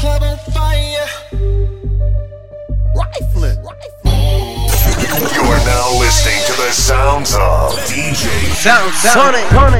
club 0.00 0.22
on 0.22 0.38
fire. 0.56 1.06
Rifling. 2.96 3.60
You're 5.36 5.60
now 5.68 5.98
listening 6.00 6.40
to 6.46 6.54
the 6.56 6.70
sounds 6.72 7.34
of 7.34 7.76
DJ 7.84 8.24
Sound, 8.56 8.94
Sonic. 8.94 9.44
I 9.52 9.76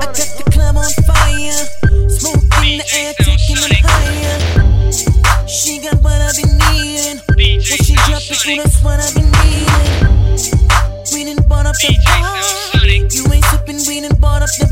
got 0.00 0.14
the 0.16 0.44
club 0.50 0.76
on 0.78 0.90
fire. 1.04 1.60
Smoke 2.08 2.40
in 2.64 2.80
the 2.80 2.86
air, 2.96 3.12
taking 3.20 3.60
them 3.60 3.76
higher. 3.84 5.46
She 5.46 5.78
got 5.78 6.00
what 6.02 6.16
I've 6.16 6.36
been 6.36 6.56
needing. 6.72 7.20
When 7.36 7.60
she 7.60 7.94
drop 8.08 8.24
it, 8.24 8.46
ooh, 8.48 8.56
that's 8.56 8.82
what 8.82 8.98
I've 8.98 9.14
been 9.14 9.30
needing. 9.44 10.20
We 11.12 11.24
done 11.24 11.44
bought 11.46 11.66
up 11.66 11.76
the 11.76 11.92
bar. 12.06 12.40
You 13.12 13.30
ain't 13.30 13.44
sipping, 13.44 13.80
we 13.86 14.00
done 14.00 14.16
bought 14.20 14.40
up 14.40 14.48
the 14.58 14.69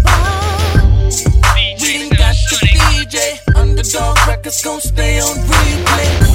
Underdog 4.48 4.64
records 4.64 4.64
gon' 4.64 4.80
stay 4.80 5.20
on 5.20 5.36
replay. 5.46 6.27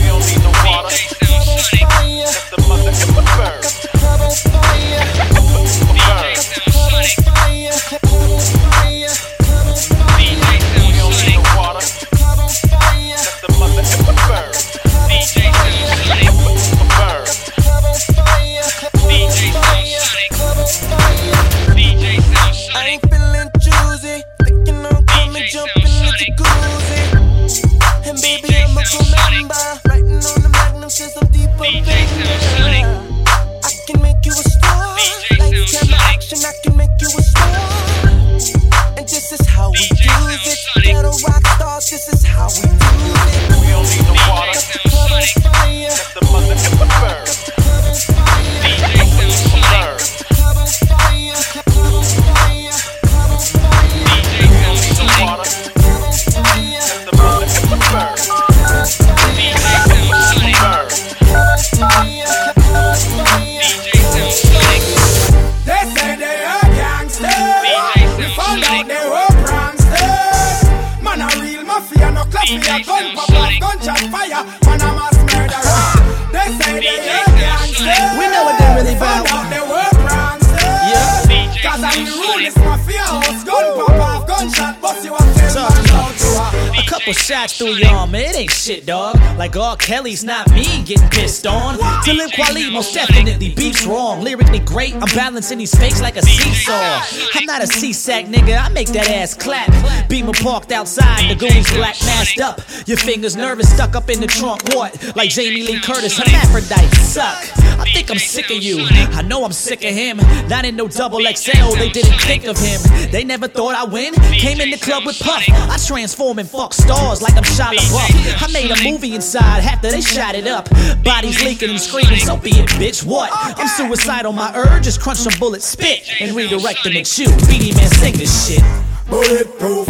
Couple 87.03 87.13
shots 87.15 87.57
through 87.57 87.73
your 87.73 87.89
arm, 87.89 88.15
it 88.15 88.33
ain't 88.33 88.49
shit, 88.49 88.85
dog. 88.85 89.17
Like 89.37 89.57
R. 89.57 89.75
Kelly's 89.75 90.23
not 90.23 90.49
me 90.51 90.63
getting 90.83 91.09
pissed 91.09 91.45
on. 91.45 91.77
Talib 92.05 92.31
Kweli 92.31 92.71
most 92.71 92.93
definitely 92.93 93.53
beats 93.53 93.85
wrong. 93.85 94.21
Lyrically 94.21 94.59
great, 94.59 94.93
I'm 94.93 95.13
balancing 95.13 95.57
these 95.57 95.75
fakes 95.75 96.01
like 96.01 96.15
a 96.15 96.21
seesaw. 96.21 97.01
I'm 97.33 97.45
not 97.45 97.61
a 97.61 97.67
C-sack 97.67 98.27
nigga, 98.27 98.57
I 98.57 98.69
make 98.69 98.87
that 98.93 99.09
ass 99.09 99.33
clap. 99.33 99.69
Beamer 100.07 100.31
parked 100.31 100.71
outside, 100.71 101.29
the 101.29 101.35
goonies 101.35 101.69
black 101.73 101.97
masked 102.05 102.39
up. 102.39 102.61
Your 102.87 102.95
fingers 102.95 103.35
nervous, 103.35 103.69
stuck 103.69 103.97
up 103.97 104.09
in 104.09 104.21
the 104.21 104.27
trunk, 104.27 104.61
what? 104.73 105.13
Like 105.13 105.29
Jamie 105.29 105.63
Lee 105.63 105.81
Curtis, 105.81 106.17
hermaphrodite 106.17 106.95
suck. 106.95 107.63
I 107.79 107.91
think 107.91 108.11
I'm 108.11 108.17
sick 108.17 108.49
of 108.49 108.63
you. 108.63 108.77
I 108.79 109.23
know 109.23 109.43
I'm 109.43 109.51
sick 109.51 109.83
of 109.83 109.93
him. 109.93 110.17
Not 110.47 110.63
in 110.63 110.77
no 110.77 110.87
double 110.87 111.19
XL, 111.19 111.75
they 111.75 111.89
didn't 111.89 112.17
think 112.21 112.45
of 112.45 112.57
him. 112.57 112.79
They 113.11 113.25
never 113.25 113.49
thought 113.49 113.75
I'd 113.75 113.91
win. 113.91 114.13
Came 114.13 114.61
in 114.61 114.69
the 114.69 114.77
club 114.77 115.05
with 115.05 115.19
Puff. 115.19 115.43
I 115.49 115.77
transform 115.85 116.39
and 116.39 116.49
fuck 116.49 116.71
stars 116.93 117.21
like 117.21 117.35
I'm 117.35 117.43
Shia 117.43 117.73
LaBeouf. 117.75 118.47
I 118.47 118.51
made 118.51 118.71
a 118.71 118.83
movie 118.83 119.15
inside 119.15 119.63
after 119.63 119.89
they 119.89 120.01
shot 120.01 120.35
it 120.35 120.47
up. 120.47 120.69
Bodies 121.03 121.43
leaking 121.43 121.69
and 121.69 121.79
screaming, 121.79 122.19
so 122.19 122.37
be 122.37 122.51
it, 122.51 122.69
bitch. 122.81 123.03
What? 123.05 123.29
I'm 123.33 123.67
suicidal, 123.67 124.33
my 124.33 124.53
urge 124.55 124.87
is 124.87 124.97
crunch 124.97 125.19
some 125.19 125.33
bullets, 125.39 125.65
spit, 125.65 126.09
and 126.21 126.35
redirect 126.35 126.83
them 126.83 126.95
and 126.95 127.07
shoot. 127.07 127.33
Beenie 127.47 127.73
Man, 127.73 127.89
sing 127.89 128.13
this 128.13 128.47
shit. 128.47 128.63
Bulletproof, 129.09 129.87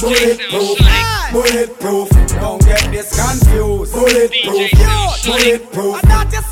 bulletproof, 0.00 0.78
bulletproof. 1.32 2.08
Don't 2.40 2.64
get 2.64 2.90
this 2.90 3.10
confused. 3.14 3.92
Bulletproof, 3.92 4.70
bulletproof, 5.24 6.02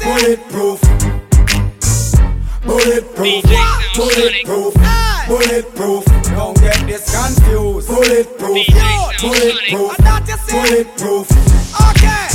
bulletproof. 0.03 0.81
Bulletproof, 2.65 3.43
bulletproof, 3.97 4.75
bulletproof. 5.27 6.05
Don't 6.31 6.57
get 6.61 6.87
this 6.87 7.11
confused. 7.11 7.89
Bulletproof, 7.89 8.67
bulletproof, 9.23 9.97
bulletproof. 10.51 11.31
Okay, 11.89 12.27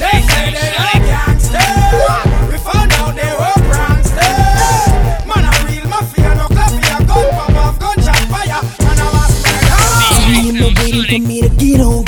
they 0.00 0.18
say 0.24 0.46
they 0.56 0.72
are 0.72 1.00
gangsters. 1.04 2.50
We 2.50 2.56
found 2.64 2.92
out 2.96 3.12
they 3.14 3.32
were 3.40 3.60
pranksters. 3.68 4.88
Man, 5.28 5.44
a 5.44 5.52
real 5.68 5.86
mafia, 5.88 6.34
no 6.34 6.46
mafia, 6.48 6.96
gun 7.06 7.26
pop 7.36 7.54
off, 7.60 7.78
gunshot 7.78 8.16
fire. 8.32 8.62
Man, 8.84 8.98
a 8.98 9.06
mass 9.12 9.34
murderer. 9.44 10.32
Me 10.32 10.48
and 10.48 10.58
no 10.60 10.68
waiting 10.80 11.04
for 11.04 11.20
me 11.28 11.42
to 11.42 11.48
get 11.50 11.80
on, 11.80 12.04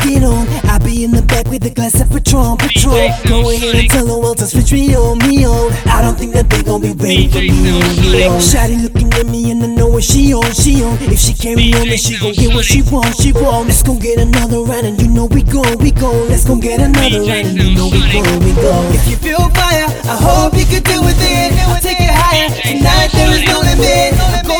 back 1.90 2.00
with 2.00 2.00
a 2.00 2.00
glass 2.00 2.00
of 2.00 2.10
Patron, 2.10 2.56
Patron. 2.56 3.10
Go 3.28 3.50
ahead 3.50 3.74
and 3.76 3.90
tell 3.90 4.06
the 4.06 4.18
world 4.18 4.38
to 4.38 4.46
switch 4.46 4.72
me 4.72 4.94
on, 4.96 5.18
me 5.18 5.46
on. 5.46 5.72
I 5.86 6.02
don't 6.02 6.18
think 6.18 6.32
that 6.34 6.48
they 6.50 6.62
gon' 6.62 6.80
be 6.80 6.92
waiting 6.92 7.30
for 7.30 7.40
me 7.40 7.70
on, 7.70 7.80
me 8.12 8.26
on. 8.26 8.40
Shotty 8.40 8.82
looking 8.82 9.12
at 9.14 9.26
me 9.26 9.50
and 9.50 9.62
I 9.62 9.66
know 9.66 9.88
what 9.88 10.04
she 10.04 10.34
on, 10.34 10.52
she 10.52 10.82
on. 10.82 10.98
If 11.02 11.18
she 11.18 11.34
carry 11.34 11.72
on, 11.74 11.88
then 11.88 11.98
she 11.98 12.18
gon' 12.18 12.32
get 12.32 12.54
what 12.54 12.64
she 12.64 12.82
want, 12.82 13.14
she 13.16 13.32
want. 13.32 13.68
Let's 13.68 13.82
gon' 13.82 13.98
get 13.98 14.18
another 14.18 14.62
round 14.62 14.86
and 14.86 15.00
you 15.00 15.08
know 15.08 15.26
we 15.26 15.42
gon', 15.42 15.78
we 15.78 15.90
gon'. 15.90 16.28
Let's 16.28 16.44
gon' 16.44 16.60
get 16.60 16.80
another 16.80 17.20
round 17.20 17.46
and 17.46 17.58
you 17.58 17.74
know 17.74 17.88
we 17.88 18.00
gon', 18.12 18.40
we 18.40 18.52
gon'. 18.54 18.94
If 18.94 19.08
you 19.08 19.16
feel 19.16 19.48
fire, 19.50 19.86
I 20.06 20.16
hope 20.18 20.54
you 20.54 20.66
can 20.66 20.82
do 20.82 21.02
with 21.02 21.18
it. 21.20 21.52
I'll 21.66 21.80
take 21.80 22.00
it 22.00 22.10
higher. 22.10 22.50
Tonight 22.50 23.10
there 23.12 23.30
is 23.30 23.44
no 23.46 23.60
limit. 23.60 24.55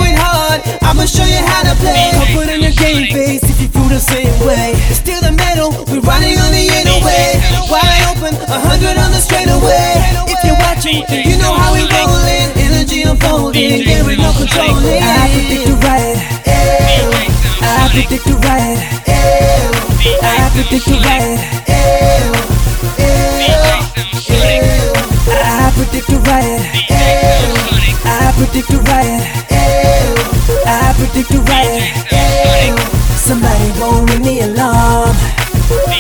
I'm 0.56 0.62
hard. 0.64 0.82
I'ma 0.82 1.04
show 1.04 1.24
you 1.24 1.40
how 1.44 1.62
to 1.68 1.74
play. 1.76 2.10
I'll 2.16 2.32
put 2.32 2.48
on 2.48 2.62
your 2.62 2.72
game 2.72 3.12
face 3.12 3.44
if 3.44 3.60
you 3.60 3.68
feel 3.68 3.88
the 3.88 4.00
same 4.00 4.32
way. 4.46 4.72
It's 4.88 5.00
still 5.00 5.20
the 5.20 5.32
metal. 5.32 5.70
We're 5.92 6.00
riding 6.00 6.38
on 6.40 6.52
the 6.52 6.64
way. 7.04 7.36
Oh 7.52 7.68
Wide 7.68 8.04
open, 8.08 8.32
a 8.48 8.58
hundred 8.60 8.96
on 8.96 9.12
the 9.12 9.20
straightaway. 9.20 10.00
If 10.24 10.40
you're 10.44 10.56
watching, 10.64 11.04
then 11.08 11.28
you 11.28 11.36
know 11.36 11.52
how 11.52 11.76
we 11.76 11.84
rollin'. 11.84 12.56
Energy 12.56 13.02
unfolding, 13.02 13.84
there 13.84 14.08
is 14.08 14.18
no 14.18 14.32
controlling. 14.32 15.02
I 15.02 15.28
predict 15.28 15.68
the. 15.68 15.76
Ew. 16.48 17.12
I 17.60 17.88
predict 17.92 18.24
the. 18.24 18.36
Ew. 19.06 19.76
I 20.22 20.48
predict 20.56 20.86
the 20.88 20.96
riot. 21.04 21.40
Ew. 21.68 22.32
Ew. 22.96 23.60
Ew. 24.32 24.96
I 25.28 25.68
predict 25.76 26.08
the 26.08 26.16
riot. 26.24 26.64
I 28.08 28.32
predict 28.36 28.68
the 28.68 28.78
riot. 28.88 30.35
I 30.66 30.92
predict 30.98 31.30
the. 31.30 31.38
Ew. 32.10 32.76
Somebody 33.16 33.70
gon' 33.78 34.06
ring 34.06 34.22
the 34.22 34.40
alarm. 34.50 35.14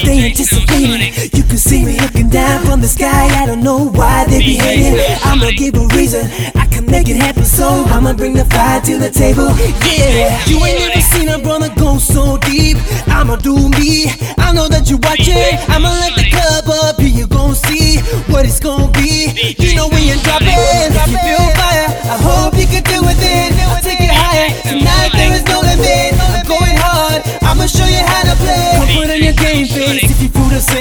They 0.04 0.26
anticipating. 0.26 1.12
You 1.32 1.42
can 1.42 1.56
see 1.56 1.84
me 1.84 1.98
looking 2.00 2.28
down 2.28 2.64
from 2.64 2.80
the 2.80 2.88
sky. 2.88 3.26
I 3.42 3.46
don't 3.46 3.62
know 3.62 3.88
why 3.88 4.24
they 4.26 4.38
be 4.38 4.54
hating. 4.56 4.98
I'ma 5.24 5.50
give 5.56 5.74
a 5.74 5.86
reason. 5.94 6.26
I 6.54 6.66
can 6.66 6.86
make 6.86 7.08
it 7.08 7.16
happen, 7.16 7.44
so 7.44 7.84
I'ma 7.88 8.12
bring 8.14 8.34
the 8.34 8.44
fire 8.44 8.80
to 8.82 8.98
the 8.98 9.10
table. 9.10 9.50
Yeah, 9.86 10.38
you 10.46 10.58
ain't 10.64 10.78
never 10.78 11.00
seen 11.00 11.28
a 11.28 11.38
brother 11.38 11.72
go 11.76 11.98
so 11.98 12.36
deep. 12.38 12.76
I'ma 13.06 13.36
do 13.36 13.68
me. 13.70 14.10
I 14.38 14.52
know 14.52 14.68
that 14.68 14.90
you 14.90 14.98
watching. 14.98 15.58
I'ma 15.68 15.90
let 15.90 16.14
the 16.14 16.30
club 16.30 16.68
up. 16.84 17.00
Here 17.00 17.08
you 17.08 17.26
gon' 17.26 17.54
see 17.54 17.98
what 18.30 18.44
it's 18.46 18.60
gon' 18.60 18.92
be. 18.92 19.54
You 19.58 19.74
know 19.74 19.88
when 19.88 20.02
you're 20.02 20.22
dropping. 20.22 20.75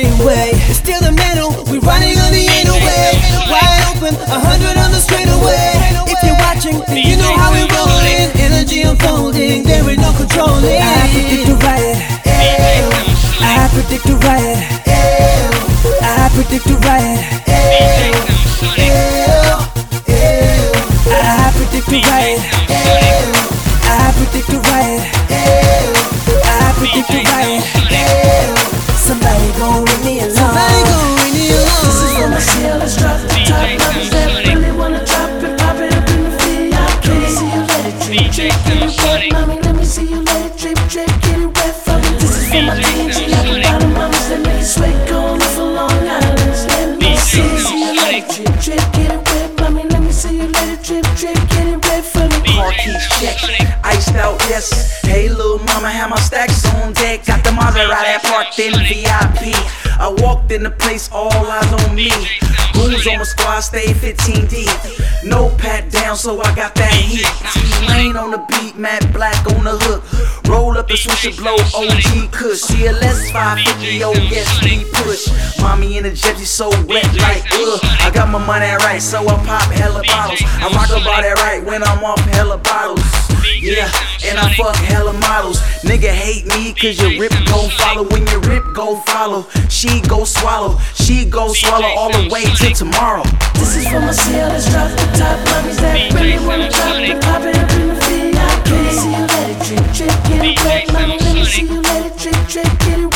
anyway. 0.05 0.51
It's 0.69 0.79
still 0.79 1.01
the 1.01 1.11
metal, 1.11 1.49
We're 1.65 1.81
riding 1.81 2.17
on 2.21 2.31
the 2.31 2.45
anyway. 2.45 3.17
Wide 3.49 3.81
open, 3.89 4.13
a 4.29 4.39
hundred 4.39 4.77
on 4.77 4.91
the 4.93 5.01
straightaway. 5.01 5.73
If 6.05 6.19
you're 6.21 6.39
watching, 6.45 6.77
then 6.87 7.01
you 7.01 7.17
know 7.17 7.33
how 7.33 7.49
we 7.53 7.65
rolling. 7.73 8.29
Energy 8.37 8.81
unfolding, 8.81 9.63
there 9.63 9.87
ain't 9.89 10.01
no 10.01 10.13
controlling. 10.13 10.79
I 10.81 11.09
predict 11.09 11.49
a 11.49 11.55
riot. 11.65 11.97
Ew. 12.25 12.85
I 13.41 13.69
predict 13.73 14.05
a 14.09 14.15
riot. 14.21 14.61
Ew. 14.85 15.49
I 16.01 16.29
predict 16.33 16.67
a 16.69 16.77
riot. 16.85 17.21
Ew. 17.47 17.94
Parked 58.55 58.59
in 58.59 58.73
VIP. 58.87 59.55
I 59.99 60.13
walked 60.19 60.51
in 60.51 60.63
the 60.63 60.71
place, 60.71 61.09
all 61.11 61.31
eyes 61.31 61.73
on 61.73 61.95
me. 61.95 62.09
Goons 62.85 63.07
on 63.07 63.17
my 63.17 63.23
squad, 63.23 63.61
stay 63.61 63.93
15 63.93 64.45
deep. 64.45 64.69
No 65.23 65.49
pat 65.57 65.89
down, 65.91 66.15
so 66.15 66.39
I 66.39 66.53
got 66.55 66.75
that 66.75 66.93
heat. 66.93 67.25
T-Lane 67.53 68.15
on 68.15 68.29
the 68.29 68.37
beat, 68.49 68.77
Matt 68.77 69.11
Black 69.11 69.35
on 69.57 69.63
the 69.63 69.73
hook. 69.73 70.03
Roll 70.47 70.77
up 70.77 70.87
the 70.87 70.95
switch 70.95 71.25
and 71.25 71.35
blow 71.35 71.57
OG 71.73 72.31
Kush. 72.31 72.61
CLS 72.61 73.31
550, 73.33 74.03
oh 74.03 74.13
yes, 74.29 74.45
we 74.63 74.85
push. 75.01 75.25
Mommy 75.59 75.97
in 75.97 76.03
the 76.03 76.11
jet, 76.11 76.37
she 76.37 76.45
so 76.45 76.69
wet 76.85 77.09
like 77.17 77.41
ugh. 77.53 77.79
I 78.05 78.11
got 78.13 78.29
my 78.29 78.37
money 78.45 78.69
right, 78.85 79.01
so 79.01 79.25
I 79.27 79.33
pop 79.45 79.71
hella 79.71 80.03
bottles. 80.05 80.41
I 80.45 80.69
rock 80.69 80.89
about 80.89 81.25
that 81.25 81.41
right 81.41 81.65
when 81.65 81.81
I'm 81.83 82.03
off 82.03 82.19
hella 82.37 82.59
bottles. 82.59 83.01
Yeah, 83.61 83.89
and 84.25 84.37
I 84.37 84.53
fuck 84.53 84.75
hella 84.75 85.13
models. 85.13 85.59
Nigga 85.81 86.09
hate 86.09 86.45
me 86.53 86.73
cause 86.73 87.01
your 87.01 87.19
rip 87.19 87.33
gon' 87.49 87.69
follow. 87.81 88.03
When 88.09 88.25
your 88.27 88.41
rip 88.41 88.63
go 88.73 88.97
follow, 89.07 89.47
she 89.69 90.01
go 90.01 90.23
swallow. 90.23 90.77
She 90.93 91.25
go 91.25 91.53
swallow 91.53 91.89
all 91.97 92.11
the 92.11 92.29
way 92.29 92.43
till 92.57 92.74
tomorrow. 92.75 93.23
This 93.53 93.77
is 93.77 93.87
for 93.87 94.01
my 94.01 94.11
CLS 94.11 94.69
drop 94.69 94.91
the 94.91 95.07
top 95.17 95.39
mommies 95.47 95.79
that 95.79 96.11
really 96.13 96.45
wanna 96.45 96.69
drop 96.69 96.99
it, 96.99 97.21
pop 97.23 97.41
it 97.43 97.55
up 97.55 97.71
in 97.71 97.87
the 97.87 97.95
VIP. 97.95 98.67
Let 98.69 98.83
me 98.83 98.91
see 98.91 99.15
you 99.15 99.25
let 99.31 99.49
it 99.49 99.59
drip, 99.63 99.85
drip, 99.95 100.23
get 100.27 100.43
it 100.43 100.65
wet, 100.65 100.93
mama. 100.93 101.15
Let 101.15 101.35
me 101.35 101.45
see 101.45 101.63
you 101.63 101.81
let 101.81 102.05
it 102.05 102.17
drip, 102.19 102.35
drip, 102.47 102.79
get 102.79 102.99
it 102.99 103.14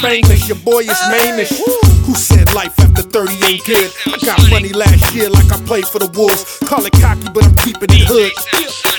say 0.00 0.20
Spanglish? 0.20 0.48
Your 0.48 0.58
boy 0.58 0.80
is 0.80 0.98
Manish. 1.12 1.60
Who 2.06 2.14
said 2.14 2.52
life 2.54 2.78
after 2.80 3.02
30 3.02 3.32
ain't 3.46 3.64
good? 3.64 3.92
I 4.06 4.18
got 4.24 4.50
money 4.50 4.70
last 4.70 5.14
year 5.14 5.30
like 5.30 5.52
I 5.52 5.60
played 5.64 5.86
for 5.86 5.98
the 5.98 6.10
Wolves. 6.16 6.58
Call 6.64 6.84
it 6.84 6.92
cocky, 6.92 7.28
but 7.32 7.44
I'm 7.44 7.54
keeping 7.56 7.88
it 7.90 8.06
hood. 8.06 8.32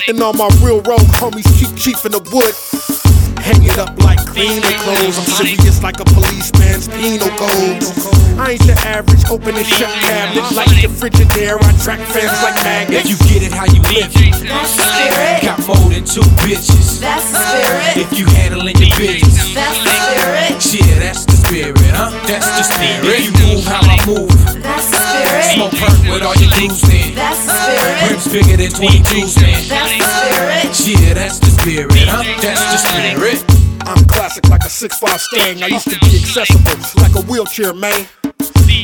And 0.08 0.22
all 0.22 0.34
my 0.34 0.50
real 0.62 0.82
rogue 0.82 1.12
homies 1.20 1.48
keep 1.60 1.76
cheap 1.78 1.98
in 2.06 2.12
the 2.12 2.22
wood. 2.32 3.01
Hang 3.42 3.64
it 3.66 3.78
up 3.78 3.98
like 4.06 4.22
cleaner 4.26 4.62
clothes. 4.86 5.18
I'm 5.18 5.26
serious 5.42 5.82
like 5.82 6.00
a 6.00 6.06
policeman's 6.06 6.88
penal 6.88 7.30
codes. 7.38 7.90
I 8.38 8.54
ain't 8.54 8.66
your 8.66 8.78
average 8.86 9.26
open 9.30 9.58
and 9.58 9.66
shut 9.66 9.90
cabinet 10.06 10.46
like 10.54 10.70
the 10.78 10.88
Frigidaire. 10.88 11.58
I 11.58 11.74
track 11.82 12.00
fans 12.14 12.38
like 12.46 12.56
magnets. 12.64 13.10
You 13.10 13.18
get 13.26 13.42
it 13.42 13.52
how 13.52 13.66
you 13.66 13.82
live 13.90 14.14
it. 14.14 14.46
That's 14.46 14.78
the 14.78 14.86
spirit. 14.86 15.42
Got 15.42 15.60
more 15.66 15.90
than 15.90 16.06
two 16.06 16.26
bitches. 16.46 17.02
That's 17.02 17.34
the 17.34 17.42
spirit. 17.42 17.98
If 17.98 18.10
you 18.18 18.26
handling 18.38 18.78
your 18.78 18.94
business. 18.98 19.54
That's 19.54 19.78
the 19.82 19.90
spirit. 19.90 20.62
Yeah, 20.62 21.00
that's 21.02 21.26
the 21.26 21.38
spirit, 21.42 21.78
huh? 21.98 22.14
That's 22.30 22.46
the 22.46 22.64
spirit. 22.64 23.10
If 23.10 23.26
you 23.26 23.34
move 23.42 23.66
how 23.66 23.82
I 23.82 23.98
move. 24.06 24.30
That's 24.62 24.86
the 24.90 25.02
spirit. 25.02 25.50
Smoke 25.58 25.74
perk 25.82 25.98
with 26.06 26.24
all 26.24 26.38
your 26.38 26.52
dudes 26.62 26.82
then. 26.86 27.18
That's 27.18 27.42
the 27.46 27.58
spirit. 27.58 28.06
Rims 28.06 28.28
bigger 28.30 28.58
than 28.58 28.70
22s 28.70 29.34
then. 29.42 29.66
That's 29.66 29.98
the 29.98 30.06
spirit. 30.06 30.11
Yeah, 30.84 31.14
that's 31.14 31.38
the 31.38 31.46
spirit, 31.62 31.94
huh? 31.94 32.24
That's 32.42 32.58
the 32.74 32.78
spirit. 32.82 33.38
I'm 33.86 34.04
classic 34.06 34.50
like 34.50 34.62
a 34.62 34.68
6'5 34.68 35.20
Stang. 35.20 35.62
I 35.62 35.68
used 35.68 35.90
to 35.90 36.00
be 36.00 36.18
accessible 36.18 36.74
like 36.98 37.14
a 37.14 37.22
wheelchair, 37.30 37.74
man. 37.74 38.08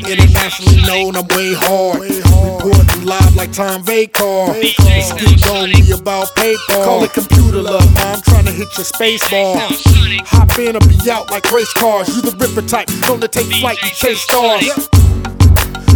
Internationally 0.06 0.86
known, 0.86 1.16
I'm 1.18 1.26
way 1.34 1.58
hard. 1.58 2.06
Reporting 2.06 3.04
live 3.04 3.36
like 3.36 3.52
Tom 3.52 3.84
Vacar. 3.84 4.54
It's 4.62 5.12
getting 5.14 5.42
only 5.50 5.82
about 5.90 6.36
paper. 6.36 6.86
Call 6.86 7.04
it 7.04 7.14
computer 7.14 7.62
love. 7.62 7.82
I'm 7.98 8.22
trying 8.22 8.46
to 8.46 8.52
hit 8.52 8.70
your 8.78 8.86
space 8.86 9.28
bar. 9.32 9.58
Hop 9.58 10.54
in 10.60 10.76
or 10.76 10.86
be 10.86 11.10
out 11.10 11.32
like 11.32 11.50
race 11.52 11.74
cars. 11.74 12.16
You 12.16 12.22
the 12.22 12.38
ripper 12.38 12.68
type, 12.68 12.90
known 13.08 13.22
to 13.22 13.28
take 13.28 13.48
flight 13.58 13.80
and 13.82 13.92
chase 13.92 14.22
stars. 14.22 14.70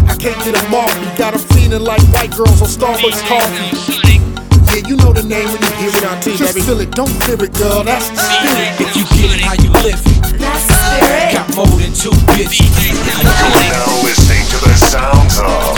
I 0.10 0.16
can't 0.18 0.38
get 0.44 0.56
them 0.58 0.74
off 0.74 0.90
me. 0.98 1.06
Got 1.16 1.36
'em 1.36 1.42
feeling 1.54 1.84
like 1.84 2.02
white 2.10 2.36
girls 2.36 2.60
on 2.62 2.68
Starbucks 2.68 3.22
coffee. 3.30 4.31
Yeah, 4.70 4.88
you 4.88 4.96
know 4.98 5.12
the 5.14 5.24
name 5.24 5.50
when 5.50 5.62
you 5.62 5.74
hear 5.82 5.90
it 5.90 6.06
on 6.06 6.18
TV. 6.22 6.38
Just 6.38 6.60
feel 6.62 6.80
it, 6.80 6.92
don't 6.92 7.10
fear 7.26 7.42
it, 7.42 7.54
girl. 7.58 7.84
That's 7.84 8.10
the 8.10 8.22
spirit. 8.22 8.82
If 8.82 8.96
you 8.96 9.04
get 9.18 9.34
it 9.34 9.42
how 9.42 9.58
you 9.58 9.72
live 9.82 9.98
it. 9.98 10.38
That's 10.38 10.66
the 10.68 10.78
spirit. 10.78 11.34
Got 11.34 11.48
more 11.56 11.74
than 11.82 11.94
two 11.94 12.14
bitches. 12.38 12.70
You're 12.78 13.02
now 13.02 14.06
listening 14.06 14.46
to 14.54 14.58
the 14.62 14.76
sounds 14.78 15.40
of 15.42 15.76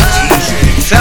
DJ. 0.51 0.93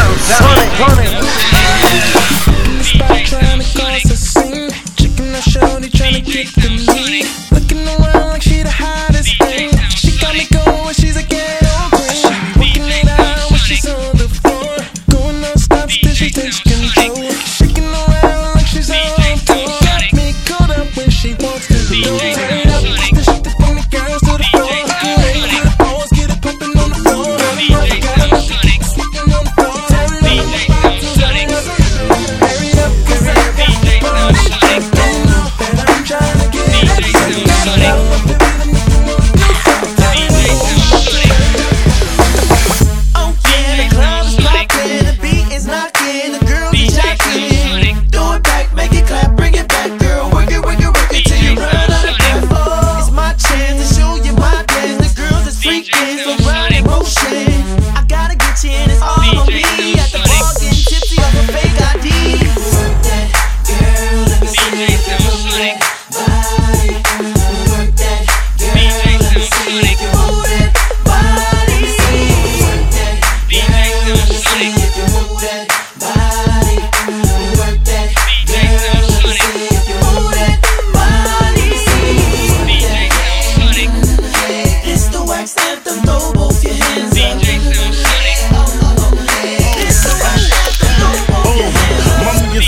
Spot 2.82 3.26
trying 3.26 3.60
to 3.60 3.66
cause 3.78 4.04
a 4.10 4.16
scene. 4.16 4.70
Chicken 4.96 5.34
or 5.34 5.42
shorty 5.42 5.88
trying 5.90 6.14
to 6.14 6.22
get 6.22 6.46
to 6.62 6.68
me. 6.70 7.24
Looking 7.50 7.86
around 7.88 8.30
like 8.30 8.42
she 8.42 8.62
the 8.62 8.70
hottest 8.70 9.36
thing. 9.38 9.70
She 9.90 10.18
got 10.20 10.34
me 10.34 10.46
going 10.50 10.81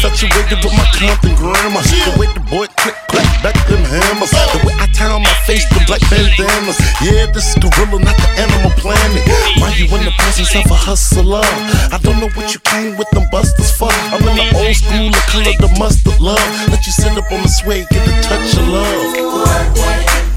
Saturated 0.04 0.60
with 0.60 0.68
oh, 0.68 0.76
my 0.76 0.84
Compton 0.92 1.34
grammars. 1.34 1.88
The 1.88 2.12
way 2.20 2.28
the 2.36 2.44
boy 2.52 2.68
click 2.76 2.92
clack 3.08 3.24
back 3.40 3.56
them 3.72 3.80
hammers. 3.88 4.28
The 4.52 4.60
way 4.68 4.76
I 4.76 4.84
tie 4.92 5.08
on 5.08 5.22
my 5.24 5.32
face 5.48 5.64
the 5.72 5.80
black 5.88 6.04
bandanas. 6.12 6.76
Yeah, 7.00 7.24
this 7.32 7.56
gorilla, 7.56 8.04
not 8.04 8.12
the 8.20 8.28
animal 8.36 8.68
planet. 8.76 9.24
Why 9.56 9.72
you 9.80 9.88
in 9.96 10.04
the 10.04 10.12
presence 10.20 10.52
of 10.54 10.68
a 10.70 10.76
hustler. 10.76 11.40
I 11.88 11.98
don't 12.04 12.20
know 12.20 12.28
what 12.36 12.52
you 12.52 12.60
came 12.68 12.98
with 12.98 13.08
them 13.16 13.24
busters 13.32 13.72
for. 13.72 13.88
I'm 14.12 14.20
in 14.28 14.36
the 14.36 14.44
old 14.60 14.76
school, 14.76 15.08
the 15.08 15.22
color 15.32 15.56
the 15.56 15.72
mustard 15.80 16.20
love. 16.20 16.44
Let 16.68 16.84
you 16.84 16.92
sit 16.92 17.16
up 17.16 17.32
on 17.32 17.40
the 17.40 17.48
sway, 17.48 17.86
get 17.88 18.04
the 18.04 18.12
touch 18.20 18.60
of 18.60 18.68
love. 18.68 20.33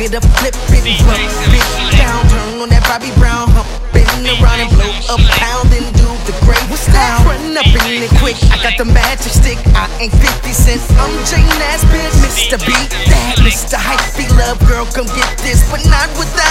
It 0.00 0.14
up, 0.14 0.24
flip 0.38 0.54
it, 0.70 1.00
rub 1.06 1.18
it 1.18 1.98
down, 1.98 2.26
turn 2.28 2.60
on 2.60 2.68
that 2.68 2.82
Bobby 2.88 3.12
Brown, 3.18 3.48
hump 3.50 3.84
spin 3.94 4.26
around 4.42 4.60
and 4.60 4.70
blow 4.74 4.90
up, 5.10 5.20
pound 5.38 5.70
and 5.70 5.86
do 5.94 6.08
the 6.26 6.34
great 6.42 6.66
style. 6.74 7.22
Run 7.24 7.56
up 7.56 7.66
in 7.66 8.02
it 8.02 8.10
quick, 8.18 8.36
I 8.50 8.58
got 8.62 8.76
the 8.78 8.84
magic 8.84 9.32
stick, 9.32 9.58
I 9.74 9.86
ain't 10.00 10.12
50 10.12 10.50
cents, 10.52 10.90
I'm 10.98 11.14
J 11.24 11.38
Nasbit, 11.62 12.10
Mr. 12.22 12.58
B, 12.58 12.72
that 13.10 13.38
Mr. 13.40 13.78
Hypey, 13.78 14.26
love. 14.34 14.58
Girl, 14.66 14.86
come 14.86 15.06
get 15.14 15.30
this, 15.38 15.62
but 15.70 15.84
not 15.86 16.08
without 16.18 16.24
glove. 16.24 16.34
Head 16.34 16.43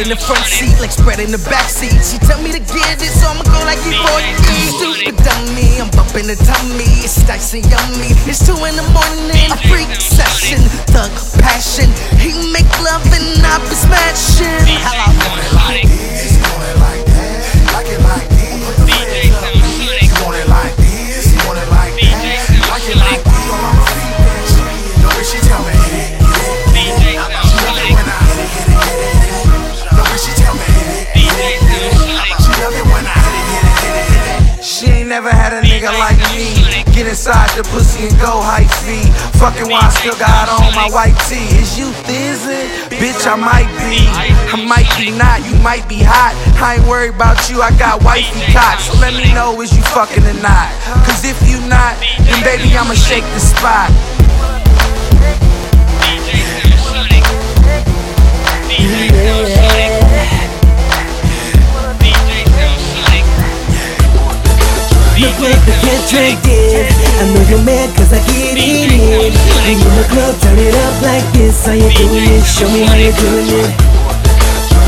in 0.00 0.08
the 0.08 0.16
front 0.16 0.44
seat, 0.46 0.72
like 0.80 0.90
spread 0.90 1.20
in 1.20 1.30
the 1.30 1.42
back 1.52 1.68
seat. 1.68 1.92
She 2.00 2.16
tell 2.24 2.40
me 2.40 2.50
to 2.52 2.58
get 2.58 2.96
it, 2.96 3.12
so 3.12 3.28
I'ma 3.28 3.44
go 3.44 3.60
like 3.68 3.80
you 3.84 3.92
40. 3.92 4.32
Stupid 4.80 5.16
dummy, 5.20 5.76
I'm 5.76 5.92
bumping 5.92 6.26
the 6.26 6.40
tummy, 6.40 6.88
it's 7.04 7.20
dicey 7.28 7.60
yummy. 7.68 8.16
It's 8.24 8.40
two 8.40 8.56
in 8.64 8.76
the 8.80 8.86
morning, 8.96 9.52
a 9.52 9.58
freak 9.68 9.92
session, 10.00 10.64
thug 10.88 11.12
passion. 11.44 11.92
He 12.16 12.32
make 12.48 12.70
love 12.80 13.04
and 13.12 13.44
I 13.44 13.60
be 13.60 13.76
smashing. 13.76 14.64
Hello. 14.80 16.29
Never 35.20 35.36
had 35.36 35.52
a 35.52 35.60
nigga 35.60 35.92
like 36.00 36.16
me. 36.32 36.56
Get 36.96 37.04
inside 37.04 37.52
the 37.52 37.62
pussy 37.68 38.08
and 38.08 38.16
go 38.16 38.40
high 38.40 38.64
speed. 38.80 39.12
Fucking 39.36 39.68
while 39.68 39.84
I 39.84 39.92
still 39.92 40.16
got 40.16 40.48
on 40.48 40.72
my 40.72 40.88
white 40.88 41.12
tee. 41.28 41.44
Is 41.60 41.76
you 41.76 41.92
thizzin'? 42.08 42.88
Bitch, 42.88 43.28
I 43.28 43.36
might 43.36 43.68
be. 43.84 44.08
I 44.08 44.56
might 44.64 44.88
be 44.96 45.12
not. 45.12 45.44
You 45.44 45.60
might 45.60 45.84
be 45.92 46.00
hot. 46.00 46.32
I 46.56 46.80
ain't 46.80 46.88
worried 46.88 47.12
about 47.12 47.36
you. 47.50 47.60
I 47.60 47.68
got 47.76 48.02
wifey 48.02 48.48
cock. 48.56 48.80
So 48.80 48.96
let 48.96 49.12
me 49.12 49.28
know 49.36 49.60
is 49.60 49.76
you 49.76 49.82
fucking 49.92 50.24
or 50.24 50.40
not. 50.40 50.72
Cause 51.04 51.20
if 51.28 51.36
you 51.44 51.60
not, 51.68 52.00
then 52.24 52.40
baby, 52.40 52.72
I'ma 52.72 52.96
shake 52.96 53.28
the 53.36 53.44
spot. 53.44 53.92
Look 65.20 65.36
like 65.36 65.60
the 65.68 65.76
get 65.84 66.00
dragged 66.08 66.48
in 66.48 66.88
I 67.20 67.28
know 67.28 67.44
you're 67.52 67.60
mad 67.60 67.92
cause 67.92 68.08
I 68.08 68.24
get 68.24 68.56
it 68.56 68.88
in. 68.88 69.36
We 69.36 69.76
in 69.76 69.84
the 69.84 70.06
club, 70.08 70.32
turn 70.40 70.56
it 70.56 70.72
up 70.72 70.96
like 71.04 71.28
this. 71.36 71.60
How 71.68 71.76
you 71.76 71.92
doing? 71.92 72.24
it? 72.24 72.40
Show 72.40 72.64
me 72.72 72.88
how 72.88 72.96
you 72.96 73.12
doing 73.12 73.52
it. 73.52 73.68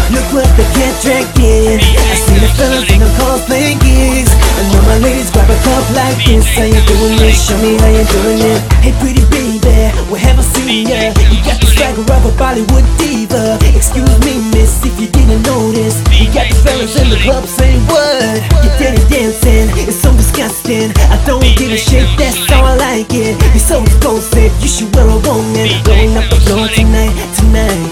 Look 0.08 0.24
what 0.32 0.48
the 0.56 0.64
get 0.72 0.92
dragged 1.04 1.36
in 1.36 1.80
I 1.80 2.16
see 2.16 2.40
the 2.40 2.48
fellas 2.56 2.88
in 2.88 3.04
the 3.04 3.12
cars 3.20 3.44
playing 3.44 3.76
gigs. 3.84 4.32
I 4.32 4.60
know 4.72 4.80
my 4.88 4.96
ladies 5.04 5.28
grab 5.28 5.52
a 5.52 5.56
cup 5.68 5.84
like 5.92 6.16
this. 6.24 6.48
How 6.56 6.64
you 6.64 6.80
doing 6.88 7.20
it? 7.20 7.36
Show 7.36 7.60
me 7.60 7.76
how 7.76 7.92
you 7.92 8.04
doing 8.08 8.40
it. 8.40 8.60
Hey 8.80 8.96
pretty 9.04 9.28
baby, 9.28 9.60
we 10.08 10.16
haven't 10.16 10.48
seen 10.56 10.88
ya 10.88 11.12
You 11.28 11.44
got 11.44 11.60
the 11.60 11.68
swagger 11.68 12.08
of 12.08 12.24
a 12.24 12.32
Bollywood 12.40 12.88
diva. 12.96 13.60
Excuse 13.76 14.16
me 14.24 14.40
miss 14.56 14.80
if 14.80 14.96
you 14.96 15.12
didn't 15.12 15.44
notice. 15.44 16.00
You 16.08 16.32
got 16.32 16.48
the 16.48 16.56
fellas 16.64 16.96
in 16.96 17.12
the 17.12 17.20
club 17.20 17.44
saying 17.44 17.84
what? 17.92 18.40
You're 18.64 18.72
dancing, 19.12 19.68
it's 19.86 20.00
so 20.00 20.12
disgusting 20.42 20.90
I 21.10 21.22
don't 21.26 21.42
give 21.56 21.72
a 21.72 21.76
shit, 21.76 22.06
that's 22.18 22.36
how 22.50 22.64
I 22.64 22.74
like 22.74 23.10
it 23.10 23.38
You're 23.54 23.58
so 23.58 23.82
explosive, 23.82 24.50
you 24.60 24.68
should 24.68 24.94
wear 24.94 25.06
a 25.06 25.18
woman. 25.22 25.68
Going 25.84 26.16
up 26.16 26.26
the 26.30 26.38
floor 26.42 26.66
tonight, 26.68 27.14
tonight. 27.38 27.90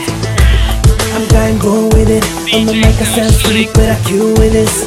I'm 1.15 1.27
going 1.29 1.59
going 1.59 1.89
with 1.95 2.11
it. 2.11 2.25
On 2.55 2.67
the 2.67 2.75
mic 2.75 2.97
I 2.99 3.07
sound 3.07 3.35
sweet, 3.35 3.71
but 3.75 3.89
I 3.91 3.97
kill 4.07 4.31
with 4.39 4.53
this. 4.53 4.87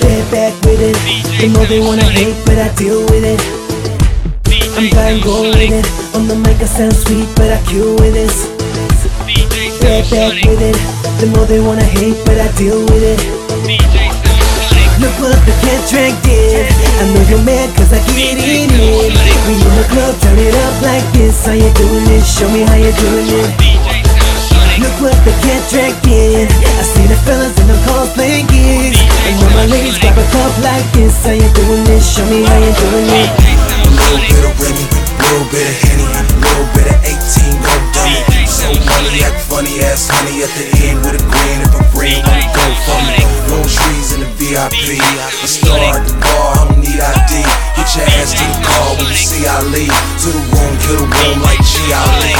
They're 0.00 0.24
back 0.30 0.54
with 0.64 0.80
it. 0.80 0.96
They 1.40 1.48
know 1.48 1.64
they 1.64 1.80
wanna 1.80 2.04
hate, 2.04 2.36
but 2.44 2.58
I 2.58 2.68
deal 2.76 3.00
with 3.12 3.24
it. 3.24 3.40
I'm 4.76 4.88
going 4.90 5.20
going 5.20 5.52
with 5.56 5.72
it. 5.72 5.86
On 6.16 6.28
the 6.28 6.36
mic 6.36 6.60
I 6.60 6.66
sound 6.66 6.94
sweet, 6.94 7.28
but 7.36 7.52
I 7.52 7.60
kill 7.68 7.94
with 7.96 8.14
this. 8.14 8.48
They're 9.80 10.04
back 10.10 10.34
with 10.44 10.60
it. 10.60 10.76
They 11.20 11.28
know 11.30 11.44
they 11.44 11.60
wanna 11.60 11.84
hate, 11.84 12.18
but 12.24 12.38
I 12.40 12.48
deal 12.56 12.80
with 12.80 13.02
it 13.02 13.91
Look 15.02 15.18
what 15.18 15.34
the 15.42 15.50
cat 15.66 15.82
dragged 15.90 16.22
in 16.30 16.62
I 16.70 17.10
know 17.10 17.26
you're 17.26 17.42
mad 17.42 17.74
cause 17.74 17.90
I 17.90 17.98
get 18.14 18.38
it 18.38 18.46
in 18.46 18.70
We 18.70 19.58
in 19.58 19.74
the 19.74 19.86
club, 19.90 20.14
turn 20.22 20.38
it 20.38 20.54
up 20.54 20.78
like 20.78 21.02
this. 21.10 21.42
How 21.42 21.58
you 21.58 21.66
doing 21.74 22.06
it? 22.06 22.22
Show 22.22 22.46
me 22.54 22.62
how 22.62 22.78
you 22.78 22.94
doing 23.02 23.26
it. 23.26 23.50
Look 24.78 24.94
what 25.02 25.18
the 25.26 25.34
cat 25.42 25.62
dragged 25.74 26.06
in 26.06 26.46
I 26.46 26.82
see 26.86 27.06
the 27.10 27.18
fellas 27.26 27.50
in 27.58 27.66
the 27.66 27.74
cars 27.82 28.14
playing 28.14 28.46
gigs. 28.46 29.02
And 29.26 29.34
when 29.42 29.50
my 29.58 29.66
ladies 29.66 29.98
grab 29.98 30.14
a 30.14 30.26
cup 30.30 30.54
like 30.62 30.86
this. 30.94 31.18
How 31.26 31.34
you 31.34 31.50
doing 31.50 31.82
it? 31.82 31.98
Show 31.98 32.22
me 32.30 32.46
how 32.46 32.62
you 32.62 32.70
doing 32.70 33.10
it. 33.10 33.30
A 33.82 33.90
little 33.90 34.22
bit 34.22 34.44
of 34.46 34.54
Remy, 34.54 34.86
little 35.18 35.46
bit 35.50 35.66
of 35.66 35.76
Henny, 35.82 36.06
little 36.46 36.66
bit 36.78 36.86
of 36.94 36.98
18, 37.02 37.10
go 37.10 37.10
dummy. 37.10 37.11
So 38.62 38.70
money, 38.70 39.26
act 39.26 39.42
funny 39.50 39.82
ass 39.82 40.06
honey 40.06 40.46
at 40.46 40.52
the 40.54 40.70
end 40.86 41.02
with 41.02 41.18
a 41.18 41.22
grin. 41.26 41.58
If 41.66 41.74
I'm 41.74 41.82
green, 41.90 42.22
wanna 42.22 42.46
go 42.54 42.66
for 42.86 43.00
me. 43.10 43.18
Rose 43.50 43.74
trees 43.74 44.14
in 44.14 44.22
the 44.22 44.30
VIP. 44.38 45.02
A 45.02 45.48
star 45.50 45.98
at 45.98 46.06
the 46.06 46.14
bar, 46.22 46.54
I 46.54 46.70
don't 46.70 46.78
need 46.78 47.02
ID. 47.02 47.42
Get 47.82 47.96
your 47.96 48.06
ass 48.22 48.30
to 48.38 48.46
the 48.46 48.62
car 48.62 48.94
when 48.94 49.10
you 49.10 49.18
see 49.18 49.42
I 49.42 49.58
leave. 49.74 49.90
To 49.90 50.30
the 50.30 50.38
room, 50.54 50.72
kill 50.86 51.02
the 51.02 51.08
room 51.18 51.42
like 51.42 51.58
G. 51.66 51.82
Ali. 51.90 52.30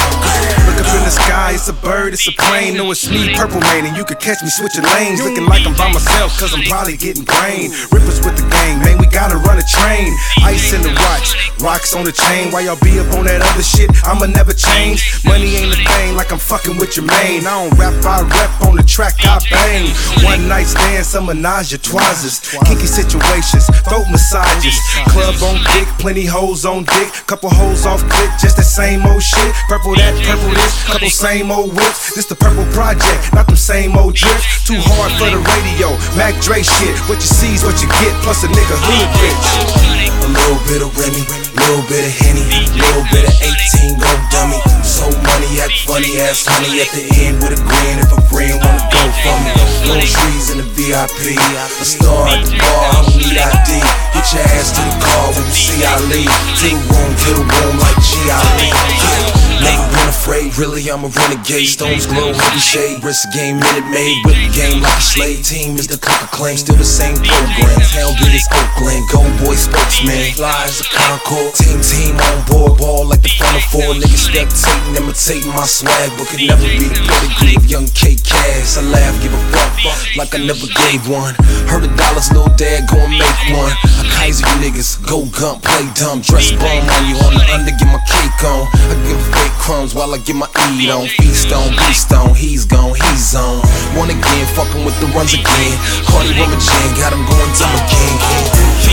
Look 0.71 0.79
up 0.79 0.87
in 0.95 1.03
the 1.03 1.11
sky, 1.11 1.59
it's 1.59 1.67
a 1.67 1.75
bird, 1.75 2.15
it's 2.15 2.23
a 2.31 2.33
plane. 2.39 2.79
No, 2.79 2.87
it's 2.95 3.11
me, 3.11 3.35
Purple 3.35 3.59
Man, 3.59 3.91
and 3.91 3.97
you 3.97 4.05
can 4.05 4.23
catch 4.23 4.39
me 4.47 4.51
switching 4.55 4.87
lanes. 4.95 5.19
Looking 5.19 5.45
like 5.51 5.67
I'm 5.67 5.75
by 5.75 5.91
myself, 5.91 6.39
cause 6.39 6.55
I'm 6.55 6.63
probably 6.71 6.97
getting 6.97 7.27
brain. 7.27 7.75
Rippers 7.91 8.23
with 8.23 8.39
the 8.39 8.47
gang, 8.47 8.79
man, 8.87 9.03
we 9.03 9.11
gotta 9.11 9.35
run 9.35 9.59
a 9.59 9.67
train. 9.67 10.15
Ice 10.47 10.73
in 10.73 10.87
the 10.87 10.95
watch, 10.95 11.35
rocks 11.59 11.91
on 11.91 12.07
the 12.07 12.15
chain. 12.15 12.55
Why 12.55 12.71
y'all 12.71 12.79
be 12.79 13.03
up 13.03 13.11
on 13.19 13.27
that 13.27 13.43
other 13.43 13.67
shit, 13.67 13.91
I'ma 14.07 14.31
never 14.31 14.55
change. 14.55 15.27
Money 15.27 15.59
ain't 15.59 15.75
a 15.75 15.81
thing, 15.83 16.15
like 16.15 16.31
I'm 16.31 16.39
fucking 16.39 16.79
with 16.79 16.95
your 16.95 17.07
main. 17.11 17.43
I 17.43 17.67
don't 17.67 17.75
rap, 17.75 17.99
I 18.07 18.23
rep 18.23 18.71
on 18.71 18.79
the 18.79 18.87
track, 18.87 19.19
I 19.27 19.43
bang. 19.51 19.91
One 20.23 20.47
night 20.47 20.71
stand, 20.71 21.05
some 21.05 21.27
menage 21.27 21.75
a 21.75 21.79
troises. 21.83 22.39
Kinky 22.63 22.87
situations, 22.87 23.67
throat 23.83 24.07
massages. 24.07 24.79
Club 25.11 25.32
on 25.41 25.57
dick, 25.73 25.89
plenty 25.97 26.27
hoes 26.27 26.67
on 26.67 26.85
dick. 26.85 27.09
Couple 27.27 27.49
hoes 27.49 27.87
off 27.87 28.03
click, 28.11 28.31
just 28.43 28.57
the 28.57 28.63
same 28.63 29.07
old 29.07 29.23
shit. 29.23 29.55
Purple 29.69 29.95
that, 29.95 30.13
purple 30.27 30.51
this, 30.51 30.85
couple 30.85 31.09
same 31.09 31.51
old 31.51 31.73
whips. 31.73 32.15
This 32.15 32.27
the 32.27 32.35
purple 32.35 32.67
project, 32.75 33.33
not 33.33 33.47
them 33.47 33.57
same 33.57 33.97
old 33.97 34.15
drips. 34.15 34.67
Too 34.67 34.77
hard 34.77 35.13
for 35.17 35.31
the 35.31 35.41
radio, 35.41 35.97
Mac 36.19 36.37
Dre 36.43 36.61
shit. 36.61 36.99
What 37.09 37.17
you 37.25 37.31
see 37.31 37.55
is 37.55 37.65
what 37.65 37.81
you 37.81 37.89
get, 38.03 38.13
plus 38.21 38.45
a 38.45 38.49
nigga 38.49 38.77
hood 38.77 39.09
rich. 39.25 40.12
A 40.23 40.31
little 40.31 40.63
bit 40.71 40.81
of 40.87 40.95
Remy, 40.95 41.27
little 41.59 41.83
bit 41.91 42.07
of 42.07 42.15
Henny, 42.23 42.47
little 42.79 43.03
bit 43.11 43.27
of 43.27 43.35
18, 43.43 43.99
go 43.99 44.07
dummy. 44.31 44.63
So 44.87 45.11
money, 45.11 45.59
act 45.59 45.83
funny 45.83 46.23
ass 46.23 46.47
honey 46.47 46.79
at 46.79 46.91
the 46.95 47.03
end 47.27 47.43
with 47.43 47.59
a 47.59 47.61
grin. 47.61 47.99
If 47.99 48.15
I'm 48.15 48.23
green, 48.31 48.55
wanna 48.63 48.87
go 48.87 49.03
for 49.19 49.37
me. 49.43 49.51
Little 49.83 50.07
trees 50.07 50.55
in 50.55 50.59
the 50.63 50.69
VIP, 50.79 51.35
a 51.35 51.85
star 51.85 52.29
at 52.31 52.47
the 52.47 52.55
bar, 52.55 52.87
I 52.87 53.03
don't 53.03 53.19
need 53.19 53.35
ID. 53.35 53.83
Get 54.15 54.31
your 54.31 54.47
ass 54.55 54.71
to 54.79 54.83
the 54.87 54.95
car 55.03 55.27
when 55.35 55.43
you 55.43 55.59
see 55.59 55.83
I 55.83 55.99
leave. 56.07 56.31
Team 56.55 56.79
room, 56.87 57.11
to 57.11 57.31
the 57.35 57.43
room 57.43 57.75
like 57.83 57.99
G.I.D. 57.99 58.71
Yeah. 58.71 59.42
Never 59.63 59.87
been 59.95 60.09
afraid, 60.11 60.59
really 60.59 60.83
I'm 60.91 61.05
a 61.05 61.09
renegade. 61.09 61.69
Stones 61.69 62.07
glow, 62.07 62.35
heavy 62.35 62.59
shade, 62.59 63.03
risk 63.05 63.31
game, 63.33 63.63
minute 63.63 63.87
made. 63.91 64.19
Whip 64.27 64.35
the 64.35 64.51
game 64.51 64.83
like 64.83 64.99
a 64.99 65.01
slave. 65.01 65.47
Team 65.47 65.79
is 65.79 65.87
the 65.87 65.99
cook 65.99 66.31
claim, 66.35 66.57
still 66.59 66.77
the 66.77 66.85
same 66.85 67.15
program. 67.15 67.79
Town 67.95 68.13
good 68.19 68.35
as 68.35 68.47
Oakland, 68.51 69.07
go 69.15 69.23
boy 69.39 69.55
spokesman. 69.55 70.35
Fly 70.35 70.67
as 70.67 70.83
a 70.83 70.87
Concord, 70.91 71.55
team 71.55 71.79
team 71.81 72.19
on 72.19 72.43
board, 72.51 72.79
ball 72.79 73.07
like 73.07 73.23
the 73.23 73.31
final 73.31 73.63
four. 73.71 73.95
Niggas 73.95 74.27
spectating, 74.35 74.99
imitating 74.99 75.55
my 75.55 75.67
swag, 75.67 76.11
but 76.19 76.27
could 76.27 76.43
never 76.43 76.67
be 76.67 76.91
the 76.91 77.03
pedigree 77.07 77.57
of 77.57 77.65
young 77.71 77.87
K 77.95 78.19
Cass. 78.19 78.79
I 78.79 78.83
laugh, 78.83 79.15
give 79.23 79.33
a 79.33 79.43
fuck, 79.55 79.95
like 80.19 80.35
I 80.35 80.43
never 80.43 80.67
gave 80.67 81.07
one. 81.07 81.39
Heard 81.71 81.87
the 81.87 81.93
dollars, 81.95 82.35
little 82.35 82.51
dad, 82.59 82.91
go 82.91 82.99
and 82.99 83.15
make 83.15 83.41
one. 83.55 83.71
I 83.71 84.05
Kaiser 84.19 84.43
you 84.43 84.59
niggas, 84.59 84.99
go 85.07 85.25
gump, 85.31 85.63
play 85.63 85.87
dumb, 85.95 86.21
dress 86.21 86.51
bum 86.51 86.83
on 86.83 87.03
you 87.07 87.17
on 87.23 87.35
the 87.39 87.45
under, 87.55 87.71
get 87.71 87.87
my 87.87 88.03
cake 88.11 88.43
on. 88.43 88.67
I 88.91 88.95
give 89.07 89.23
fake 89.31 89.52
crumbs 89.59 89.95
while 89.95 90.15
I 90.15 90.19
get 90.19 90.37
my 90.37 90.49
eat 90.73 90.91
on. 90.91 91.07
Feast 91.21 91.53
on, 91.53 91.71
beast 91.77 92.13
on, 92.13 92.35
he's 92.35 92.65
gone, 92.65 92.95
he's 92.95 93.35
on. 93.35 93.61
One 93.97 94.11
again, 94.11 94.47
fucking 94.55 94.85
with 94.85 94.97
the 95.01 95.09
runs 95.13 95.35
again. 95.35 95.75
Cardi 96.09 96.33
rummaging, 96.37 96.93
got 96.97 97.13
him 97.13 97.25
going 97.27 97.53
dumb 97.59 97.75
again. 97.75 98.15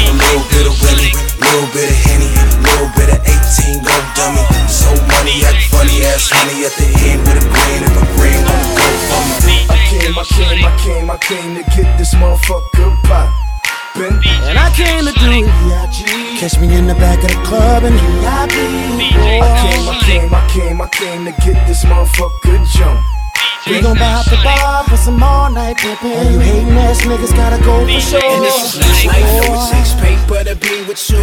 A 0.10 0.14
little 0.16 0.46
bit 0.50 0.66
of 0.66 0.76
Willie, 0.82 1.14
little 1.38 1.70
bit 1.72 1.88
of 1.90 1.98
Henny, 2.08 2.32
little 2.66 2.92
bit 2.98 3.10
of 3.14 3.20
18, 3.22 3.84
go 3.84 3.96
dummy. 4.16 4.44
So 4.68 4.90
money, 5.18 5.44
act 5.46 5.70
funny 5.70 6.04
ass 6.10 6.30
honey 6.32 6.66
at 6.66 6.74
the 6.76 6.88
end 7.08 7.22
with 7.28 7.40
a 7.40 7.46
grin. 7.46 7.82
If 7.86 7.96
a 7.96 8.06
grin, 8.18 8.42
on 8.48 8.64
go 8.76 8.88
for. 9.08 9.22
I 9.70 9.80
came, 9.90 10.16
I 10.18 10.24
came, 10.24 10.66
I 10.66 10.72
came, 10.78 11.08
I 11.10 11.18
came 11.18 11.52
to 11.58 11.64
get 11.76 11.98
this 11.98 12.14
motherfucker 12.16 13.49
And 13.96 14.58
I 14.58 14.72
came 14.76 15.06
to 15.06 15.14
do 15.20 15.30
it. 15.32 16.40
Catch 16.40 16.60
me 16.60 16.74
in 16.74 16.88
the 16.88 16.96
back 16.96 17.24
of 17.24 17.30
the 17.30 17.44
club 17.44 17.84
and 17.84 17.96
I 18.26 18.48
came, 18.48 19.90
I 19.90 20.00
came, 20.06 20.34
I 20.34 20.48
came, 20.48 20.82
I 20.82 20.88
came 20.88 21.26
to 21.26 21.32
get 21.44 21.68
this 21.68 21.84
motherfucker 21.84 22.66
jump. 22.72 23.19
We 23.68 23.82
gon' 23.82 23.98
buy 23.98 24.12
out 24.12 24.26
the 24.26 24.40
bar 24.44 24.84
for 24.86 24.98
some 24.98 25.22
all 25.22 25.52
night 25.52 25.78
pimpin'. 25.78 26.10
And 26.10 26.34
you 26.34 26.40
hating 26.40 26.78
ass 26.78 27.02
niggas? 27.02 27.36
Gotta 27.36 27.64
go 27.64 27.86
for 27.86 28.02
sure. 28.02 28.24
And 28.24 28.44
this 28.44 28.76
is 28.76 28.80
not 28.80 29.06
life, 29.06 29.46
no 29.46 29.54
it 29.54 29.72
takes 29.72 29.94
paper. 29.94 30.44
to 30.44 30.56
be 30.56 30.82
with 30.88 31.10
you. 31.10 31.22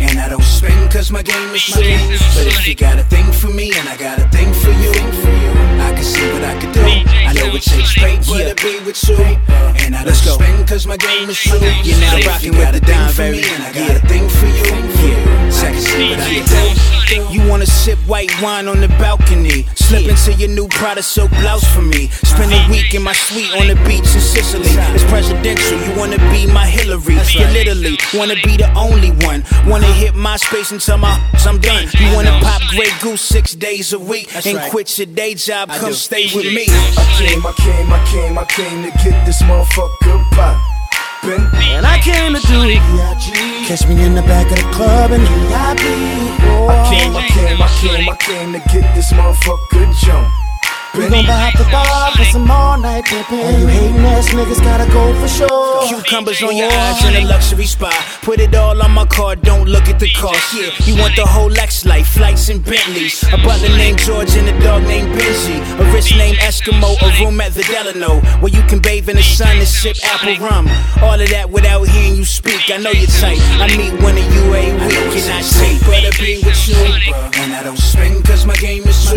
And 0.00 0.18
I 0.18 0.28
don't 0.28 0.42
spend 0.42 0.90
cause 0.90 1.10
my 1.10 1.22
game 1.22 1.54
is 1.54 1.62
true 1.62 1.82
But 2.34 2.46
if 2.46 2.66
you 2.66 2.74
got 2.74 2.98
a 2.98 3.04
thing 3.04 3.30
for 3.32 3.48
me 3.48 3.72
and 3.74 3.88
I 3.88 3.96
got 3.96 4.18
a 4.18 4.28
thing 4.28 4.52
for 4.52 4.70
you 4.70 4.92
I 5.82 5.92
can 5.94 6.04
see 6.04 6.32
what 6.32 6.44
I 6.44 6.58
can 6.60 6.72
do. 6.72 6.80
I 6.82 7.32
know 7.32 7.54
it 7.54 7.62
takes 7.62 7.94
paper 7.94 8.38
to 8.38 8.54
be 8.62 8.78
with 8.84 8.96
you. 9.08 9.16
And 9.84 9.96
I 9.96 10.04
don't 10.04 10.14
spend 10.14 10.68
cause 10.68 10.86
my 10.86 10.96
game 10.96 11.28
is 11.28 11.38
true. 11.38 11.58
You're 11.82 11.98
now 12.00 12.18
rocking 12.26 12.52
with 12.52 12.72
the 12.72 12.80
Don 12.80 13.14
Berry. 13.16 13.42
And 13.42 13.62
I 13.62 13.72
got 13.72 13.96
a 13.96 14.06
thing 14.06 14.28
for 14.28 14.46
you 14.46 14.64
Yeah, 14.64 15.50
so 15.50 15.66
I 15.66 15.72
can 15.72 15.80
see 15.80 16.10
what 16.10 16.20
I 16.20 16.28
can 16.28 16.46
do. 16.46 17.32
You 17.32 17.48
wanna 17.48 17.66
sip 17.66 17.98
white 18.06 18.30
wine 18.40 18.68
on 18.68 18.80
the 18.80 18.88
balcony? 18.88 19.66
Slip 19.74 20.08
into 20.08 20.32
your 20.34 20.48
new 20.48 20.68
Prada 20.68 21.02
silk 21.02 21.30
blouse 21.52 21.74
for 21.74 21.82
me. 21.82 22.08
Spend 22.08 22.52
a 22.52 22.70
week 22.70 22.94
in 22.94 23.02
my 23.02 23.12
suite 23.12 23.52
on 23.60 23.66
the 23.68 23.76
beach 23.86 24.08
in 24.14 24.20
Sicily. 24.20 24.72
It's 24.94 25.04
presidential, 25.04 25.78
you 25.84 25.98
wanna 25.98 26.18
be 26.30 26.46
my 26.46 26.66
Hillary. 26.66 27.16
You 27.32 27.46
literally 27.52 27.98
wanna 28.14 28.36
be 28.42 28.56
the 28.56 28.70
only 28.76 29.10
one. 29.26 29.44
Wanna 29.66 29.92
hit 29.92 30.14
my 30.14 30.36
space 30.36 30.72
until 30.72 30.98
my 30.98 31.12
I'm 31.46 31.58
done. 31.58 31.88
You 31.98 32.14
wanna 32.14 32.38
pop 32.40 32.62
Grey 32.70 32.92
Goose 33.00 33.20
six 33.20 33.52
days 33.54 33.92
a 33.92 33.98
week 33.98 34.30
And 34.46 34.58
quit 34.70 34.96
your 34.98 35.06
day 35.06 35.34
job, 35.34 35.68
come 35.70 35.92
stay 35.92 36.26
with 36.34 36.46
me. 36.46 36.66
I 36.68 37.04
came, 37.18 37.44
I 37.44 37.52
came, 37.64 37.92
I 37.92 38.00
came, 38.12 38.38
I 38.38 38.44
came 38.44 38.78
to 38.84 38.90
get 39.02 39.26
this 39.26 39.42
motherfucker 39.42 40.18
poppin'. 40.32 41.42
And 41.76 41.86
I 41.86 41.98
came 42.00 42.34
to 42.34 42.40
do 42.46 42.58
it. 42.64 42.82
Catch 43.66 43.86
me 43.88 44.02
in 44.04 44.14
the 44.14 44.22
back 44.22 44.50
of 44.50 44.56
the 44.56 44.70
club 44.72 45.10
and 45.12 45.22
I 45.54 45.74
came, 45.76 47.16
I 47.16 47.28
came, 47.28 47.60
I 47.60 47.68
came, 47.80 48.08
I 48.08 48.16
came 48.16 48.52
to 48.52 48.60
get 48.72 48.94
this 48.94 49.12
motherfucker 49.12 49.92
jump. 50.04 50.41
We 50.94 51.08
gon' 51.08 51.24
buy 51.24 51.48
out 51.48 51.56
the 51.56 51.64
bar 51.72 52.12
for 52.12 52.24
some 52.24 52.50
all 52.50 52.78
night 52.78 53.06
pimpin'. 53.06 53.40
And 53.40 53.62
you 53.62 53.66
hating 53.66 54.04
ass 54.04 54.28
niggas 54.28 54.62
gotta 54.62 54.84
go 54.92 55.14
for 55.20 55.28
sure. 55.28 55.88
Cucumbers 55.88 56.42
on 56.42 56.54
your 56.54 56.70
eyes 56.70 57.02
in 57.06 57.16
a 57.16 57.26
luxury 57.26 57.64
spa. 57.64 57.90
Put 58.20 58.40
it 58.40 58.54
all 58.54 58.80
on 58.82 58.90
my 58.90 59.06
card, 59.06 59.40
don't 59.40 59.66
look 59.66 59.88
at 59.88 59.98
the 59.98 60.10
cost. 60.12 60.52
Yeah, 60.52 60.68
you 60.84 61.00
want 61.00 61.16
the 61.16 61.24
whole 61.24 61.48
Lex 61.48 61.86
life, 61.86 62.08
flights 62.08 62.50
and 62.50 62.62
Bentleys. 62.62 63.22
A 63.32 63.38
butler 63.38 63.74
named 63.76 64.00
George 64.00 64.36
and 64.36 64.46
a 64.48 64.60
dog 64.62 64.82
named 64.82 65.08
Benji. 65.16 65.56
A 65.80 65.92
rich 65.94 66.14
named 66.14 66.36
Eskimo, 66.38 66.92
a 67.00 67.24
room 67.24 67.40
at 67.40 67.54
the 67.54 67.62
Delano. 67.62 68.20
Where 68.40 68.52
you 68.52 68.62
can 68.68 68.80
bathe 68.80 69.08
in 69.08 69.16
the 69.16 69.22
sun 69.22 69.56
and 69.56 69.66
sip 69.66 69.96
apple 70.04 70.36
rum. 70.44 70.68
All 71.00 71.18
of 71.18 71.28
that 71.30 71.48
without 71.48 71.88
hearing 71.88 72.16
you 72.16 72.24
speak. 72.26 72.70
I 72.70 72.76
know 72.76 72.90
you're 72.90 73.08
tight. 73.16 73.40
I 73.56 73.66
meet 73.78 73.94
one 74.02 74.18
of 74.18 74.28
you 74.34 74.44
a 74.52 74.64
week 74.86 75.16
and 75.16 75.32
I 75.32 75.40
say, 75.40 75.78
better 75.88 76.12
be 76.20 76.42
with 76.44 76.68
you. 76.68 76.76
And 77.40 77.54
I 77.54 77.62
don't 77.62 77.78
spend 77.78 78.24
cause 78.26 78.44
my 78.46 78.56
game 78.56 78.84
is 78.86 79.04
true. 79.08 79.16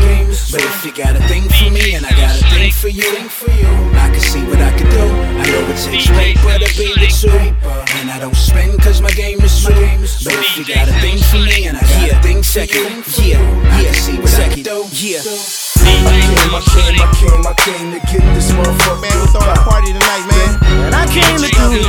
But 0.52 0.64
if 0.64 0.86
you 0.86 0.94
got 0.94 1.16
a 1.16 1.24
thing 1.28 1.44
for 1.44 1.65
me 1.72 1.96
and 1.96 2.06
I 2.06 2.12
got 2.12 2.36
a 2.36 2.44
thing 2.52 2.72
for 2.72 2.90
you, 2.90 3.10
I 3.98 4.10
can 4.12 4.20
see 4.20 4.44
what 4.46 4.60
I 4.62 4.72
can 4.78 4.90
do. 4.90 5.06
I 5.40 5.44
know 5.50 5.62
it 5.72 5.78
takes 5.78 6.08
paper 6.08 6.58
to 6.60 6.70
be 6.78 6.94
the 6.94 7.10
two. 7.10 7.32
And 7.98 8.12
I 8.12 8.20
don't 8.20 8.36
spend 8.36 8.82
cause 8.82 9.02
my 9.02 9.12
game 9.12 9.42
is 9.42 9.64
true. 9.64 9.74
But 9.74 10.34
if 10.36 10.58
you 10.58 10.66
got 10.66 10.90
a 10.90 10.94
thing 11.02 11.18
for 11.18 11.42
me 11.42 11.68
and 11.68 11.78
I 11.78 11.82
got 11.82 12.12
a 12.12 12.22
thing 12.22 12.44
for 12.44 12.66
you, 12.66 12.90
yeah, 13.24 13.72
I 13.72 13.84
can 13.84 13.94
see 13.94 14.18
what 14.20 14.34
I 14.36 14.50
can 14.50 14.64
do. 14.64 14.86
Yeah. 14.92 15.22
I 15.86 16.02
came, 16.22 16.54
I 16.54 16.62
came, 16.62 16.98
I 17.02 17.08
came, 17.14 17.44
I 17.46 17.54
came 17.62 17.88
to 17.94 18.00
get 18.10 18.24
this 18.34 18.52
motherfucker 18.52 19.02
Man, 19.02 19.16
we 19.22 19.28
throwing 19.34 19.54
a 19.54 19.62
party 19.66 19.92
tonight, 19.94 20.26
man. 20.30 20.52
And 20.90 20.96
I 20.96 21.06
came 21.10 21.38
to 21.40 21.50
do 21.50 21.66
it. 21.72 21.86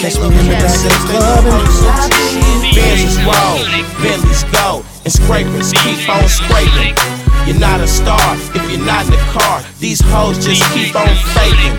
Catch 0.00 0.16
me 0.18 0.32
in 0.32 0.46
the 0.48 0.56
back 0.56 0.72
of 0.72 0.88
the 0.88 1.02
club 1.12 1.44
and 1.44 2.74
Benz 2.74 3.04
is 3.04 3.18
roll, 3.28 3.60
Bentley's 4.00 4.44
go, 4.44 4.82
and 5.04 5.12
scrapers 5.12 5.72
keep 5.72 6.08
on 6.08 6.26
scraping. 6.26 7.29
You're 7.46 7.58
not 7.58 7.80
a 7.80 7.86
star 7.86 8.20
if 8.54 8.70
you're 8.70 8.84
not 8.84 9.04
in 9.06 9.12
the 9.12 9.24
car. 9.32 9.62
These 9.78 10.00
hoes 10.00 10.44
just 10.44 10.62
keep 10.72 10.94
on 10.94 11.08
faking. 11.34 11.76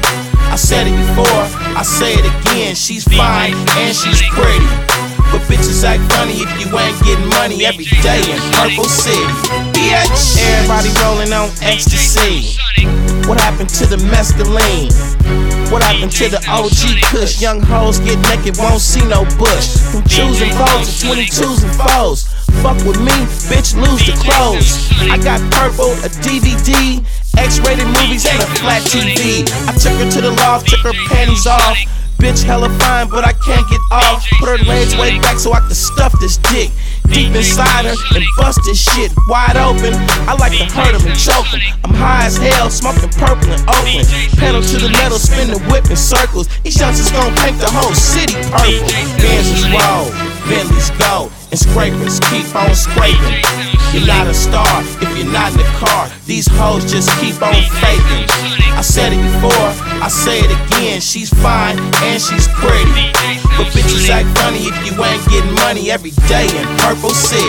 I 0.51 0.55
said 0.57 0.87
it 0.87 0.95
before, 0.97 1.43
I 1.77 1.83
say 1.83 2.13
it 2.15 2.25
again. 2.25 2.75
She's 2.75 3.05
fine 3.05 3.55
and 3.77 3.95
she's 3.95 4.21
pretty. 4.29 4.90
But 5.29 5.45
bitches 5.45 5.83
act 5.83 6.01
funny 6.13 6.41
if 6.41 6.49
you 6.57 6.67
ain't 6.73 6.97
getting 7.05 7.29
money 7.37 7.65
every 7.65 7.85
day 8.01 8.21
in 8.25 8.39
Purple 8.57 8.89
City. 8.89 9.21
Bitch! 9.77 10.41
Everybody 10.41 10.89
rolling 11.03 11.33
on 11.33 11.49
ecstasy. 11.61 12.57
What 13.29 13.39
happened 13.39 13.69
to 13.77 13.85
the 13.85 13.97
mescaline? 14.09 14.89
What 15.71 15.83
happened 15.83 16.11
to 16.13 16.27
the 16.27 16.41
OG 16.49 16.99
Kush? 17.11 17.39
Young 17.41 17.61
hoes 17.61 17.99
get 17.99 18.19
naked, 18.27 18.57
won't 18.57 18.81
see 18.81 19.05
no 19.07 19.23
bush. 19.39 19.77
From 19.91 20.03
choosing 20.03 20.51
foes 20.51 20.99
to 20.99 21.07
22s 21.07 21.63
and 21.63 21.75
foes. 21.87 22.27
Fuck 22.59 22.77
with 22.83 22.99
me, 22.99 23.15
bitch, 23.47 23.73
lose 23.79 24.03
the 24.03 24.13
clothes. 24.19 24.91
I 25.07 25.17
got 25.17 25.39
purple, 25.55 25.95
a 26.03 26.09
DVD, 26.19 26.99
X-rated 27.37 27.87
movies, 27.87 28.27
and 28.27 28.43
a 28.43 28.45
flat 28.59 28.83
TV. 28.83 29.47
I 29.65 29.71
took 29.79 29.95
her 29.95 30.11
to 30.11 30.21
the 30.21 30.31
loft, 30.43 30.67
took 30.67 30.81
her 30.81 30.93
panties 31.07 31.47
off. 31.47 31.77
Bitch 32.21 32.43
hella 32.43 32.69
fine, 32.77 33.09
but 33.09 33.25
I 33.25 33.33
can't 33.33 33.67
get 33.67 33.81
off. 33.91 34.23
Put 34.39 34.49
her 34.49 34.65
legs 34.65 34.95
way 34.95 35.17
back 35.19 35.39
so 35.39 35.53
I 35.53 35.59
can 35.59 35.73
stuff 35.73 36.13
this 36.19 36.37
dick 36.53 36.69
deep 37.09 37.33
inside 37.33 37.85
her 37.85 37.95
and 38.15 38.25
bust 38.37 38.59
this 38.63 38.77
shit 38.77 39.11
wide 39.27 39.57
open. 39.57 39.93
I 40.29 40.37
like 40.39 40.53
to 40.53 40.65
hurt 40.69 40.93
him 40.93 41.01
and 41.09 41.17
choke 41.17 41.47
him. 41.47 41.61
I'm 41.83 41.93
high 41.93 42.25
as 42.25 42.37
hell, 42.37 42.69
smoking 42.69 43.09
purple 43.17 43.49
and 43.49 43.61
Oakland. 43.67 44.07
Pedal 44.37 44.61
to 44.61 44.77
the 44.77 44.89
metal, 44.89 45.17
spin 45.17 45.49
the 45.49 45.59
whip 45.73 45.89
in 45.89 45.97
circles. 45.97 46.47
These 46.63 46.79
youngsters 46.79 47.11
gon' 47.11 47.33
paint 47.37 47.57
the 47.57 47.69
whole 47.73 47.93
city 47.93 48.37
purple. 48.53 48.85
Benz 49.17 49.49
is 49.49 49.65
roll, 49.73 50.13
Bentleys 50.45 50.91
go, 51.01 51.31
and 51.49 51.59
scrapers 51.59 52.19
keep 52.29 52.47
on 52.55 52.75
scraping. 52.75 53.70
You're 53.93 54.07
not 54.07 54.27
a 54.27 54.33
star 54.33 54.81
if 55.01 55.09
you're 55.17 55.31
not 55.31 55.51
in 55.51 55.57
the 55.57 55.69
car. 55.79 56.09
These 56.25 56.47
hoes 56.47 56.89
just 56.89 57.09
keep 57.19 57.41
on 57.41 57.55
faking. 57.83 58.25
I 58.75 58.81
said 58.81 59.13
it 59.13 59.21
before, 59.21 59.67
I 60.01 60.07
say 60.07 60.39
it 60.39 60.51
again. 60.51 61.01
She's 61.01 61.29
fine 61.29 61.77
and 62.07 62.21
she's 62.21 62.47
pretty. 62.57 63.11
But 63.59 63.67
bitches 63.75 64.09
act 64.09 64.31
funny 64.39 64.65
if 64.65 64.75
you 64.87 64.95
ain't 65.03 65.21
getting 65.29 65.53
money 65.61 65.91
every 65.91 66.11
day 66.31 66.47
in 66.47 66.65
Purple 66.79 67.11
City. 67.11 67.45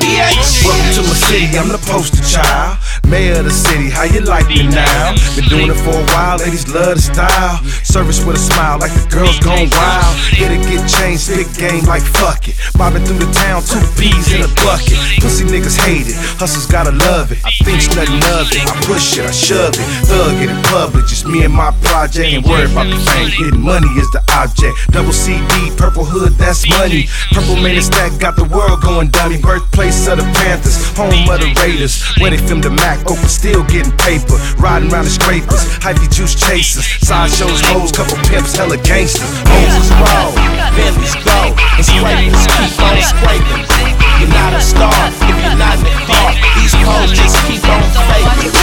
Bitch! 0.00 0.64
Welcome 0.64 0.90
to 0.96 1.02
my 1.06 1.16
city, 1.28 1.58
I'm 1.58 1.68
the 1.68 1.78
poster 1.86 2.24
child. 2.24 2.78
Mayor 3.06 3.38
of 3.38 3.44
the 3.44 3.52
city, 3.52 3.90
how 3.90 4.04
you 4.04 4.20
like 4.24 4.48
me 4.48 4.66
now? 4.66 5.14
Been 5.36 5.46
doing 5.52 5.68
it 5.68 5.78
for 5.84 5.92
a 5.92 6.04
while, 6.16 6.38
ladies 6.38 6.66
love 6.72 6.96
the 6.96 7.04
style. 7.04 7.62
Service 7.84 8.24
with 8.24 8.36
a 8.36 8.42
smile, 8.42 8.78
like 8.80 8.92
the 8.96 9.04
girls 9.12 9.38
gone 9.38 9.68
wild. 9.68 10.14
Here 10.32 10.48
to 10.48 10.58
get 10.66 10.82
changed, 10.88 11.28
big 11.28 11.46
game 11.54 11.84
like 11.84 12.02
fuck 12.02 12.48
it. 12.48 12.56
Bobbing 12.74 13.04
through 13.04 13.20
the 13.20 13.30
town, 13.30 13.62
two 13.62 13.84
peas 14.00 14.32
in 14.32 14.42
a 14.42 14.50
bucket. 14.64 14.96
Pussy 15.20 15.44
niggas 15.62 15.78
hate 15.86 16.08
it, 16.08 16.16
hustlers 16.38 16.66
gotta 16.66 16.90
love 16.90 17.30
it. 17.30 17.38
I 17.46 17.50
think 17.62 17.78
nothing 17.94 18.22
of 18.34 18.50
it, 18.50 18.62
I 18.66 18.74
push 18.82 19.18
it, 19.18 19.24
I 19.24 19.30
shove 19.30 19.74
it. 19.74 19.86
Thug 20.10 20.34
it 20.42 20.50
in 20.50 20.62
public, 20.66 21.06
just 21.06 21.26
me 21.26 21.44
and 21.44 21.54
my 21.54 21.70
project. 21.82 22.26
Ain't 22.26 22.46
worried 22.46 22.70
about 22.70 22.90
the 22.90 22.98
fame, 22.98 23.30
getting 23.38 23.60
money 23.60 23.86
is 23.94 24.10
the 24.10 24.22
object. 24.34 24.74
Double 24.90 25.12
CD, 25.12 25.70
purple 25.76 26.04
hood, 26.04 26.34
that's 26.34 26.68
money. 26.68 27.06
Purple 27.30 27.56
man 27.56 27.76
and 27.78 27.84
stack 27.84 28.18
got 28.18 28.34
the 28.36 28.44
world 28.44 28.82
going 28.82 29.08
dummy. 29.10 29.40
Birthplace 29.40 30.06
of 30.08 30.18
the 30.18 30.26
Panthers, 30.42 30.82
home 30.98 31.30
of 31.30 31.38
the 31.38 31.54
Raiders. 31.62 32.02
Where 32.18 32.30
they 32.30 32.38
filmed 32.38 32.64
the 32.64 32.70
Mack, 32.70 33.06
open 33.06 33.28
still 33.30 33.62
getting 33.64 33.94
paper. 34.02 34.34
Riding 34.58 34.90
around 34.90 35.06
the 35.06 35.14
scrapers, 35.14 35.62
hypey 35.78 36.10
juice 36.10 36.34
chasers. 36.34 36.86
Side 37.06 37.30
shows, 37.30 37.60
hoes, 37.70 37.92
couple 37.92 38.18
pimps, 38.26 38.56
hella 38.56 38.78
gangsters. 38.82 39.30
Hoes 39.46 39.74
is 39.78 39.90
roll, 40.02 40.34
Bentleys 40.74 41.14
go, 41.22 41.54
and 41.78 41.86
scrapers 41.86 42.46
keep 42.50 42.74
on 42.82 42.98
scraping 43.02 44.11
you're 44.22 44.30
not 44.30 44.54
a 44.54 44.60
star, 44.60 44.94
if 45.10 45.18
you're 45.20 45.58
not 45.58 45.78
in 45.78 45.84
the 45.84 45.90
car, 46.06 46.30
these 46.54 46.74
cold 46.86 47.10
just 47.10 47.36
keep 47.46 47.64
on 47.66 47.82
fading. 48.06 48.54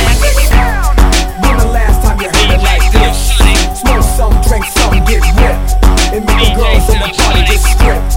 When 1.43 1.57
the 1.57 1.67
last 1.67 2.01
time 2.01 2.19
you 2.21 2.27
heard 2.27 2.51
it 2.55 2.63
like 2.63 2.87
this? 2.95 3.35
Smoke 3.79 4.03
some, 4.03 4.41
drink 4.47 4.65
some, 4.71 4.95
get 5.03 5.21
ripped. 5.35 5.75
And 6.15 6.25
make 6.25 6.39
the 6.39 6.55
girls 6.55 6.87
in 6.89 6.99
the 7.03 7.11
party 7.11 7.41
get 7.43 7.59
stripped. 7.59 8.08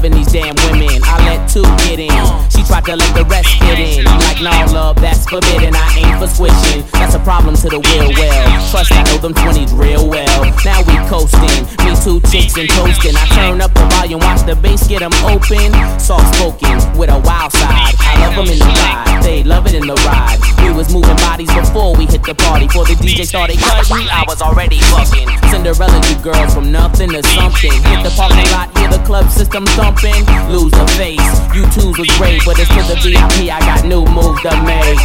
Loving 0.00 0.16
these 0.16 0.32
damn 0.32 0.56
women. 0.64 1.02
I 1.04 1.20
let 1.28 1.50
two 1.50 1.62
get 1.84 2.00
in. 2.00 2.24
She 2.48 2.64
tried 2.64 2.84
to 2.86 2.96
let 2.96 3.12
the 3.14 3.24
rest 3.24 3.52
get 3.60 3.78
in. 3.78 4.06
I'm 4.08 4.18
like, 4.20 4.40
no, 4.40 4.72
love, 4.72 4.96
that's 4.96 5.28
forbidden. 5.28 5.76
I 5.76 5.88
ain't 6.00 6.16
for 6.16 6.26
switching. 6.26 6.88
That's 6.92 7.14
a 7.14 7.18
problem 7.20 7.54
to 7.56 7.68
the 7.68 7.80
will 7.80 8.08
well. 8.16 8.70
Trust, 8.70 8.92
I 8.92 9.02
know 9.04 9.18
them 9.18 9.34
20s 9.34 9.76
real 9.76 10.08
well. 10.08 10.40
Now 10.64 10.80
we 10.88 10.96
coasting. 11.04 11.68
Me 11.84 11.92
two 12.00 12.20
chicks 12.32 12.56
and 12.56 12.68
toasting. 12.70 13.12
I 13.12 13.26
turn 13.36 13.60
up 13.60 13.74
the 13.74 13.84
volume, 13.92 14.20
watch 14.20 14.40
the 14.46 14.56
bass 14.56 14.88
get 14.88 15.00
them 15.00 15.12
open. 15.28 15.68
Soft 16.00 16.34
spoken 16.34 16.80
with 16.96 17.10
a 17.10 17.20
wild 17.20 17.52
side. 17.52 17.92
I 18.00 18.24
love 18.24 18.36
them 18.40 18.48
in 18.48 18.58
the 18.58 18.72
ride. 18.80 19.22
They 19.22 19.44
love 19.44 19.66
it 19.66 19.74
in 19.74 19.86
the 19.86 20.00
ride. 20.08 20.40
We 20.64 20.72
was 20.72 20.92
moving 20.92 21.16
bodies 21.16 21.52
before 21.52 21.94
we 21.96 22.06
hit 22.06 22.22
the 22.24 22.34
party. 22.34 22.66
Before 22.66 22.86
the 22.86 22.96
DJ 22.96 23.26
started 23.26 23.58
cutting, 23.58 24.08
I 24.08 24.24
was 24.26 24.40
already 24.40 24.80
fucking. 24.88 25.28
Cinderella, 25.50 26.00
you 26.08 26.16
girl 26.24 26.48
from 26.48 26.72
nothing 26.72 27.10
to 27.10 27.22
something. 27.36 27.72
Hit 27.72 28.00
the 28.00 28.12
parking 28.16 28.48
lot, 28.52 28.72
hear 28.78 28.88
the 28.88 29.02
club 29.04 29.28
system 29.28 29.66
thumping. 29.90 30.24
Lose 30.50 30.72
the 30.72 30.86
face. 30.96 31.18
You 31.54 31.64
twos 31.70 31.98
was 31.98 32.08
great, 32.18 32.42
but 32.44 32.58
it's 32.58 32.68
to 32.70 32.82
the 32.86 32.96
VIP. 33.02 33.50
I 33.50 33.60
got 33.60 33.84
new 33.84 34.04
moves 34.04 34.40
to 34.42 34.50
make. 34.62 35.00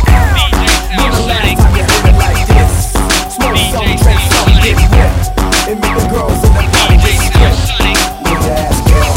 When 0.95 1.11
the 1.11 1.25
last 1.27 1.57
time 1.57 1.75
you 1.75 1.83
heard 1.83 2.05
it 2.09 2.17
like 2.17 2.47
this? 2.47 2.93
Smoke 3.35 3.57
some, 3.73 3.85
drink 3.85 4.21
some, 4.29 4.53
get 4.61 4.77
ripped. 4.93 5.33
And 5.69 5.79
make 5.81 5.97
the 5.97 6.07
girls 6.09 6.41
in 6.45 6.51
the 6.53 6.63
party 6.69 6.97
get 7.01 7.17
stripped. 7.17 7.73
With 8.29 8.41
the 8.45 8.51
ass 8.53 8.79
girl. 8.89 9.13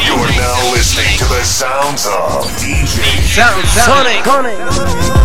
You're 0.00 0.32
now 0.40 0.72
listening 0.72 1.18
to 1.18 1.24
the 1.24 1.42
sounds 1.44 2.06
of 2.06 2.48
DJ 2.60 3.20
Sound 3.34 3.64
Sonic. 3.68 4.26
Like 4.26 5.23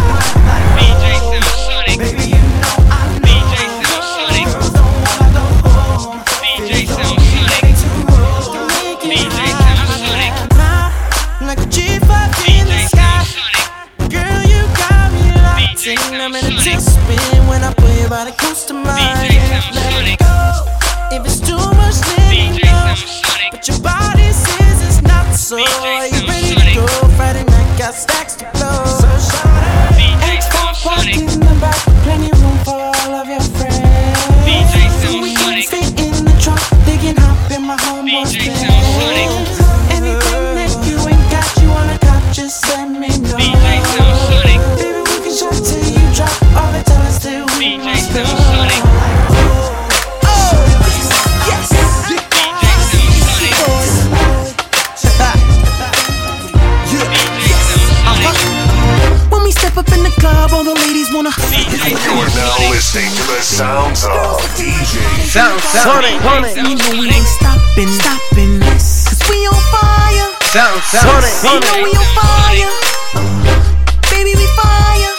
body 18.90 19.38
close 19.48 19.70
to 19.70 20.39
DJ 65.30 65.38
Sound 65.38 65.62
Sonic. 65.62 66.56
You 66.58 66.74
know 66.74 67.00
we 67.00 67.06
ain't 67.06 67.28
stopping, 67.38 67.88
stopping 68.02 68.60
this. 68.60 69.06
Cause 69.06 69.22
we 69.30 69.46
on 69.46 69.62
fire. 69.70 70.26
Sound 70.50 70.82
You 70.82 71.22
Sonic. 71.22 71.70
know 71.70 71.84
we 71.86 71.92
on 71.94 72.10
fire. 72.18 72.74
Baby, 74.10 74.34
we 74.34 74.48
fire. 74.58 75.14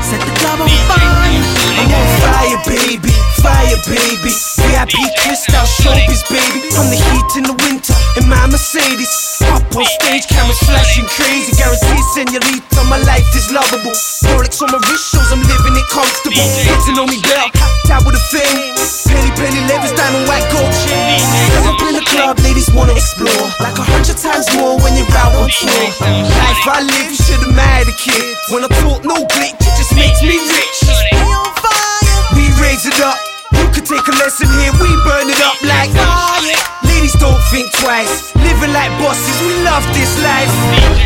Set 0.00 0.24
the 0.24 0.32
club 0.40 0.60
on 0.64 0.68
fire. 0.88 1.36
I'm 1.76 1.92
on 1.92 2.08
fire, 2.24 2.60
baby, 2.64 3.12
fire, 3.44 3.76
baby. 3.92 4.32
VIP 4.56 4.96
crystal 5.20 5.68
showbiz, 5.68 6.24
baby. 6.32 6.72
I'm 6.80 6.88
the 6.88 6.96
heat 6.96 7.36
in 7.36 7.44
the 7.44 7.56
winter 7.60 7.92
in 8.16 8.26
my 8.26 8.46
Mercedes. 8.46 9.29
On 9.70 9.86
stage, 9.86 10.26
cameras 10.26 10.58
flashing 10.66 11.06
crazy. 11.06 11.54
Guarantee, 11.54 12.02
senorita, 12.10 12.82
my 12.90 12.98
life 13.06 13.26
is 13.38 13.54
lovable. 13.54 13.94
Rolex 14.34 14.58
on 14.66 14.74
my 14.74 14.82
wrist 14.90 15.14
shows 15.14 15.30
I'm 15.30 15.38
living 15.46 15.78
it 15.78 15.86
comfortable. 15.86 16.42
Hitting 16.42 16.98
on 16.98 17.06
me 17.06 17.22
hopped 17.22 17.86
out 17.86 18.02
with 18.02 18.18
a 18.18 18.24
fame. 18.34 18.74
Penny, 19.06 19.30
penny, 19.38 19.62
levers, 19.70 19.94
diamond, 19.94 20.26
white 20.26 20.42
gold 20.50 20.74
chain. 20.82 21.22
Step 21.22 21.70
up 21.70 21.78
in 21.86 21.94
the 21.94 22.04
club, 22.10 22.42
ladies 22.42 22.66
wanna 22.74 22.98
explore. 22.98 23.46
Like 23.62 23.78
a 23.78 23.86
hundred 23.86 24.18
times 24.18 24.50
more 24.58 24.74
when 24.82 24.98
you're 24.98 25.06
out 25.14 25.38
on 25.38 25.46
tour. 25.46 25.86
Life 26.02 26.66
I 26.66 26.82
live, 26.82 27.06
you 27.06 27.18
should've 27.22 27.54
married 27.54 27.86
a 27.86 27.94
kid. 27.94 28.34
When 28.50 28.66
I 28.66 28.70
talk 28.82 29.06
no 29.06 29.22
glitch, 29.22 29.54
it 29.54 29.74
just 29.78 29.94
makes 29.94 30.18
me 30.18 30.34
rich. 30.34 30.78
We 31.14 31.30
on 31.30 31.46
fire. 31.62 32.18
We 32.34 32.50
raise 32.58 32.90
it 32.90 32.98
up. 32.98 33.22
You 33.54 33.70
could 33.70 33.86
take 33.86 34.02
a 34.02 34.14
lesson 34.18 34.50
here. 34.58 34.74
We 34.82 34.90
burn 35.06 35.30
it 35.30 35.38
up 35.46 35.62
like 35.62 35.94
fire. 35.94 36.58
Ladies 36.90 37.14
don't 37.22 37.38
think 37.54 37.70
twice. 37.78 38.34
Living 38.60 38.74
like 38.74 38.92
bosses, 39.00 39.40
we 39.40 39.54
love 39.64 39.86
this 39.94 40.22
life. 40.22 40.52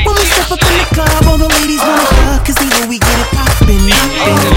When 0.05 0.17
we 0.17 0.25
step 0.27 0.51
up 0.51 0.59
in 0.59 0.75
the 0.77 0.87
club, 0.93 1.25
all 1.29 1.38
the 1.38 1.47
ladies 1.47 1.79
wanna 1.79 2.03
hug, 2.03 2.45
cause 2.45 2.57
they 2.57 2.67
know 2.67 2.88
we 2.88 2.99
get 2.99 3.21
it 3.21 3.31
poppin'. 3.31 4.54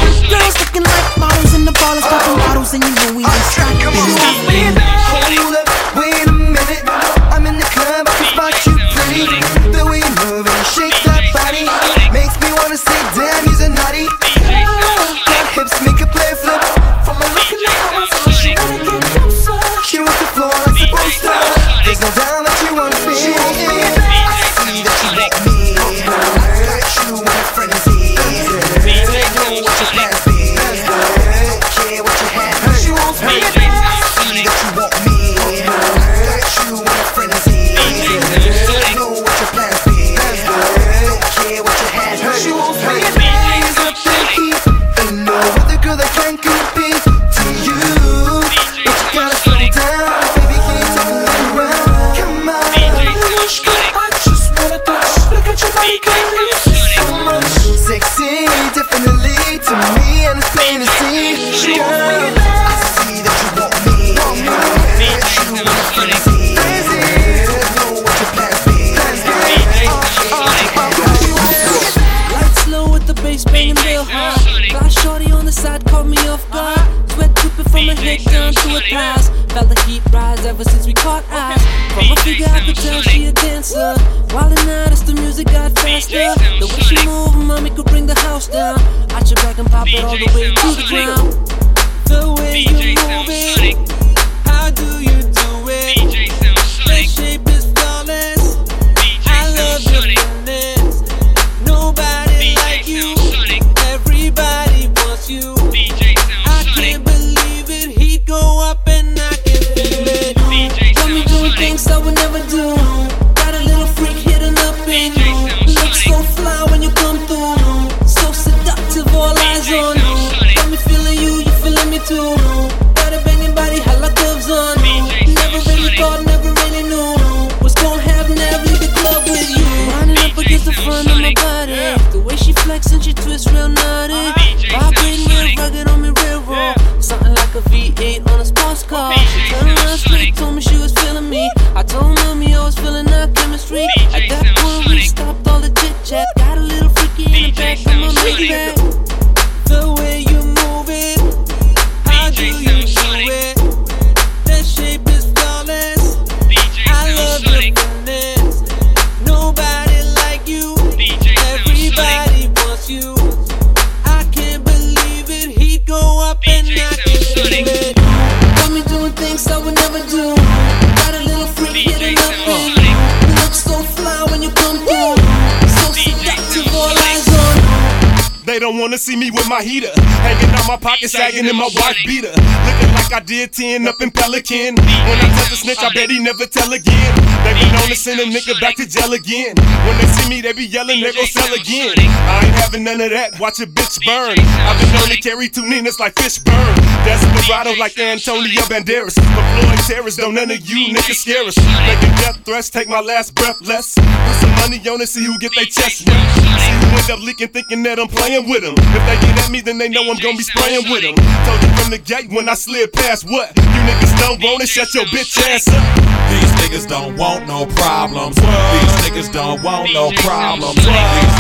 Sagging 181.17 181.49
in 181.49 181.55
my 181.57 181.69
wife 181.73 181.97
beater. 182.05 182.29
Looking 182.29 182.93
like 182.93 183.11
I 183.11 183.19
did 183.25 183.51
10 183.51 183.87
up 183.87 183.95
in 184.01 184.11
Pelican. 184.11 184.77
When 184.77 185.17
I 185.17 185.27
tell 185.33 185.49
the 185.49 185.57
snitch, 185.57 185.81
I 185.81 185.89
bet 185.89 186.11
he 186.11 186.19
never 186.21 186.45
tell 186.45 186.71
again. 186.71 187.15
They 187.41 187.57
be 187.57 187.65
known 187.73 187.89
to 187.89 187.95
send 187.97 188.19
a 188.21 188.25
nigga 188.29 188.53
back 188.61 188.75
to 188.77 188.85
jail 188.85 189.11
again. 189.13 189.57
When 189.57 189.97
they 189.97 190.05
see 190.13 190.29
me, 190.29 190.41
they 190.41 190.53
be 190.53 190.65
yelling, 190.69 191.01
they 191.01 191.11
gon' 191.13 191.25
sell 191.25 191.49
again. 191.57 191.97
I 191.97 192.45
ain't 192.45 192.53
having 192.61 192.83
none 192.83 193.01
of 193.01 193.09
that, 193.09 193.39
watch 193.39 193.59
a 193.59 193.65
bitch 193.65 193.97
burn. 194.05 194.37
I've 194.37 194.77
been 194.77 194.93
known 194.93 195.09
to 195.09 195.17
carry 195.17 195.49
two 195.49 195.65
Ninas 195.65 195.99
like 195.99 196.13
Fishburne. 196.15 196.77
Desperado 197.01 197.73
like 197.79 197.97
Antonio 197.97 198.61
Banderas. 198.69 199.17
But 199.17 199.45
Floyd 199.57 199.79
terrorists, 199.89 200.19
don't 200.19 200.35
none 200.35 200.51
of 200.51 200.61
you 200.69 200.93
niggas 200.93 201.25
scare 201.25 201.45
us. 201.45 201.57
Making 201.57 202.13
death 202.21 202.45
threats, 202.45 202.69
take 202.69 202.89
my 202.89 203.01
last 203.01 203.33
breath 203.33 203.59
less. 203.61 203.95
Put 203.95 204.35
some 204.37 204.53
money 204.61 204.77
on 204.85 205.01
it, 205.01 205.09
see 205.09 205.23
who 205.23 205.39
get 205.39 205.55
their 205.55 205.65
chest 205.65 206.05
wet. 206.05 206.21
See 206.61 206.77
who 206.77 206.93
end 206.93 207.09
up 207.09 207.19
leaking, 207.25 207.49
thinking 207.49 207.81
that 207.83 207.97
I'm 207.97 208.07
playing 208.07 208.47
with 208.47 208.61
them. 208.61 208.75
If 208.77 209.03
they 209.09 209.17
get 209.25 209.45
at 209.45 209.49
me, 209.49 209.61
then 209.61 209.79
they 209.79 209.89
know 209.89 210.03
I'm 210.05 210.19
gonna 210.21 210.37
be 210.37 210.43
spraying 210.43 210.91
with 210.91 211.01
them. 211.01 211.06
Told 211.15 211.61
you 211.61 211.69
from 211.77 211.91
the 211.91 211.97
gate 211.97 212.29
when 212.29 212.49
I 212.49 212.53
slid 212.53 212.91
past 212.91 213.23
what? 213.29 213.55
You 213.55 213.81
niggas 213.87 214.17
don't 214.19 214.41
want 214.43 214.63
it, 214.63 214.67
shut 214.67 214.93
your 214.93 215.05
bitch 215.05 215.37
ass 215.47 215.67
up. 215.69 216.07
These 216.27 216.51
niggas 216.59 216.87
don't 216.87 217.15
want 217.15 217.47
no 217.47 217.65
problems. 217.65 218.35
These 218.35 218.95
niggas 219.05 219.31
don't 219.31 219.63
want 219.63 219.93
no 219.93 220.11
problems. 220.19 220.75
These 220.75 220.85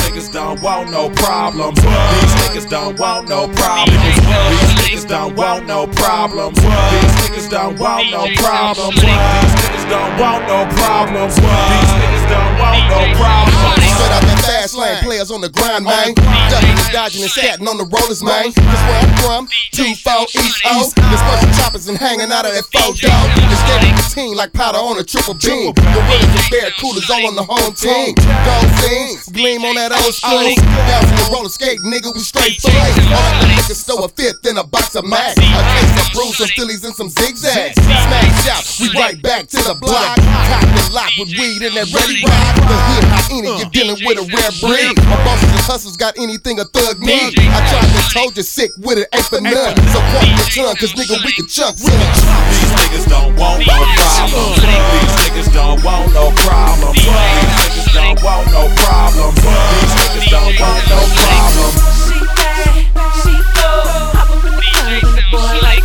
niggas 0.07 0.31
don't 0.31 0.61
want 0.61 0.91
no 0.91 1.09
problems. 1.09 1.79
These 1.81 2.33
niggas 2.39 2.69
don't 2.69 2.97
want 2.99 3.27
no 3.27 3.47
problems. 3.49 4.01
These 4.03 4.73
niggas 4.79 5.07
don't 5.09 5.35
want 5.35 5.67
no 5.67 5.87
problems. 5.87 6.55
These 6.59 7.13
niggas 7.19 7.49
don't 7.49 7.77
want 7.77 8.11
no 8.11 8.27
problems. 8.35 8.95
These 8.95 9.55
niggas 9.67 9.89
don't 9.91 10.19
want 10.19 10.47
no 10.47 10.63
problems. 10.79 11.35
These 11.35 11.43
niggas 11.43 12.25
don't 12.31 12.55
want 12.59 12.83
no 12.87 12.99
problems. 13.19 13.86
Straight 13.97 14.13
out 14.13 14.21
that 14.21 14.39
fast 14.45 14.77
lane, 14.77 15.01
players 15.01 15.31
on 15.33 15.41
the 15.41 15.49
grind, 15.49 15.83
man. 15.83 16.13
Ducking 16.13 16.69
and 16.69 16.91
dodging 16.93 17.25
and 17.25 17.31
scatting 17.33 17.65
on 17.65 17.81
the 17.81 17.87
rollers, 17.89 18.21
man. 18.21 18.53
That's 18.53 18.83
where 18.85 19.01
I'm 19.01 19.09
from, 19.17 19.49
2-4 19.73 20.29
East 20.37 20.61
O. 20.69 20.85
There's 20.93 21.21
special 21.25 21.51
choppers 21.57 21.87
and 21.89 21.97
hanging 21.97 22.29
out 22.29 22.45
of 22.45 22.53
that 22.53 22.69
photo. 22.69 23.09
It's 23.09 23.63
getting 23.65 23.97
the 23.97 24.05
team 24.13 24.37
like 24.37 24.53
powder 24.53 24.77
on 24.77 25.01
a 25.01 25.03
triple 25.03 25.33
beam. 25.33 25.73
Gorillas 25.73 26.29
and 26.29 26.47
bear 26.53 26.69
coolers 26.77 27.09
all 27.09 27.25
on 27.25 27.33
the 27.33 27.41
home 27.41 27.73
team. 27.73 28.13
Gold 28.21 28.69
things, 28.85 29.33
gleam 29.33 29.65
on 29.65 29.75
that 29.81 29.89
old 29.89 30.13
school. 30.13 30.53
Bounce 30.85 31.09
in 31.09 31.17
the 31.17 31.27
roller 31.33 31.49
skate, 31.49 31.81
nigga, 31.81 32.13
we 32.13 32.21
straight 32.21 32.61
through. 32.61 32.77
All 32.77 33.17
at 33.17 33.41
the 33.41 33.49
liquor 33.57 33.73
store, 33.73 34.05
a 34.05 34.09
fifth 34.13 34.45
in 34.45 34.61
a 34.61 34.63
box 34.63 34.93
of 34.93 35.09
Mac. 35.09 35.33
A 35.33 35.41
case 35.41 35.95
of 36.05 36.13
some 36.37 36.53
Phillies 36.53 36.85
and 36.85 36.93
some 36.93 37.09
zigzags. 37.09 37.81
Smash 37.81 38.45
out, 38.45 38.61
we 38.77 38.93
right 38.93 39.17
back 39.21 39.49
to 39.49 39.57
the 39.57 39.73
block. 39.73 40.21
Cock 40.21 40.69
and 40.69 40.93
lock 40.93 41.09
with 41.17 41.33
weed 41.33 41.65
in 41.65 41.73
that 41.73 41.89
ready 41.89 42.21
rock. 42.21 42.53
The 42.61 42.77
hood 42.77 43.05
hyena, 43.09 43.49
uh, 43.49 43.57
you're 43.57 43.73
dealing 43.73 43.97
with 44.05 44.21
a 44.21 44.25
rare 44.29 44.53
breed. 44.61 44.93
My 45.09 45.17
bosses 45.25 45.49
and 45.49 45.65
hustlers 45.65 45.97
got 45.97 46.13
anything 46.21 46.61
a 46.61 46.65
thug 46.69 47.01
need. 47.01 47.33
I 47.41 47.57
tried 47.65 47.89
to 47.89 48.01
told 48.13 48.37
you 48.37 48.45
sick 48.45 48.69
with 48.77 49.01
it, 49.01 49.09
ain't 49.17 49.25
for 49.25 49.41
none. 49.41 49.73
So 49.89 49.97
point 50.13 50.29
your 50.29 50.69
tongue, 50.69 50.77
cause 50.77 50.93
nigga, 50.93 51.17
we 51.25 51.33
can 51.33 51.49
chunk 51.49 51.81
some. 51.81 51.89
These 51.89 52.69
niggas 52.85 53.09
don't 53.09 53.33
want 53.33 53.65
no 53.65 53.73
problems. 53.97 54.61
These 54.61 55.17
niggas 55.17 55.49
don't 55.57 55.81
want 55.81 56.13
no 56.13 56.29
problems. 56.45 57.01
These 57.01 57.09
niggas 57.09 57.89
don't 57.97 58.17
want 58.21 58.45
no 58.53 58.69
problems. 58.77 59.41
These 59.41 59.93
niggas 60.05 60.29
don't 60.29 60.53
want 60.61 60.81
no 60.85 61.01
problems. 61.17 61.73
She 62.05 62.17
bad, 62.37 62.77
she 63.25 63.33
go. 63.57 63.69
Hop 64.13 64.29
up 64.37 64.45
in 64.45 64.53
the 64.53 64.61
club 64.61 65.01
and 65.01 65.17
the 65.17 65.25
boy 65.33 65.65
like. 65.65 65.76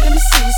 Let 0.00 0.12
me 0.12 0.18
see 0.18 0.50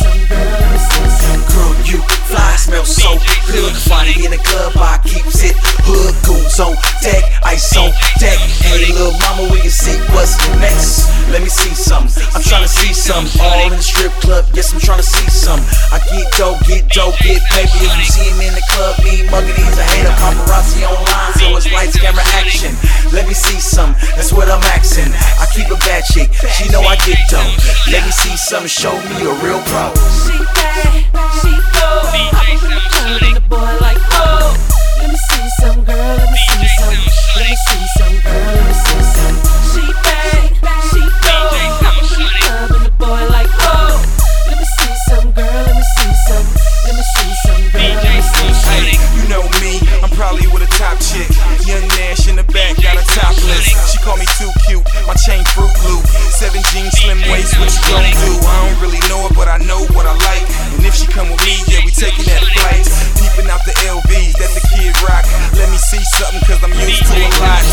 some, 0.00 0.31
smell 2.72 2.84
so 2.86 3.52
good. 3.52 3.72
Funny 3.84 4.24
in 4.24 4.30
the 4.32 4.40
club, 4.40 4.72
I 4.76 4.96
keeps 5.04 5.44
it 5.44 5.52
hood 5.84 6.14
goons 6.24 6.56
on 6.56 6.72
deck, 7.04 7.24
ice 7.44 7.76
on 7.76 7.92
deck. 8.16 8.38
Hey, 8.64 8.88
little 8.88 9.12
mama, 9.20 9.52
we 9.52 9.60
can 9.60 9.70
see 9.70 9.98
what's 10.16 10.38
next. 10.56 11.10
Let 11.28 11.42
me 11.42 11.48
see 11.48 11.74
some. 11.74 12.08
I'm 12.32 12.40
tryna 12.40 12.68
see 12.68 12.92
some. 12.94 13.28
All 13.40 13.68
in 13.68 13.76
the 13.76 13.82
strip 13.82 14.12
club, 14.24 14.46
yes, 14.54 14.72
I'm 14.72 14.80
tryna 14.80 15.04
see 15.04 15.28
some. 15.28 15.60
I 15.92 16.00
get 16.08 16.24
dope, 16.38 16.60
get 16.64 16.88
dope, 16.88 17.18
get 17.20 17.42
paper. 17.52 17.76
If 17.76 17.92
you 17.98 18.08
see 18.08 18.28
him 18.32 18.40
in 18.40 18.54
the 18.56 18.64
club, 18.72 18.96
me 19.04 19.28
mugging, 19.28 19.56
he's 19.56 19.76
a 19.76 19.84
hater. 19.84 20.14
Paparazzi 20.16 20.86
online, 20.88 21.32
so 21.36 21.56
it's 21.56 21.68
lights, 21.72 21.98
camera, 22.00 22.24
action. 22.40 22.72
Let 23.12 23.28
me 23.28 23.34
see 23.34 23.60
some. 23.60 23.92
That's 24.16 24.32
what 24.32 24.48
I'm 24.48 24.62
asking. 24.72 25.12
I 25.12 25.44
keep 25.52 25.68
a 25.68 25.76
bad 25.84 26.04
chick, 26.08 26.32
she 26.56 26.70
know 26.72 26.80
I 26.80 26.96
get 27.04 27.20
dope. 27.28 27.52
Let 27.92 28.06
me 28.06 28.12
see 28.12 28.36
some, 28.36 28.66
show 28.66 28.94
me 29.12 29.28
a 29.28 29.32
real 29.44 29.60
pro. 29.68 29.92
She 30.24 30.38
bad, 30.56 31.04
she 31.42 31.52
go. 31.52 31.71
Girl, 31.82 31.98
let 34.98 35.10
me 35.10 35.16
see 35.16 35.48
some, 35.58 35.84
girl. 35.84 36.16
Let 36.16 36.30
me 36.30 37.56
see 37.56 37.86
some, 37.98 38.20
girl. 38.22 38.71
I'm 50.32 50.48
with 50.48 50.64
a 50.64 50.72
top 50.80 50.96
chick. 50.96 51.28
Young 51.68 51.84
Nash 52.00 52.24
in 52.24 52.40
the 52.40 52.46
back, 52.56 52.80
got 52.80 52.96
a 52.96 53.04
topless. 53.12 53.68
She 53.92 54.00
call 54.00 54.16
me 54.16 54.24
too 54.40 54.48
cute, 54.64 54.84
my 55.04 55.12
chain 55.20 55.44
fruit 55.52 55.72
loop. 55.84 56.04
Seven 56.32 56.64
jeans, 56.72 56.96
slim 56.96 57.20
waist, 57.28 57.52
what 57.60 57.68
you 57.68 57.82
gon' 57.92 58.08
do? 58.08 58.32
I 58.40 58.54
don't 58.64 58.80
really 58.80 59.02
know 59.12 59.28
it, 59.28 59.36
but 59.36 59.48
I 59.48 59.60
know 59.60 59.84
what 59.92 60.08
I 60.08 60.16
like. 60.24 60.44
And 60.76 60.88
if 60.88 60.96
she 60.96 61.04
come 61.04 61.28
with 61.28 61.42
me, 61.44 61.60
yeah, 61.68 61.84
we 61.84 61.92
taking 61.92 62.24
that 62.32 62.40
flight. 62.56 62.88
Peeping 63.20 63.52
out 63.52 63.60
the 63.68 63.76
LVs 63.84 64.40
that 64.40 64.48
the 64.56 64.64
kid 64.72 64.96
rock. 65.04 65.28
Let 65.52 65.68
me 65.68 65.76
see 65.76 66.00
something, 66.16 66.40
cause 66.48 66.64
I'm 66.64 66.72
used 66.80 67.04
to 67.04 67.12
a 67.12 67.28
lot. 67.44 67.64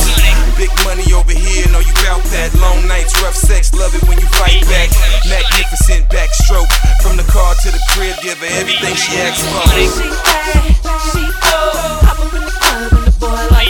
Big 0.60 0.72
money 0.84 1.08
over 1.16 1.32
here, 1.32 1.64
know 1.72 1.80
you 1.80 1.96
bout 2.04 2.24
that. 2.36 2.52
Long 2.60 2.84
nights, 2.92 3.16
rough 3.24 3.40
sex, 3.40 3.72
love 3.72 3.96
it 3.96 4.04
when 4.04 4.20
you 4.20 4.28
fight 4.36 4.60
back. 4.68 4.92
Magnificent 5.32 6.12
backstroke. 6.12 6.68
From 7.00 7.16
the 7.16 7.28
car 7.32 7.56
to 7.56 7.72
the 7.72 7.80
crib, 7.96 8.20
give 8.20 8.44
her 8.44 8.52
everything 8.60 8.96
she 9.00 9.16
asks 9.24 9.48
for. 9.48 9.64
She 9.80 10.12
bad, 10.28 10.76
she 11.08 11.24
go. 11.24 12.29
I 13.22 13.68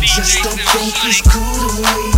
just 0.00 0.42
don't 0.44 0.60
think 0.60 0.94
it's 1.04 1.20
cool 1.22 1.42
to 1.42 1.82
wait. 1.82 2.13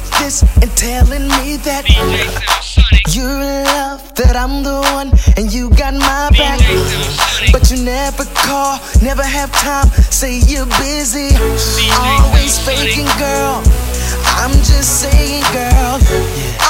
Me 0.00 0.10
this 0.18 0.42
and 0.62 0.70
telling 0.76 1.28
me 1.28 1.56
that. 1.64 1.84
You're 3.10 3.26
love, 3.26 4.14
that 4.14 4.36
I'm 4.36 4.62
the 4.62 4.80
one, 4.94 5.10
and 5.36 5.52
you 5.52 5.70
got 5.70 5.94
my 5.94 6.30
back. 6.36 6.60
But 7.52 7.70
you 7.70 7.82
never 7.82 8.24
call, 8.34 8.78
never 9.02 9.22
have 9.22 9.50
time, 9.52 9.88
say 10.10 10.38
you're 10.46 10.66
busy. 10.78 11.34
Always 11.98 12.58
faking, 12.58 13.10
girl. 13.18 13.62
I'm 14.38 14.52
just 14.62 15.02
saying, 15.02 15.44
girl. 15.52 15.98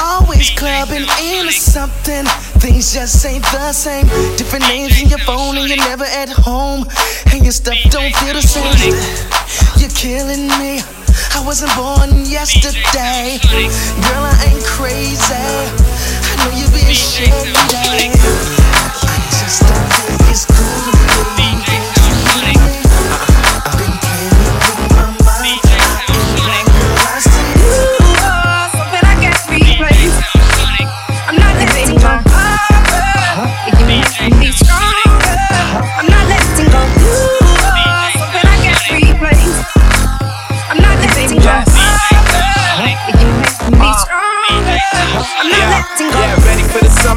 Always 0.01 0.49
clubbing 0.51 1.05
into 1.21 1.51
something. 1.51 2.25
Things 2.59 2.93
just 2.93 3.25
ain't 3.25 3.43
the 3.51 3.71
same. 3.73 4.07
Different 4.37 4.65
names 4.67 5.01
in 5.01 5.09
your 5.09 5.19
phone, 5.19 5.57
and 5.57 5.67
you're 5.67 5.77
never 5.77 6.05
at 6.05 6.29
home. 6.29 6.85
And 7.31 7.43
your 7.43 7.53
stuff 7.53 7.77
don't 7.89 8.13
feel 8.17 8.33
the 8.33 8.41
same. 8.41 8.95
You're 9.77 9.93
killing 9.93 10.47
me. 10.59 10.81
I 11.33 11.43
wasn't 11.45 11.75
born 11.75 12.25
yesterday. 12.25 13.39
Girl, 13.41 14.23
I 14.23 14.53
ain't 14.53 14.65
crazy. 14.65 15.33
I 15.33 16.33
know 16.37 16.51
you 16.57 16.67
been 16.71 16.93
shady. 16.93 18.60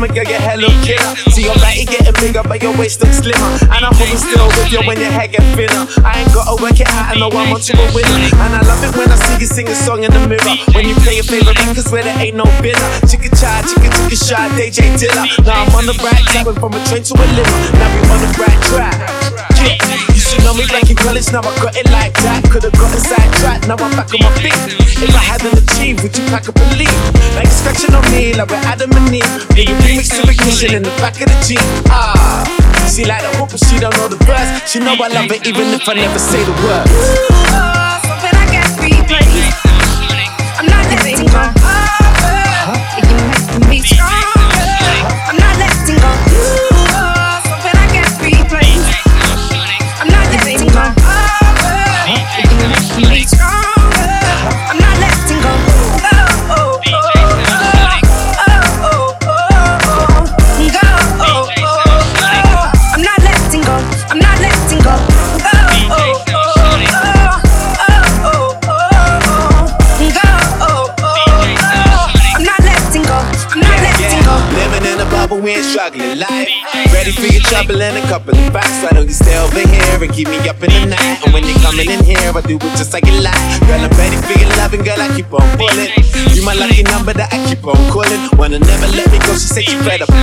Summer, 0.05 0.14
girl, 0.14 0.25
get 0.25 0.40
hella 0.40 0.69
killer. 0.85 1.12
See 1.33 1.45
that 1.49 1.57
body 1.61 1.85
getting 1.85 2.14
bigger, 2.21 2.43
but 2.45 2.62
your 2.62 2.77
waist 2.77 3.01
looks 3.01 3.19
slimmer. 3.19 3.51
And 3.73 3.85
I'm 3.85 3.95
moving 3.97 4.21
still 4.21 4.47
with 4.49 4.73
you 4.73 4.83
when 4.85 4.99
your 5.01 5.11
hair 5.11 5.29
get 5.29 5.45
thinner. 5.57 5.87
I 6.05 6.21
ain't 6.21 6.33
gotta 6.33 6.61
work 6.61 6.79
it 6.81 6.88
out, 6.88 7.14
I 7.17 7.19
know 7.19 7.31
I'm 7.33 7.53
on 7.53 7.61
to 7.61 7.73
a 7.73 7.87
winner. 7.95 8.19
And 8.45 8.53
I 8.55 8.61
love 8.64 8.83
it 8.85 8.93
when 8.97 9.09
I 9.09 9.17
see 9.17 9.40
you 9.40 9.49
sing 9.49 9.69
a 9.69 9.75
song 9.75 10.05
in 10.05 10.12
the 10.12 10.21
mirror. 10.29 10.57
When 10.75 10.85
you 10.87 10.95
play 11.01 11.17
your 11.17 11.29
favorite 11.29 11.57
records 11.57 11.90
where 11.90 12.05
there 12.05 12.19
ain't 12.19 12.37
no 12.37 12.45
bitter. 12.61 12.88
Chicka 13.09 13.31
chai, 13.33 13.62
chicka 13.64 13.88
chicka 13.88 14.17
shy, 14.17 14.45
DJ 14.57 14.93
Dilla. 15.01 15.25
Now 15.45 15.64
I'm 15.64 15.75
on 15.75 15.87
the 15.87 15.97
right 16.05 16.25
track, 16.33 16.47
from 16.59 16.73
a 16.75 16.81
train 16.87 17.03
to 17.03 17.14
a 17.17 17.27
limo. 17.33 17.57
Now 17.79 17.88
we 17.93 18.01
on 18.12 18.21
the 18.21 18.31
right 18.40 18.61
track. 18.69 19.54
Yeah, 19.64 19.81
you 20.12 20.20
should 20.20 20.44
know 20.44 20.53
me 20.55 20.68
back 20.68 20.88
in 20.90 20.96
college, 20.96 21.33
now 21.33 21.40
I 21.40 21.53
got 21.59 21.74
it 21.77 21.88
like 21.90 22.12
that. 22.20 22.44
Could've 22.53 22.72
got 22.77 22.92
inside 22.92 23.33
track, 23.40 23.64
now 23.66 23.81
I'm 23.81 23.92
back 23.96 24.12
on 24.12 24.20
my 24.20 24.31
feet. 24.38 24.53
If 25.00 25.12
I 25.16 25.24
hadn't 25.24 25.57
achieved, 25.57 26.05
would 26.05 26.12
you 26.16 26.24
pack 26.29 26.48
up 26.48 26.57
and 26.61 26.77
leave? 26.79 27.00
Like 27.35 27.48
a 27.48 27.55
scratching 27.55 27.94
on 27.96 28.05
me, 28.12 28.35
like 28.35 28.48
we're 28.53 28.61
Adam 28.68 28.92
and 28.92 29.09
Eve. 29.09 29.24
Yeah, 29.57 29.72
you 29.72 29.77
remix 29.81 30.12
to 30.12 30.22
ignition 30.29 30.77
in 30.77 30.83
the 30.85 30.92
back 31.00 31.16
of 31.20 31.33
the 31.33 31.38
Jeep. 31.40 31.64
Ah, 31.88 32.44
she 32.92 33.05
like 33.05 33.22
the 33.24 33.33
hook, 33.40 33.50
but 33.50 33.61
she 33.64 33.81
don't 33.81 33.96
know 33.96 34.09
the 34.09 34.20
verse. 34.29 34.50
She 34.68 34.79
know 34.79 34.94
I 35.00 35.09
love 35.09 35.33
it 35.33 35.46
even 35.46 35.72
if 35.72 35.88
I 35.88 35.94
never 35.94 36.18
say 36.18 36.44
the 36.44 36.55
words. 36.61 36.92
Something 38.05 38.37
I 38.37 38.44
can't 38.53 38.68
replace. 38.85 39.48
I'm 40.61 40.68
not 40.68 40.85
letting 40.92 41.24
go. 41.33 41.42
You 43.00 43.68
make 43.68 43.83
me 43.83 43.88
stronger. 43.88 44.13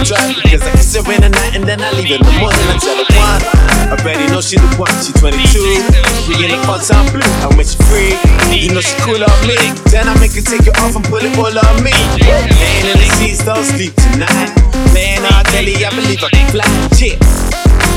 Drunk. 0.04 0.42
Because 0.42 0.62
I 0.64 0.72
kiss 0.72 0.96
her 0.96 1.04
in 1.12 1.22
the 1.22 1.30
night 1.30 1.54
and 1.56 1.66
then 1.66 1.82
I 1.82 1.92
leave 1.94 2.12
in 2.12 2.22
the 2.22 2.34
morning. 2.42 2.66
I 2.70 2.78
tell 2.78 2.98
her 2.98 3.10
one. 3.18 3.42
I 3.92 4.00
already 4.00 4.26
know 4.32 4.40
she 4.40 4.56
the 4.56 4.68
one, 4.80 4.92
she 5.04 5.12
22. 5.20 6.32
We 6.32 6.48
in 6.48 6.56
the 6.56 6.60
full 6.64 6.80
time 6.80 7.12
blue, 7.12 7.28
and 7.44 7.52
when 7.60 7.68
she 7.68 7.76
free, 7.92 8.16
you 8.56 8.72
know 8.72 8.80
she 8.80 8.96
cool 9.04 9.20
on 9.20 9.40
me. 9.44 9.60
Then 9.92 10.08
I 10.08 10.16
make 10.24 10.32
her 10.32 10.46
take 10.46 10.64
it 10.64 10.76
off 10.80 10.96
and 10.96 11.04
pull 11.04 11.20
it 11.20 11.36
all 11.36 11.52
on 11.52 11.76
me. 11.84 11.92
Laying 12.24 12.88
in 12.88 12.98
the 12.98 13.08
seats, 13.20 13.44
don't 13.44 13.66
sleep 13.68 13.92
tonight. 14.00 14.56
Playing 14.96 15.28
R. 15.28 15.44
Kelly, 15.52 15.76
I 15.84 15.92
believe 15.92 16.24
I 16.24 16.30
can 16.32 16.48
fly. 16.56 16.68
Yeah. 16.96 17.20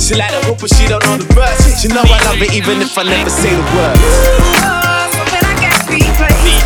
She 0.02 0.18
like 0.18 0.34
hoop, 0.42 0.58
but 0.58 0.74
she 0.74 0.90
don't 0.90 0.98
know 1.06 1.16
the 1.16 1.30
verse. 1.30 1.62
She 1.78 1.86
know 1.88 2.02
I 2.02 2.18
love 2.26 2.42
it 2.42 2.52
even 2.52 2.82
if 2.82 2.98
I 2.98 3.04
never 3.06 3.30
say 3.30 3.54
the 3.54 3.62
word. 3.78 3.94
Something 5.14 5.46
I 5.46 5.54
can't 5.62 5.78
replace. 5.86 6.58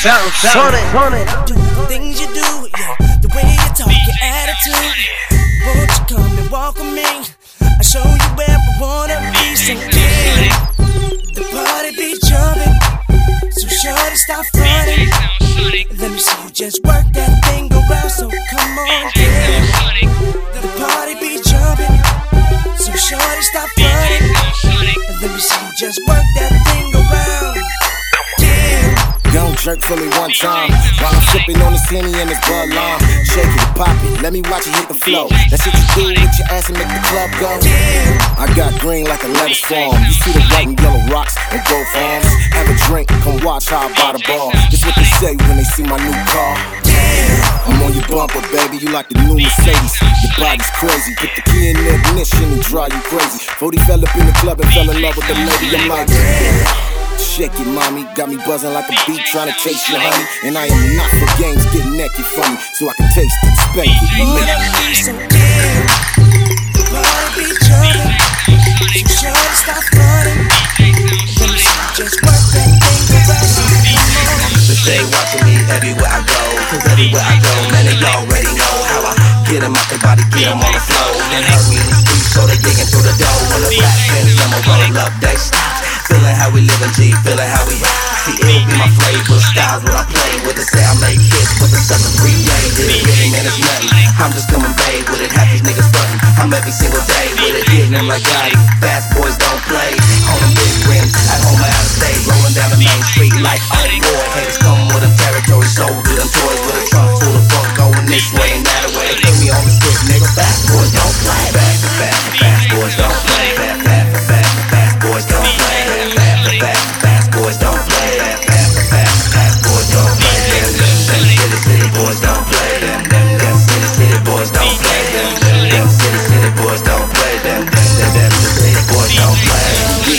DJ 0.04 0.10
Sound 0.36 0.74
Sonic. 0.92 1.24
The 1.88 2.33
Henny 31.94 32.10
and 32.18 32.26
this 32.26 32.42
Bud 32.42 32.74
Lime. 32.74 32.98
Shake 33.22 33.46
it, 33.46 33.70
pop 33.78 33.94
it, 34.02 34.18
let 34.18 34.34
me 34.34 34.42
watch 34.50 34.66
it 34.66 34.74
hit 34.74 34.90
the 34.90 34.98
flow. 34.98 35.30
That's 35.46 35.62
what 35.62 35.78
you 35.78 35.86
do 35.94 36.04
with 36.10 36.34
your 36.34 36.48
ass 36.50 36.66
and 36.66 36.74
make 36.74 36.90
the 36.90 37.02
club 37.06 37.30
go. 37.38 37.54
I 38.34 38.50
got 38.58 38.74
green 38.82 39.06
like 39.06 39.22
a 39.22 39.30
lettuce 39.30 39.62
farm. 39.62 40.02
You 40.02 40.10
see 40.10 40.34
the 40.34 40.42
white 40.50 40.66
and 40.66 40.74
yellow 40.74 40.98
rocks 41.06 41.38
and 41.54 41.62
gold 41.70 41.86
farms. 41.94 42.26
Have 42.50 42.66
a 42.66 42.74
drink, 42.90 43.06
come 43.22 43.38
watch 43.46 43.70
how 43.70 43.86
I 43.86 43.94
buy 43.94 44.18
the 44.18 44.22
bar. 44.26 44.50
Just 44.74 44.82
what 44.82 44.98
they 44.98 45.06
say 45.22 45.38
when 45.46 45.54
they 45.54 45.68
see 45.70 45.86
my 45.86 45.98
new 46.02 46.18
car. 46.34 46.58
I'm 47.62 47.78
on 47.78 47.94
your 47.94 48.06
bumper, 48.10 48.42
baby. 48.50 48.82
You 48.82 48.90
like 48.90 49.08
the 49.08 49.22
new 49.22 49.38
Mercedes. 49.38 49.94
Your 50.02 50.34
body's 50.34 50.66
crazy. 50.74 51.14
Put 51.14 51.30
the 51.38 51.42
key 51.46 51.70
in 51.70 51.78
the 51.78 51.94
ignition 51.94 52.58
and 52.58 52.62
drive 52.66 52.90
you 52.90 53.02
crazy. 53.06 53.38
40 53.38 53.78
fell 53.86 54.02
up 54.02 54.10
in 54.18 54.26
the 54.26 54.36
club 54.42 54.58
and 54.58 54.70
fell 54.74 54.90
in 54.90 54.98
love 54.98 55.14
with 55.14 55.30
the 55.30 55.38
lady. 55.38 55.78
I'm 55.78 55.88
like, 55.88 56.10
Shake 57.18 57.54
it, 57.58 57.66
mommy. 57.66 58.06
Got 58.14 58.28
me 58.28 58.36
buzzing 58.46 58.72
like 58.72 58.86
a 58.86 58.96
bee 59.06 59.18
trying 59.30 59.50
to 59.50 59.56
chase 59.58 59.88
your 59.88 59.98
honey. 59.98 60.24
And 60.46 60.58
I 60.58 60.66
am 60.66 60.82
not 60.96 61.10
for 61.18 61.28
games. 61.38 61.62
Get 61.74 61.86
naked 61.86 62.26
for 62.34 62.46
me 62.46 62.56
so 62.74 62.88
I 62.88 62.94
can 62.94 63.10
taste 63.14 63.38
it, 63.42 63.54
spank 63.70 63.90
it. 63.90 64.22
Wanna 64.22 64.56
be 64.78 64.94
so 64.94 65.12
damn. 65.30 65.86
The 66.74 66.82
party 66.90 67.26
be 67.34 67.46
jumping, 67.66 68.14
so 68.70 68.86
shorty 69.18 69.54
stop 69.58 69.82
running. 69.94 70.46
Let 71.38 71.50
me 71.50 71.58
see 71.58 71.74
you 71.74 71.90
just 71.98 72.18
work 72.22 72.42
that 72.54 72.70
thing 72.82 73.06
around. 73.14 73.48
So 73.50 73.62
come 73.66 73.90
on. 73.90 74.62
So 74.62 74.74
stay 74.78 75.00
watching 75.10 75.44
me 75.46 75.54
everywhere 75.70 76.10
I 76.10 76.20
go. 76.22 76.40
Cause 76.70 76.84
everywhere 76.86 77.24
I 77.24 77.34
go, 77.42 77.52
man, 77.70 77.84
they 77.90 77.98
already 77.98 78.52
know 78.54 78.76
how 78.90 79.10
I 79.10 79.14
Get 79.50 79.62
'em 79.62 79.76
out 79.76 79.86
the 79.90 79.98
body, 80.00 80.24
get 80.32 80.48
'em 80.50 80.62
on 80.62 80.72
the 80.72 80.80
floor. 80.80 81.10
Then 81.30 81.42
hurt 81.44 81.66
me 81.68 81.76
in 81.76 81.86
the 81.90 81.98
street, 82.00 82.26
so 82.32 82.46
they 82.46 82.58
digging 82.58 82.88
through 82.90 83.06
the 83.06 83.14
door. 83.18 83.38
When 83.50 83.60
the 83.62 83.70
black 83.76 83.98
Benz 84.08 84.32
limo 84.38 84.58
roll 84.66 84.98
up, 85.04 85.12
they 85.20 85.36
stop. 85.36 85.73
Feeling 86.14 86.38
how 86.38 86.46
we 86.54 86.62
living, 86.62 86.94
G, 86.94 87.10
feeling 87.26 87.50
how 87.50 87.66
we 87.66 87.74
See, 87.74 88.38
it'll 88.38 88.62
be 88.70 88.78
my 88.78 88.86
flavor, 88.86 89.34
styles 89.34 89.82
what 89.82 89.98
I 89.98 90.06
play 90.06 90.46
with. 90.46 90.54
The 90.54 90.62
I 90.62 90.94
make 91.02 91.18
hits, 91.18 91.58
but 91.58 91.74
the 91.74 91.80
sucker 91.82 92.06
free, 92.22 92.38
yeah, 92.38 92.54
did 92.78 92.86
it 92.86 93.02
really, 93.02 93.34
man, 93.34 93.42
it's 93.42 93.58
nothing. 93.58 93.90
I'm 94.22 94.30
just 94.30 94.46
coming 94.46 94.70
babe 94.78 95.10
with 95.10 95.26
it, 95.26 95.34
half 95.34 95.50
these 95.50 95.66
niggas 95.66 95.90
frontin'. 95.90 96.22
I'm 96.38 96.54
every 96.54 96.70
single 96.70 97.02
day 97.10 97.34
with 97.42 97.58
it, 97.58 97.66
hitting 97.66 97.98
them 97.98 98.06
like 98.06 98.22
Gotti. 98.22 98.54
Fast 98.78 99.10
boys 99.10 99.34
don't 99.42 99.58
play. 99.66 99.90
On 100.30 100.38
them 100.38 100.54
big 100.54 100.74
rims, 100.86 101.18
at 101.18 101.42
home 101.50 101.58
or 101.58 101.66
out 101.66 101.82
of 101.82 101.90
state, 101.90 102.22
rolling 102.30 102.54
down 102.54 102.70
the 102.70 102.78
main 102.78 103.02
street 103.10 103.34
like 103.42 103.58
oh 103.74 103.82
boy. 103.82 104.24
Haters 104.38 104.62
come 104.62 104.86
with 104.94 105.02
them 105.02 105.14
territory, 105.18 105.66
sold 105.66 105.98
to 105.98 106.12
them 106.14 106.30
toys 106.30 106.60
with 106.62 106.78
a 106.78 106.84
trunk 106.94 107.10
full 107.18 107.34
of 107.34 107.44
funk 107.50 107.68
going 107.74 108.06
this 108.06 108.30
way 108.38 108.54
and 108.54 108.62
that 108.62 108.86
way. 108.94 109.18
Put 109.18 109.34
me 109.42 109.50
on 109.50 109.66
the 109.66 109.72
stick, 109.74 109.98
nigga. 110.06 110.30
Fast 110.30 110.62
boys 110.70 110.94
don't 110.94 111.16
play. 111.26 111.63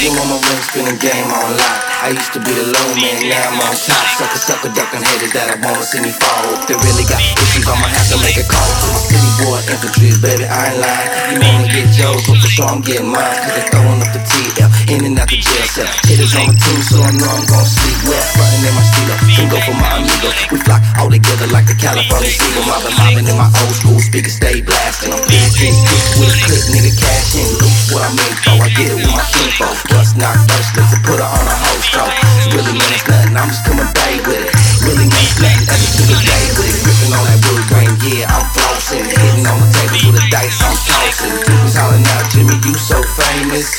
On 0.07 0.13
my 0.13 0.35
ring, 0.35 0.61
spinning 0.61 0.99
game 0.99 1.31
on 1.31 1.57
lock. 1.57 1.94
I 2.03 2.11
used 2.11 2.33
to 2.35 2.41
be 2.43 2.51
the 2.51 2.67
low 2.67 2.89
man, 2.99 3.29
now 3.31 3.55
I'm 3.55 3.61
on 3.63 3.71
top. 3.71 4.03
Sucker, 4.19 4.41
sucker, 4.41 4.71
ducking 4.75 4.99
haters 4.99 5.31
that 5.31 5.47
I 5.47 5.55
wanna 5.63 5.85
see 5.85 6.03
me 6.03 6.11
fall. 6.11 6.43
If 6.59 6.67
they 6.67 6.75
really 6.75 7.07
got 7.07 7.23
issues, 7.23 7.63
I'ma 7.63 7.87
have 7.87 8.07
to 8.11 8.17
make 8.19 8.35
a 8.35 8.43
call 8.43 8.67
to 8.67 8.85
my 8.91 8.99
city 8.99 9.31
boy 9.39 9.59
infantry, 9.71 10.11
baby, 10.19 10.45
I 10.47 10.75
ain't 10.75 10.79
lying. 10.83 11.09
You 11.31 11.39
wanna 11.39 11.71
get 11.71 11.87
yours, 11.95 12.21
but 12.27 12.37
for 12.43 12.49
sure 12.51 12.67
I'm 12.67 12.83
getting 12.83 13.07
mine. 13.07 13.23
Cause 13.23 13.53
they 13.55 13.65
throwing 13.71 13.99
up 14.03 14.11
the 14.11 14.21
TL, 14.27 14.69
in 14.91 15.07
and 15.07 15.15
out 15.19 15.31
the 15.31 15.39
jail 15.39 15.67
cell. 15.71 15.89
Hitters 16.03 16.35
on 16.35 16.51
my 16.51 16.55
team, 16.59 16.79
so 16.83 16.99
I 16.99 17.11
know 17.15 17.31
I'm 17.31 17.45
gon' 17.47 17.63
sleep 17.63 17.99
well. 18.11 18.25
Frontin' 18.35 18.67
in 18.67 18.73
my 18.75 18.83
stilo, 18.83 19.15
go 19.55 19.57
for 19.63 19.75
my 19.79 19.91
amigo. 19.95 20.29
We 20.51 20.57
flock 20.67 20.83
all 20.99 21.09
together 21.09 21.47
like 21.55 21.67
the 21.67 21.77
California 21.79 22.31
Seagull. 22.31 22.65
Mobbing, 22.69 22.95
mobbing 22.99 23.27
in 23.31 23.37
my 23.39 23.49
old 23.63 23.75
school 23.75 23.99
speakers, 24.03 24.35
stay 24.35 24.59
blasting. 24.59 25.15
I'm 25.15 25.23
big, 25.31 25.47
big, 25.57 25.75
with 26.19 26.33
a 26.33 26.37
click, 26.43 26.65
nigga, 26.75 26.91
cash 26.97 27.39
in. 27.39 27.47
Look 27.55 27.73
what 27.95 28.03
I 28.03 28.11
mean 28.13 28.35
for, 28.43 28.55
I 28.59 28.69
get 28.75 28.91
it 28.91 28.97
with 28.99 29.13
my 29.15 29.25
kinfolk. 29.31 29.77
Bust, 29.89 30.19
knock, 30.19 30.37
burst, 30.49 30.75
let's 30.75 30.93
put 31.05 31.19
her 31.21 31.27
on 31.27 31.45
a 31.45 31.55
whole 31.55 31.84
stroke. 31.85 32.09
Really 32.49 32.73
mean 32.73 32.89
it's 32.89 33.05
nothing, 33.05 33.37
I'm 33.37 33.49
just 33.49 33.61
coming 33.65 33.85
back 33.93 34.25
with 34.25 34.41
it. 34.41 34.49
Really 34.81 35.05
mean 35.05 35.25
it's 35.25 35.37
nothing, 35.37 35.69
every 35.69 35.89
single 35.89 36.21
day 36.25 36.43
with 36.57 36.73
it. 36.73 36.81
Gripping 36.81 37.13
on 37.13 37.23
that 37.29 37.39
wood 37.45 37.63
grain, 37.69 37.91
yeah, 38.05 38.33
I'm 38.33 38.45
flossing. 38.53 39.05
Hitting 39.05 39.45
on 39.45 39.61
the 39.61 39.69
tables 39.69 40.03
with 40.09 40.17
the 40.17 40.25
dice, 40.33 40.57
I'm 40.65 40.73
tossing. 40.73 41.37
Who's 41.45 41.77
hollering 41.77 42.07
out, 42.17 42.25
Jimmy, 42.33 42.57
you 42.65 42.73
so 42.73 42.97
famous. 43.01 43.77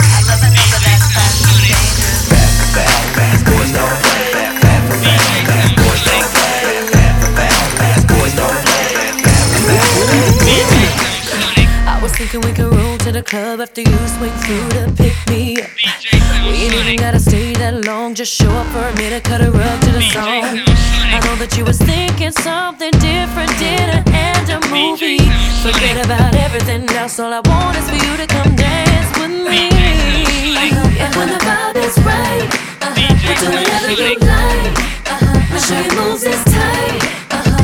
Fast, 2.76 3.08
fast 3.16 3.42
boys 3.48 3.72
don't 3.72 3.96
play. 4.04 4.30
Fast, 4.36 4.62
fast, 4.62 4.86
fast, 5.02 5.42
fast 5.48 5.72
boys 5.74 6.02
don't 6.06 6.28
play. 6.30 6.84
Fast 7.74 8.04
boys 8.06 8.34
don't 8.36 8.58
play. 8.62 8.86
Fast, 9.26 9.66
fast, 9.66 9.96
fast. 9.96 10.86
I 11.86 11.98
was 12.02 12.12
thinking 12.12 12.40
we 12.42 12.52
could 12.52 12.70
the 12.70 12.75
club 13.26 13.60
after 13.60 13.80
you 13.80 13.98
swing 14.06 14.32
through 14.46 14.68
to 14.70 14.92
pick 14.96 15.14
me 15.28 15.56
up. 15.60 15.68
We 16.46 16.64
ain't 16.64 16.74
even 16.74 16.96
gotta 16.96 17.18
stay 17.18 17.52
that 17.54 17.84
long, 17.84 18.14
just 18.14 18.32
show 18.32 18.50
up 18.50 18.66
for 18.68 18.86
a 18.86 18.94
minute, 18.96 19.24
cut 19.24 19.40
a 19.40 19.50
rug 19.50 19.80
to 19.82 19.90
the 19.90 20.02
song. 20.14 20.62
I 21.10 21.18
know 21.26 21.34
that 21.42 21.56
you 21.58 21.64
was 21.64 21.78
thinking 21.78 22.30
something 22.30 22.92
different, 23.02 23.50
dinner 23.58 24.02
and 24.06 24.46
a 24.48 24.60
movie. 24.70 25.18
Forget 25.66 25.98
about 26.06 26.34
everything 26.36 26.88
else, 26.94 27.18
all 27.18 27.32
I 27.34 27.42
want 27.50 27.76
is 27.76 27.90
for 27.90 27.98
you 27.98 28.16
to 28.16 28.26
come 28.30 28.54
dance 28.54 29.10
with 29.18 29.34
me. 29.42 29.74
And 31.02 31.10
when 31.18 31.28
the 31.28 31.40
vibe 31.42 31.82
is 31.82 31.98
right, 32.06 32.46
uh-huh, 32.78 33.10
we'll 33.26 33.38
do 33.42 33.50
whatever 33.50 33.90
you 33.90 34.14
like. 34.22 34.70
Uh-huh, 35.10 35.58
sure 35.66 35.82
your 35.82 35.94
moves 35.98 36.22
is 36.22 36.42
tight. 36.46 37.02
Uh-huh, 37.34 37.58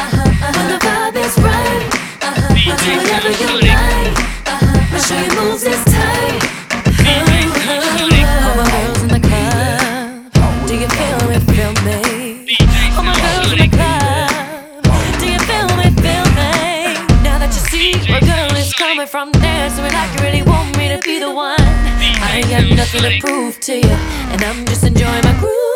uh-huh, 0.00 0.56
when 0.56 0.66
the 0.72 0.78
vibe 0.80 1.20
is 1.20 1.36
right, 1.44 1.84
uh-huh, 2.24 2.56
we'll 2.64 2.80
do 2.80 2.96
whatever 2.96 3.28
you. 3.28 3.36
Uh-huh, 3.36 3.37
tight. 5.84 6.42
All 8.44 8.54
my 8.56 8.66
girls 8.70 9.02
in 9.02 9.08
the 9.08 9.20
club, 9.20 10.68
do 10.68 10.74
you 10.74 10.88
feel 10.88 11.18
me? 11.28 11.38
Feel 11.52 11.72
me? 11.84 11.98
My 12.96 13.14
girls 13.18 13.52
in 13.52 13.58
the 13.58 13.68
club, 13.76 14.82
do 15.18 15.26
you 15.26 15.40
feel 15.40 15.68
me? 15.76 15.90
Feel 16.04 16.26
me? 16.38 16.52
Now 17.24 17.38
that 17.38 17.50
you 17.50 17.62
see 17.70 17.98
where 18.10 18.20
girl 18.20 18.56
is 18.56 18.72
coming 18.74 19.06
from, 19.06 19.32
really 20.22 20.42
want 20.42 20.76
me 20.78 20.88
to 20.88 20.98
be 21.04 21.18
the 21.18 21.30
one. 21.30 21.56
I 21.60 22.36
ain't 22.36 22.50
got 22.50 22.76
nothing 22.76 23.02
to 23.02 23.18
prove 23.20 23.58
to 23.60 23.74
you, 23.76 23.96
and 24.30 24.42
I'm 24.42 24.64
just 24.66 24.84
enjoying 24.84 25.24
my 25.24 25.36
groove. 25.40 25.67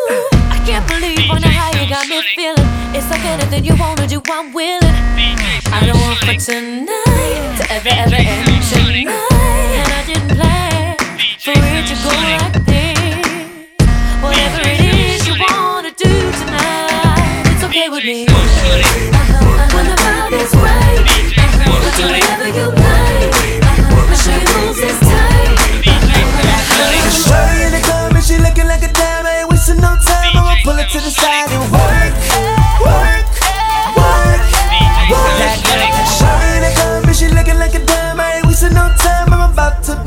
I 0.63 0.65
can't 0.65 0.87
believe 0.87 1.29
on 1.29 1.41
how 1.43 1.77
you 1.77 1.89
got 1.89 2.07
me 2.07 2.21
feeling. 2.21 2.55
It's 2.95 3.09
like 3.11 3.25
anything 3.25 3.65
you 3.65 3.75
wanna 3.75 4.07
do, 4.07 4.21
I'm 4.31 4.53
willing. 4.53 4.79
I 4.79 5.83
don't 5.85 5.99
want 5.99 6.19
for 6.19 6.39
tonight 6.39 7.59
to 7.59 7.63
ever, 7.69 7.89
ever 7.91 8.15
end 8.15 8.63
tonight, 8.71 9.11
and 9.11 9.91
I 9.91 10.03
didn't 10.07 10.29
plan 10.29 10.95
for 11.37 11.51
it 11.51 11.83
to 11.91 11.95
go 11.99 12.15
like 12.15 12.63
this. 12.63 13.75
Whatever 14.23 14.61
it 14.63 14.79
is 14.79 15.27
you 15.27 15.35
wanna 15.51 15.91
do 15.97 16.31
tonight, 16.31 17.43
it's 17.51 17.63
okay 17.65 17.89
with 17.89 18.05
me. 18.05 18.25
Uh-huh, 18.27 19.75
when 19.75 19.85
the 19.91 19.97
vibe 19.99 20.31
is 20.31 20.55
right, 20.55 21.03
uh-huh, 21.43 22.07
whatever 22.07 22.47
you 22.57 22.82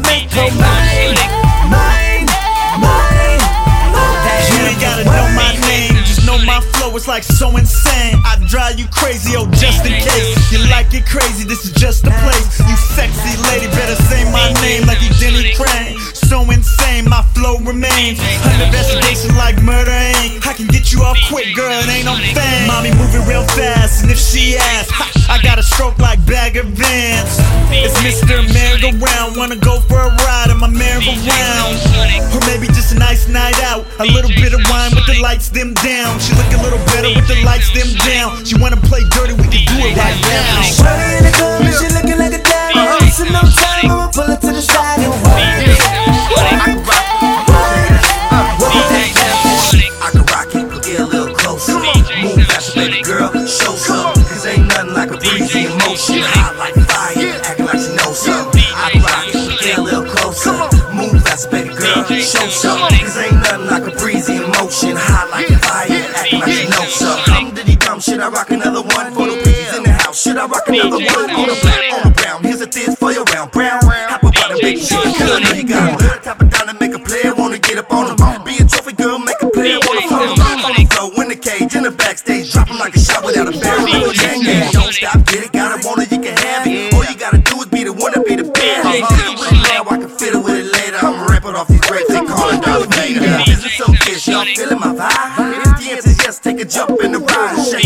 make 0.07 0.31
her 0.33 0.51
mine, 0.59 1.19
mine, 1.71 2.27
mine. 2.81 3.41
You 4.51 4.63
ain't 4.67 4.81
gotta 4.81 5.05
know 5.05 5.27
my 5.35 5.53
name, 5.67 5.95
just 6.07 6.25
know 6.27 6.39
my 6.45 6.61
flow 6.75 6.95
is 6.97 7.09
like 7.09 7.23
so 7.23 7.57
insane. 7.57 8.17
I 8.25 8.39
drive 8.49 8.79
you 8.79 8.87
crazy, 8.89 9.35
oh, 9.37 9.47
just 9.53 9.85
in 9.85 9.93
case 9.93 10.39
you 10.53 10.59
like 10.71 10.93
it 10.95 11.07
crazy. 11.07 11.45
This 11.45 11.65
is 11.65 11.73
just 11.73 12.05
the 12.05 12.11
place. 12.23 12.59
You 12.61 12.77
sexy 12.77 13.35
lady, 13.51 13.67
better 13.75 13.97
say 14.09 14.25
my 14.31 14.53
name 14.63 14.87
like 14.87 15.03
you 15.03 15.11
Denny 15.19 15.55
Crane. 15.55 15.99
So 16.27 16.43
insane, 16.51 17.09
my 17.09 17.23
flow 17.39 17.59
remains 17.63 18.19
under 18.43 18.67
investigation 18.67 19.31
like 19.39 19.63
murder 19.63 19.95
ain't. 19.95 20.45
I 20.45 20.53
can 20.59 20.67
get 20.67 20.91
you 20.91 21.03
off 21.07 21.17
quick, 21.31 21.55
girl, 21.55 21.71
it 21.71 21.87
ain't 21.87 22.05
no 22.05 22.19
thing. 22.19 22.67
Mommy 22.67 22.91
moving 22.99 23.23
real 23.31 23.47
fast, 23.55 24.03
and 24.03 24.11
if 24.11 24.19
she 24.19 24.59
asks, 24.59 24.91
I 25.31 25.39
got 25.41 25.59
a 25.59 25.63
stroke 25.63 25.99
like 25.99 26.19
bag 26.27 26.57
of 26.57 26.67
Vance. 26.75 27.39
It's 27.71 27.95
Mr. 28.03 28.43
Merry-Go-Round, 28.53 29.37
wanna 29.37 29.55
go 29.55 29.79
for 29.87 30.03
a 30.03 30.11
ride 30.27 30.51
in 30.51 30.59
my 30.59 30.67
merry-go-round, 30.67 31.79
or 32.35 32.43
maybe 32.51 32.67
just 32.75 32.91
a 32.91 32.99
nice 32.99 33.29
night 33.29 33.63
out. 33.63 33.87
A 34.03 34.05
little 34.05 34.35
bit 34.35 34.53
of 34.53 34.61
wine 34.67 34.91
with 34.99 35.07
the 35.07 35.23
lights 35.23 35.49
dim 35.49 35.75
down. 35.75 36.19
She 36.19 36.35
look 36.35 36.51
a 36.51 36.61
little 36.61 36.83
better 36.91 37.15
with 37.15 37.29
the 37.31 37.39
lights 37.47 37.71
dim 37.71 37.95
down. 38.03 38.45
She 38.45 38.59
wanna 38.59 38.83
play 38.83 39.07
dirty, 39.15 39.35
we 39.39 39.47
can 39.47 39.63
do 39.63 39.79
it 39.79 39.95
right 39.95 40.19
now. 40.27 40.63
She 41.79 41.87
looking 41.95 42.19
like 42.19 42.35
a 42.35 42.43
dime. 42.43 42.75
I 42.75 42.99
ain't 42.99 43.03
wasting 43.03 43.31
no 43.31 43.47
time. 43.47 43.87
I'ma 43.95 44.11
pull 44.11 44.27
it 44.35 44.41
to 44.43 44.51
the 44.51 44.63
side 44.63 45.07
and 45.07 45.15
work. 45.23 46.06
I 50.07 50.11
can 50.11 50.25
rock 50.33 50.55
it, 50.55 50.69
but 50.71 50.83
get 50.85 51.01
a 51.01 51.05
little 51.05 51.35
closer. 51.35 51.75
Move 52.23 52.47
faster, 52.47 52.81
baby 52.81 53.03
girl, 53.03 53.29
show 53.47 53.75
some. 53.75 54.15
Cause 54.15 54.47
ain't 54.47 54.69
nothing 54.69 54.95
like 54.95 55.11
a 55.11 55.19
breezy 55.19 55.67
emotion. 55.67 56.23
Hot 56.23 56.57
like 56.57 56.75
fire, 56.89 57.37
acting 57.45 57.67
like 57.67 57.81
she 57.81 57.93
knows 57.97 58.19
something. 58.19 58.63
I 58.73 58.91
can 58.93 59.03
rock 59.03 59.29
it, 59.29 59.49
but 59.51 59.61
get 59.61 59.79
a 59.79 59.83
little 59.83 60.07
closer. 60.07 60.57
Move 60.95 61.21
faster, 61.23 61.51
baby 61.51 61.75
girl, 61.75 62.05
show 62.09 62.49
some. 62.49 62.89
Cause 62.89 63.19
ain't 63.19 63.37
nothing 63.43 63.67
like 63.67 63.85
a 63.85 63.95
breezy 63.99 64.37
emotion. 64.37 64.97
Hot 64.97 65.29
like 65.29 65.53
fire, 65.61 65.91
acting 66.17 66.41
like 66.41 66.53
she 66.53 66.69
knows 66.73 66.95
something. 66.95 67.35
Come 67.35 67.53
diddy 67.53 67.77
dumb 67.77 68.01
shit, 68.01 68.21
I 68.21 68.29
rock 68.29 68.51
another 68.51 68.83
one. 68.83 69.13
For 69.13 69.27
the 69.29 69.43
breeze 69.43 69.77
in 69.77 69.83
the 69.83 69.93
house, 69.93 70.23
should 70.23 70.37
I 70.37 70.47
rock 70.47 70.69
another 70.69 71.03
one? 71.03 71.31
On 71.37 71.49
the 71.53 71.59
black, 71.61 71.93
on 71.93 72.03
the 72.09 72.13
brown, 72.17 72.43
here's 72.45 72.61
a 72.61 72.67
this 72.67 72.95
for 72.97 73.13
your 73.13 73.25
round. 73.35 73.51
Brown, 73.53 73.81
hop 74.57 74.63
up 74.63 74.63
out 74.63 74.63
of 74.63 74.63
big 74.63 74.79
shit. 74.79 75.19
Girl, 75.19 75.41
know 75.41 75.53
you 75.53 75.65
got 75.65 76.01
it. 76.01 76.23
Top 76.23 76.43
it 76.43 76.51
down 76.51 76.69
and 76.69 76.81
make 76.81 76.95
a 76.95 76.99
player 76.99 77.35
wanna 77.35 77.59
get 77.59 77.79
up 77.79 77.93
on 77.93 78.17
them. 78.17 78.45
Be 78.45 78.57
a 78.57 78.65
trophy 78.65 78.93
girl, 78.93 79.19
make 79.19 79.41
a 79.43 79.51
player 79.51 79.79
wanna 79.87 80.09
phone 80.09 80.37
them. 80.37 80.65
On 80.65 80.75
the 80.75 80.85
floor, 80.87 81.23
in 81.23 81.29
the 81.29 81.37
cage, 81.37 81.75
in 81.75 81.83
the 81.83 81.91
backstage, 81.91 82.53
drop 82.53 82.71
'em 82.71 82.79
like 82.79 82.95
a 82.97 83.01
shot 83.01 83.25
without 83.25 83.49
a 83.49 83.53
barrel. 83.59 84.13
Gang, 84.13 84.43
gang, 84.43 84.73
don't 84.73 84.93
stop, 84.93 85.25
get 85.27 85.45
it, 85.45 85.53
got 85.53 85.79
it, 85.79 85.85
want 85.85 86.03
it, 86.03 86.11
you 86.13 86.21
can 86.21 86.37
have 86.37 86.67
it. 86.67 86.95
All 86.95 87.05
you 87.05 87.17
gotta 87.17 87.39
do 87.39 87.61
is 87.61 87.67
be 87.67 87.85
the 87.85 87.93
one 87.93 88.13
to 88.13 88.21
be 88.21 88.37
the 88.37 88.45
best. 88.45 88.87
Fiddle 88.87 89.35
with 89.39 89.53
it 89.53 89.63
now, 89.69 89.83
I 89.91 89.97
can 89.99 90.09
fiddle 90.09 90.43
with 90.43 90.57
it 90.57 90.73
later. 90.73 90.99
I'm 91.03 91.27
rapping 91.29 91.55
off 91.55 91.69
these 91.69 91.81
grapes, 91.81 92.09
they 92.09 92.25
call 92.25 92.51
it 92.51 92.63
Darth 92.63 92.95
Vader. 92.95 93.21
This 93.47 93.65
is 93.65 93.75
so 93.75 93.87
kiss, 94.05 94.27
y'all 94.27 94.45
feeling 94.45 94.81
my 94.81 94.93
vibe? 94.95 95.57
If 95.57 95.79
the 95.79 95.91
answer 95.93 96.11
is 96.11 96.19
yes, 96.25 96.39
take 96.39 96.61
a 96.61 96.65
jump 96.65 97.01
in 97.03 97.13
the 97.13 97.21
ride. 97.21 97.57
Shake 97.67 97.85
it, 97.85 97.86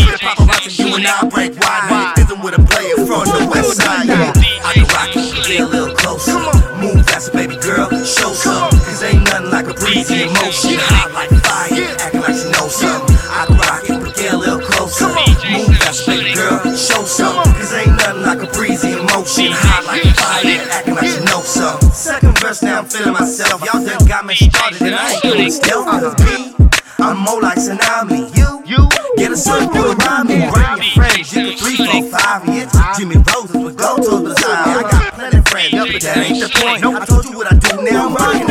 crazy 10.03 10.23
emotion. 10.23 10.77
Hot 10.81 11.13
like 11.13 11.29
fire, 11.45 11.95
acting 12.01 12.21
like 12.21 12.37
she 12.37 12.49
knows 12.49 12.73
something. 12.75 13.17
I 13.29 13.45
rock 13.53 13.85
it, 13.85 13.99
but 14.01 14.15
get 14.15 14.33
a 14.33 14.37
little 14.37 14.59
closer. 14.59 15.07
Move 15.07 15.77
fast, 15.77 16.05
baby 16.07 16.33
girl, 16.33 16.57
show 16.73 17.03
something. 17.05 17.53
Cause 17.53 17.73
ain't 17.73 17.93
nothing 17.97 18.21
like 18.23 18.41
a 18.41 18.49
breezy 18.51 18.97
emotion. 18.97 19.53
Hot 19.53 19.85
like 19.85 20.05
fire, 20.17 20.57
acting 20.73 20.95
like 20.95 21.09
she 21.09 21.21
knows 21.25 21.47
something. 21.47 21.89
Second 21.91 22.37
verse, 22.39 22.63
now 22.63 22.79
I'm 22.79 22.85
feeling 22.85 23.13
myself. 23.13 23.61
Y'all 23.61 23.83
done 23.83 24.05
got 24.07 24.25
me 24.25 24.35
started, 24.35 24.81
and 24.81 24.95
I 24.95 25.13
ain't 25.13 25.21
doing 25.21 25.51
stealth. 25.51 25.85
Cause 25.85 26.17
me, 26.25 26.55
I'm 26.97 27.17
more 27.21 27.41
like 27.41 27.57
tsunami. 27.57 28.33
You, 28.33 28.49
you, 28.65 28.81
get 29.17 29.33
a 29.33 29.37
you 29.37 29.83
around 30.01 30.27
me. 30.27 30.49
Bring 30.49 30.81
your 30.81 30.93
friends, 30.97 31.29
you 31.33 31.53
can 31.53 31.57
three, 31.57 31.77
four, 31.77 32.09
five. 32.09 32.41
Yeah, 32.49 32.65
Jimmy 32.97 33.21
Roses 33.21 33.53
with 33.53 33.77
go 33.77 33.97
to 33.97 34.13
the 34.25 34.33
side. 34.33 34.65
I 34.65 34.81
got 34.81 35.13
plenty 35.13 35.37
of 35.37 35.47
friends, 35.47 35.71
but 35.77 36.01
that 36.01 36.17
ain't 36.17 36.41
the 36.41 36.49
point. 36.57 36.81
I 36.85 37.05
told 37.05 37.25
you 37.25 37.37
what 37.37 37.53
I 37.53 37.55
do 37.57 37.81
now, 37.85 38.09
I'm 38.09 38.15
rocking 38.15 38.47
the 38.47 38.50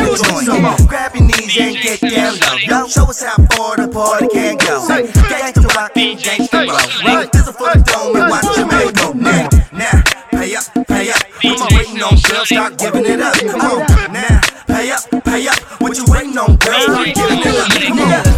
grab 1.53 1.73
your 1.73 1.81
knees 1.81 2.01
and 2.01 2.11
get 2.11 2.11
down 2.11 2.81
low. 2.81 2.87
Show 2.87 3.03
us 3.03 3.21
how 3.21 3.35
far 3.55 3.77
the 3.77 3.87
party 3.87 4.27
can 4.27 4.57
go. 4.57 4.87
Gangsta 4.87 5.67
rock, 5.75 5.93
gangsta 5.93 6.67
roll. 6.67 7.27
This 7.31 7.47
is 7.47 7.55
for 7.55 7.73
the 7.73 7.83
dome 7.85 8.15
and 8.15 8.29
watch 8.29 8.57
your 8.57 8.67
man 8.67 8.93
go. 8.93 9.11
Now, 9.13 9.49
now, 9.71 10.03
pay 10.31 10.55
up, 10.55 10.87
pay 10.87 11.09
up. 11.11 11.21
What 11.43 11.71
you 11.71 11.77
waiting 11.77 12.03
on, 12.03 12.15
girl? 12.21 12.45
Start 12.45 12.77
giving 12.77 13.05
it 13.05 13.21
up. 13.21 13.35
Come 13.35 13.61
on, 13.61 14.13
now, 14.13 14.41
pay 14.67 14.91
up, 14.91 15.23
pay 15.23 15.47
up. 15.47 15.59
What 15.81 15.97
you 15.97 16.05
waiting 16.07 16.37
on, 16.37 16.55
girl? 16.57 16.81
Start 16.81 17.15
giving 17.15 17.39
it 17.39 17.47
up. 17.47 17.71
Come 17.71 17.99
on, 17.99 18.30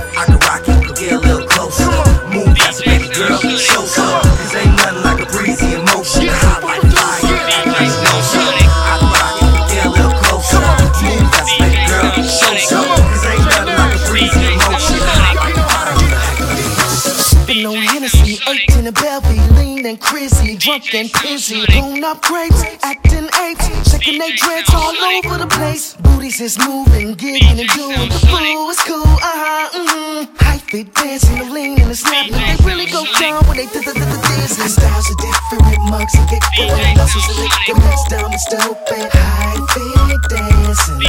18 18.83 18.87
and 18.87 18.95
Belvy, 18.95 19.57
lean 19.57 19.85
and 19.85 19.99
crazy, 19.99 20.57
drunk 20.57 20.93
and 20.93 21.09
pissy. 21.09 21.65
Blown 21.67 22.03
up 22.03 22.21
grapes, 22.21 22.63
acting 22.83 23.29
apes, 23.41 23.91
shaking 23.91 24.19
they 24.19 24.31
dreads 24.35 24.73
all 24.73 24.91
over 24.91 25.37
the 25.37 25.47
place. 25.47 25.95
Booties 25.95 26.41
is 26.41 26.57
moving, 26.59 27.15
gigging 27.15 27.59
and 27.59 27.69
doing 27.69 28.09
the 28.09 28.19
fool. 28.27 28.69
It's 28.69 28.83
cool, 28.83 29.03
uh 29.03 29.19
huh, 29.23 29.69
mm-hmm. 29.79 30.35
Hyphy 30.35 30.93
dancing, 30.93 31.39
the 31.39 31.45
lean 31.53 31.79
and 31.79 31.91
the 31.91 31.95
snapping. 31.95 32.33
They 32.33 32.57
really 32.65 32.85
go 32.87 33.05
down 33.19 33.45
when 33.47 33.57
they 33.57 33.67
do 33.67 33.79
the 33.79 33.93
dancing. 33.93 34.67
Styles 34.67 35.07
are 35.11 35.19
different, 35.21 35.89
mugs 35.89 36.15
and 36.15 36.27
get 36.29 36.43
good. 36.57 36.97
Muscles 36.97 37.27
and 37.29 37.39
ligaments, 37.39 38.03
diamonds 38.09 38.43
stupid. 38.43 39.07
Hyphy 39.15 39.93
dancing, 40.27 40.99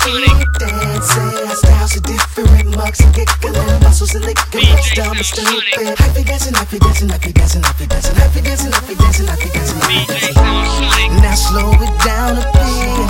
feet 0.00 0.48
dancing. 0.58 1.56
Styles 1.60 1.96
are 1.96 2.00
different, 2.00 2.15
mugs 2.44 3.00
and 3.00 3.14
giggling, 3.14 3.54
muscles 3.80 4.14
and 4.14 4.24
ligaments, 4.24 4.94
diamonds 4.94 5.28
stupid. 5.28 5.96
Hyphy 5.96 6.24
dancing, 6.26 6.52
hyphy 6.52 6.78
dancing, 6.78 7.08
feet 7.08 7.34
dancing, 7.34 7.62
feet 7.62 7.88
dancing, 7.88 8.12
feet 8.12 8.44
dancing, 8.44 8.72
feet 8.72 8.98
dancing, 8.98 9.26
feet 9.26 9.52
dancing, 9.52 9.80
feet 9.80 10.08
dancing. 10.08 11.22
Now 11.22 11.34
slow 11.34 11.72
it 11.72 12.04
down 12.04 12.36
a 12.36 12.44
bit. 12.52 13.08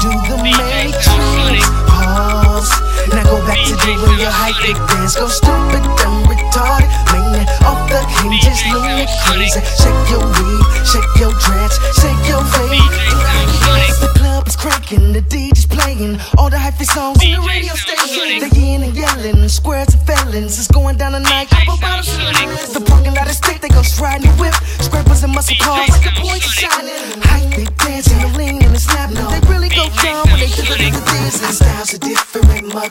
Do 0.00 0.10
the 0.30 0.36
matrix 0.42 1.66
pause. 1.90 2.70
Now 3.10 3.24
go 3.24 3.42
back 3.46 3.58
to 3.66 3.74
doing 3.82 4.18
your 4.22 4.30
hyphy 4.30 4.74
dance. 4.88 5.16
Go 5.16 5.26
stupid 5.26 5.82
and 5.82 6.26
retarded. 6.30 6.90
Man, 7.10 7.46
off 7.66 7.90
the 7.90 7.98
hinges, 8.22 8.62
look 8.70 9.10
crazy. 9.26 9.60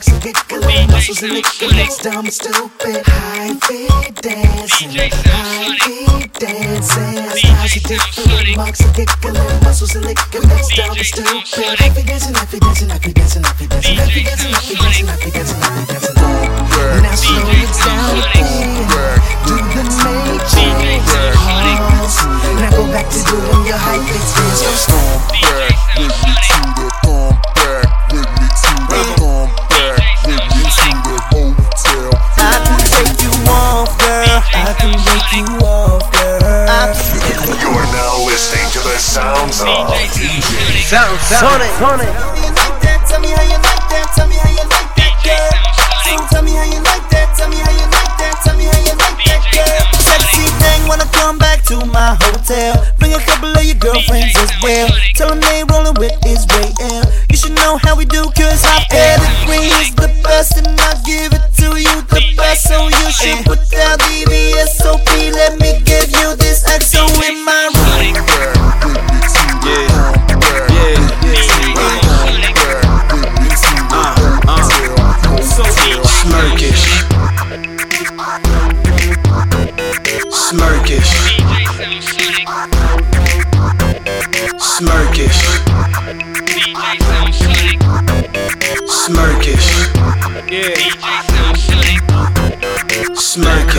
mugs 0.00 0.08
and 0.08 0.22
giggling, 0.22 0.90
muscles 0.90 1.22
and 1.22 1.32
ligaments, 1.32 1.98
dumb 2.02 2.24
and 2.24 2.32
stupid. 2.32 3.04
Hyphy 3.04 3.88
dancing, 4.22 4.90
hyphy 4.90 6.32
dancing. 6.38 7.28
Styles 7.36 7.76
are 7.76 7.88
different, 7.88 8.56
mugs 8.56 8.80
and 8.80 8.94
giggling, 8.94 9.60
muscles 9.62 9.94
and 9.94 10.04
ligaments, 10.04 10.68
dumb 10.74 10.96
and 10.96 11.06
stupid. 11.06 11.44
Hyphy 11.78 12.06
dancing, 12.06 12.34
hyphy 12.34 12.60
dancing, 12.60 12.88
hyphy 12.88 13.14
dancing, 13.14 13.42
hyphy 13.42 13.68
dancing, 13.68 13.94
hyphy 13.96 14.24
dancing, 14.24 14.52
hyphy 14.52 14.76
dancing, 14.80 15.06
hyphy 15.06 15.32
dancing, 15.32 15.60
hyphy 15.60 15.86
dancing. 15.88 16.14
Now 17.02 17.14
slow 17.14 17.44
Sound 40.90 41.20
Sonic. 41.22 41.70
Sonic. 41.78 42.10
Tell 43.06 43.22
me 43.22 43.30
how 43.30 43.46
you 43.46 43.54
like 43.62 43.86
that. 43.94 44.10
Tell 44.10 44.26
me 44.26 44.34
how 44.34 44.50
you 44.50 44.66
like 44.66 44.90
that, 44.98 45.14
girl. 45.22 45.54
So 46.02 46.18
tell 46.34 46.42
me 46.42 46.50
how 46.50 46.66
you 46.66 46.82
like 46.82 47.06
that. 47.14 47.30
Tell 47.38 47.46
me 47.46 47.62
how 47.62 47.70
you 47.70 47.86
like 47.94 48.14
that. 48.18 48.42
Tell 48.42 48.58
me 48.58 48.66
how 48.66 48.74
you 48.82 48.98
like 48.98 49.22
that, 49.22 49.38
girl. 49.54 49.86
Sexy 50.02 50.50
thing, 50.58 50.82
wanna 50.90 51.06
come 51.14 51.38
back 51.38 51.62
to 51.70 51.78
my 51.94 52.18
hotel. 52.18 52.74
Bring 52.98 53.14
a 53.14 53.22
couple 53.22 53.54
of 53.54 53.62
your 53.62 53.78
girlfriends 53.78 54.34
as 54.34 54.50
well. 54.66 54.90
Tell 55.14 55.30
them 55.30 55.38
they 55.38 55.62
rolling 55.70 55.94
with 55.94 56.10
Israel. 56.26 57.06
You 57.30 57.38
should 57.38 57.54
know 57.54 57.78
how 57.86 57.94
we 57.94 58.02
do, 58.02 58.26
cause 58.34 58.66
our 58.66 58.82
pedigree 58.90 59.70
is 59.78 59.94
the 59.94 60.10
best, 60.26 60.58
and 60.58 60.74
I'll 60.74 60.98
give 61.06 61.30
it 61.30 61.46
to 61.62 61.78
you 61.78 62.02
the 62.10 62.34
best. 62.34 62.66
So 62.66 62.90
you 62.90 63.06
should 63.14 63.46
put 63.46 63.62
down 63.70 63.94
the 64.10 64.26
VSOP. 64.26 65.06
Let 65.38 65.54
me 65.62 65.78
give 65.86 66.10
you 66.18 66.34
this 66.34 66.66
XO 66.66 67.06
in 67.30 67.46
my 67.46 67.59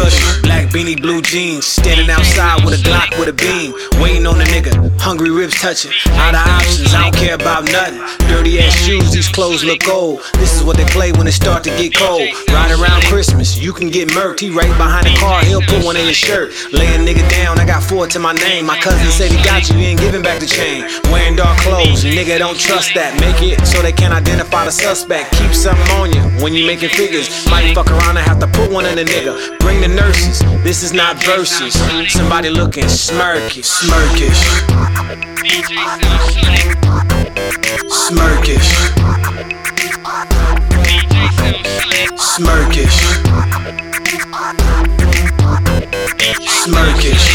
Smirkish. 0.10 0.42
Black 0.44 0.68
beanie, 0.70 1.00
blue 1.00 1.22
jeans. 1.22 1.66
Standing 1.66 2.10
outside 2.10 2.64
with 2.66 2.74
a 2.74 2.84
Glock 2.84 3.18
with 3.20 3.30
a 3.30 3.34
beam. 3.34 3.74
Waiting 4.02 4.26
on 4.26 4.38
the 4.40 4.46
nigga. 4.46 4.74
Hungry 5.00 5.30
ribs 5.30 5.60
touching. 5.62 5.92
Out 6.18 6.34
of 6.34 6.42
options. 6.42 6.94
I 6.94 7.04
don't 7.04 7.16
care 7.16 7.36
about 7.36 7.66
nothing. 7.66 8.02
Dirty 8.28 8.60
ass 8.60 8.74
shoes. 8.74 9.12
These 9.12 9.30
clothes 9.30 9.64
look 9.64 9.88
old. 9.88 10.22
This 10.42 10.56
is 10.58 10.64
what 10.64 10.78
they 10.78 10.86
play 10.86 11.12
when 11.12 11.28
it 11.28 11.34
start 11.34 11.64
to 11.66 11.70
get 11.70 11.94
cold. 11.96 12.28
Right 12.50 12.72
around 12.72 13.04
Christmas. 13.04 13.58
You 13.58 13.74
can 13.74 13.90
get 13.90 14.10
murked. 14.10 14.40
He 14.40 14.50
right 14.50 14.74
behind 14.78 15.06
the 15.06 15.16
car. 15.20 15.44
He'll 15.44 15.62
put 15.62 15.86
one 15.86 15.98
in 15.98 16.08
his 16.08 16.16
shirt. 16.16 16.52
Lay 16.74 16.88
a 16.88 16.98
nigga 16.98 17.28
down. 17.30 17.60
I 17.60 17.66
got 17.66 17.84
four 17.84 18.08
to 18.08 18.20
my 18.20 18.34
name. 18.34 18.66
My 18.66 18.78
cousin 18.80 19.12
said 19.12 19.32
he 19.32 19.38
got 19.44 19.70
you. 19.70 19.76
He 19.76 19.86
ain't 19.94 20.00
giving 20.00 20.24
back 20.24 20.40
the 20.40 20.48
chain. 20.48 20.86
Wearing 21.12 21.36
dark 21.36 21.58
clothes. 21.60 22.04
Nigga 22.04 22.40
don't 22.40 22.60
trust 22.60 22.94
that. 22.96 23.14
Make 23.22 23.42
it 23.42 23.66
so 23.68 23.82
they 23.82 23.92
can't 23.92 24.14
identify 24.14 24.66
the 24.66 24.72
suspect. 24.72 25.34
Keep 25.34 25.54
something 25.54 25.90
on 25.98 26.12
you 26.12 26.22
when 26.44 26.54
you 26.54 26.66
making 26.66 26.90
figures. 26.90 27.30
Might 27.50 27.74
fuck 27.76 27.92
around 27.92 28.18
and 28.18 28.26
have 28.26 28.40
to 28.40 28.48
put 28.48 28.72
one 28.72 28.86
in 28.86 28.98
a 28.98 29.04
nigga. 29.04 29.60
Bring 29.60 29.82
the 29.82 29.88
nurses. 29.88 30.40
This 30.64 30.84
is 30.84 30.94
not 30.94 31.22
verses. 31.24 31.74
Somebody 32.12 32.50
looking 32.50 32.86
smirkish. 32.86 33.91
Smirkish. 33.92 34.44
Smirkish. 37.90 38.72
Smirkish. 42.18 43.00
Smirkish. 46.48 47.28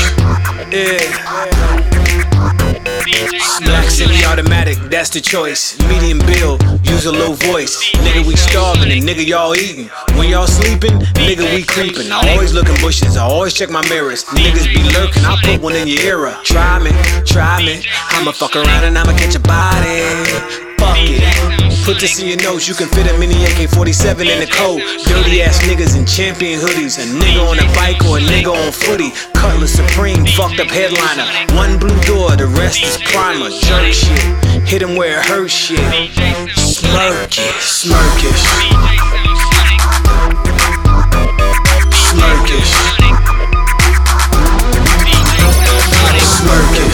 Yeah. 0.72 1.95
Black 3.64 3.88
semi-automatic, 3.90 4.76
that's 4.90 5.10
the 5.10 5.20
choice. 5.20 5.78
Medium 5.88 6.18
build, 6.18 6.62
use 6.86 7.06
a 7.06 7.12
low 7.12 7.32
voice. 7.32 7.92
Nigga, 8.04 8.26
we 8.26 8.36
starving 8.36 8.92
and 8.92 9.02
nigga, 9.02 9.26
y'all 9.26 9.54
eating. 9.54 9.88
When 10.16 10.28
y'all 10.28 10.46
sleeping, 10.46 10.98
nigga, 11.14 11.54
we 11.54 11.62
creeping. 11.62 12.12
I 12.12 12.32
always 12.32 12.52
look 12.52 12.68
in 12.68 12.74
bushes, 12.80 13.16
I 13.16 13.24
always 13.24 13.54
check 13.54 13.70
my 13.70 13.86
mirrors. 13.88 14.24
Niggas 14.24 14.66
be 14.66 14.82
lurking, 14.92 15.24
I 15.24 15.38
put 15.42 15.62
one 15.62 15.74
in 15.74 15.88
your 15.88 16.00
era. 16.00 16.38
Try 16.44 16.78
me, 16.78 16.90
try 17.24 17.64
me. 17.64 17.82
I'ma 18.10 18.32
fuck 18.32 18.54
around 18.56 18.84
and 18.84 18.98
I'ma 18.98 19.12
catch 19.12 19.34
a 19.34 19.40
body. 19.40 20.75
Fuck 20.78 20.98
it. 21.00 21.22
Put 21.84 22.00
this 22.00 22.18
in 22.20 22.26
your 22.26 22.42
notes, 22.42 22.66
you 22.66 22.74
can 22.74 22.88
fit 22.88 23.06
a 23.06 23.16
mini 23.18 23.44
AK 23.44 23.70
47 23.70 24.26
in 24.26 24.40
the 24.40 24.46
coat. 24.46 24.80
Dirty 25.06 25.42
ass 25.42 25.62
niggas 25.62 25.96
in 25.96 26.04
champion 26.04 26.58
hoodies. 26.58 26.98
A 26.98 27.06
nigga 27.06 27.48
on 27.48 27.58
a 27.58 27.66
bike 27.74 28.04
or 28.04 28.18
a 28.18 28.20
nigga 28.20 28.52
on 28.52 28.72
footy. 28.72 29.10
Cutlass 29.34 29.72
Supreme, 29.74 30.26
fucked 30.26 30.58
up 30.58 30.68
headliner. 30.68 31.26
One 31.54 31.78
blue 31.78 31.98
door, 32.02 32.34
the 32.36 32.46
rest 32.46 32.82
is 32.82 32.98
primer. 33.12 33.50
Jerk 33.50 33.92
shit. 33.92 34.18
Hit 34.66 34.82
him 34.82 34.96
where 34.96 35.20
it 35.20 35.26
hurts 35.26 35.52
shit. 35.52 35.78
Smirkish. 36.58 37.86
Smirkish. 37.86 38.42
Smirkish. 41.92 43.06
Haters 46.02 46.85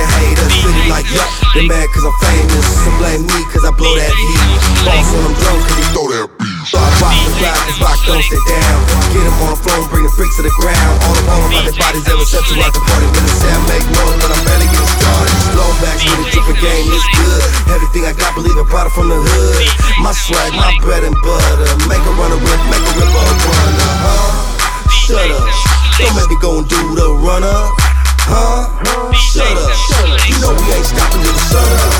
that 0.00 0.08
hate 0.16 0.32
me, 0.32 0.40
that 0.40 0.40
hate 0.40 0.40
us. 0.40 0.52
City 0.64 0.82
like 0.88 1.08
yup, 1.12 1.30
they 1.52 1.64
mad 1.68 1.86
cause 1.92 2.04
I'm 2.08 2.16
famous. 2.24 2.66
Some 2.80 2.96
blame 2.96 3.22
me 3.28 3.38
cause 3.52 3.64
I 3.68 3.72
blow 3.76 3.92
that 3.92 4.12
heat. 4.12 4.40
Boss 4.88 5.06
when 5.12 5.22
I'm 5.28 5.34
drunk 5.36 5.60
cause 5.68 5.76
he 5.76 5.84
throw 5.92 6.06
that 6.08 6.26
beat. 6.40 6.50
Rock, 6.70 6.92
rock, 7.00 7.16
the 7.16 7.32
rock, 7.40 7.60
this 7.66 7.78
rock 7.80 7.98
don't 8.04 8.24
sit 8.24 8.42
down. 8.48 8.76
Get 9.12 9.24
him 9.24 9.36
on 9.44 9.56
the 9.56 9.60
floor 9.60 9.80
and 9.80 9.88
bring 9.92 10.04
the 10.04 10.12
freaks 10.12 10.36
to 10.40 10.42
the 10.44 10.54
ground. 10.60 10.94
All 11.04 11.14
the 11.16 11.24
all 11.28 11.40
about 11.48 11.64
their 11.64 11.76
bodies, 11.76 12.04
they 12.04 12.14
set 12.24 12.44
to 12.48 12.54
rock 12.60 12.72
the 12.72 12.82
party. 12.84 13.08
When 13.10 13.24
the 13.24 13.34
sound 13.34 13.62
make 13.68 13.84
noise, 13.92 14.18
but 14.20 14.30
I'm 14.32 14.42
barely 14.44 14.68
getting 14.68 14.92
started. 15.00 15.34
Blow 15.56 15.70
back 15.80 15.98
with 16.00 16.20
a 16.20 16.26
dripping 16.32 16.60
game, 16.60 16.86
it's 16.92 17.08
good. 17.16 17.42
Everything 17.72 18.04
I 18.08 18.12
got, 18.16 18.36
believe 18.36 18.56
I 18.56 18.64
brought 18.68 18.88
it 18.88 18.94
from 18.94 19.08
the 19.08 19.18
hood. 19.18 19.64
My 20.04 20.12
swag, 20.12 20.52
my 20.56 20.72
bread 20.84 21.04
and 21.04 21.16
butter. 21.24 21.68
Make 21.88 22.04
a 22.04 22.12
runner 22.16 22.40
rip, 22.40 22.60
make 22.68 22.84
a 22.84 22.92
rip 22.96 23.08
a 23.08 23.20
runner, 23.20 23.92
huh? 24.04 24.88
Shut 24.92 25.28
up. 25.32 25.48
Don't 25.96 26.14
make 26.16 26.28
me 26.28 26.38
go 26.40 26.60
and 26.60 26.68
do 26.68 26.80
the 26.96 27.08
runner. 27.24 27.89
Shut 28.30 29.42
up. 29.42 29.74
You 30.22 30.38
know 30.38 30.54
we 30.54 30.62
ain't 30.70 30.86
stopping 30.86 31.18
till 31.18 31.34
the 31.34 31.42
sun 31.50 31.66
up. 31.66 31.90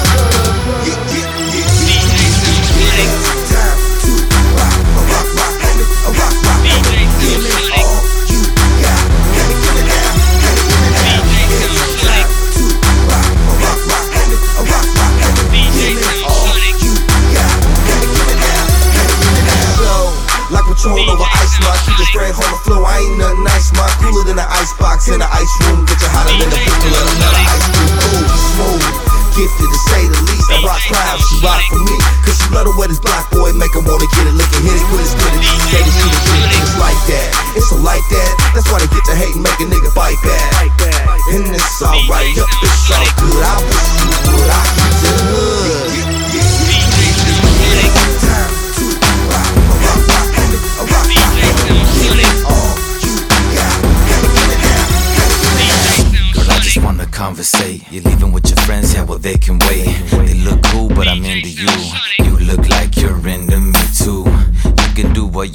Yeah, 0.87 0.95
yeah. 1.11 1.27
Time 3.51 3.75
to 3.99 4.15
rock, 4.55 4.79
rock, 5.11 5.27
rock, 5.35 5.55
homie, 5.59 5.83
a 5.83 6.15
rock, 6.15 6.35
rock. 6.47 6.63
Give 7.19 7.43
me 7.43 7.51
all 7.75 7.99
you 8.31 8.47
got. 8.79 9.11
Let 9.35 9.43
me 9.43 9.59
get 9.59 9.75
it. 9.75 10.07
Let 10.39 10.55
me 10.55 10.71
get 10.71 10.87
it 10.87 11.03
now. 11.03 11.27
It's 11.67 11.99
time 11.99 12.31
to 12.31 12.63
rock, 13.11 13.27
rock, 13.59 13.81
rock, 13.91 14.07
homie, 14.15 14.39
a 14.39 14.63
rock, 14.71 14.87
rock, 14.87 15.15
homie. 15.19 15.67
Give 15.75 15.99
me 15.99 16.15
all 16.31 16.55
you 16.79 16.95
got. 17.35 17.59
Let 17.91 18.07
me 18.07 18.15
get 18.15 18.31
it. 18.31 18.55
Let 18.95 19.11
me 19.19 19.35
get 19.35 19.51
it. 19.51 19.75
So, 19.83 20.15
like 20.55 20.63
Patron 20.63 20.95
over 21.11 21.27
ice 21.43 21.59
rock, 21.67 21.75
keep 21.83 21.99
it 21.99 22.07
straight 22.07 22.39
on 22.39 22.47
the 22.55 22.59
floor. 22.63 22.87
I 22.87 23.03
ain't 23.03 23.19
nothing 23.19 23.50
an 24.41 24.49
ice 24.57 24.73
box 24.81 25.13
in 25.13 25.21
an 25.21 25.29
ice 25.29 25.55
room. 25.69 25.85
Get 25.85 26.01
you 26.01 26.09
hotter 26.09 26.33
than 26.33 26.49
a 26.49 26.59
pickle 26.65 26.97
at 26.97 27.05
another 27.13 27.45
ice 27.45 27.67
cream. 27.77 27.93
Cool, 28.01 28.25
smooth, 28.57 28.85
gifted 29.37 29.69
to 29.69 29.81
say 29.93 30.03
the 30.09 30.21
least. 30.25 30.49
I 30.49 30.57
rock 30.65 30.81
crowds, 30.89 31.23
she 31.29 31.37
rock 31.45 31.61
for 31.69 31.81
me. 31.85 31.97
Cause 32.25 32.41
she 32.41 32.49
love 32.57 32.65
the 32.65 32.75
way 32.81 32.89
this 32.89 33.01
black 33.01 33.29
boy 33.29 33.53
make 33.53 33.77
her 33.77 33.85
wanna 33.85 34.09
get 34.17 34.25
it, 34.25 34.35
lick 34.35 34.49
it, 34.49 34.65
hit 34.65 34.73
it, 34.73 34.85
quit 34.89 35.05
it, 35.05 35.13
split 35.13 35.33
it, 35.37 35.45
it, 35.45 35.45
shoot 35.45 35.61
it, 35.61 35.69
get 35.69 35.85
it. 35.85 36.57
It's 36.57 36.77
like 36.81 37.01
that, 37.13 37.29
it's 37.53 37.69
so 37.69 37.77
like 37.85 38.05
that. 38.09 38.33
That's 38.57 38.69
why 38.73 38.81
they 38.81 38.89
get 38.89 39.05
to 39.13 39.15
hate 39.15 39.37
and 39.37 39.45
make 39.45 39.61
a 39.61 39.67
nigga 39.69 39.93
fight 39.93 40.17
back. 40.25 40.73
And 41.37 41.45
it's 41.53 41.83
alright, 41.85 42.33
yup, 42.33 42.49
it's 42.65 42.89
all 42.97 43.09
good. 43.21 43.45
I 43.45 43.55
wish 43.61 44.00
they 59.31 59.39
can 59.39 59.59
wait. 59.61 60.10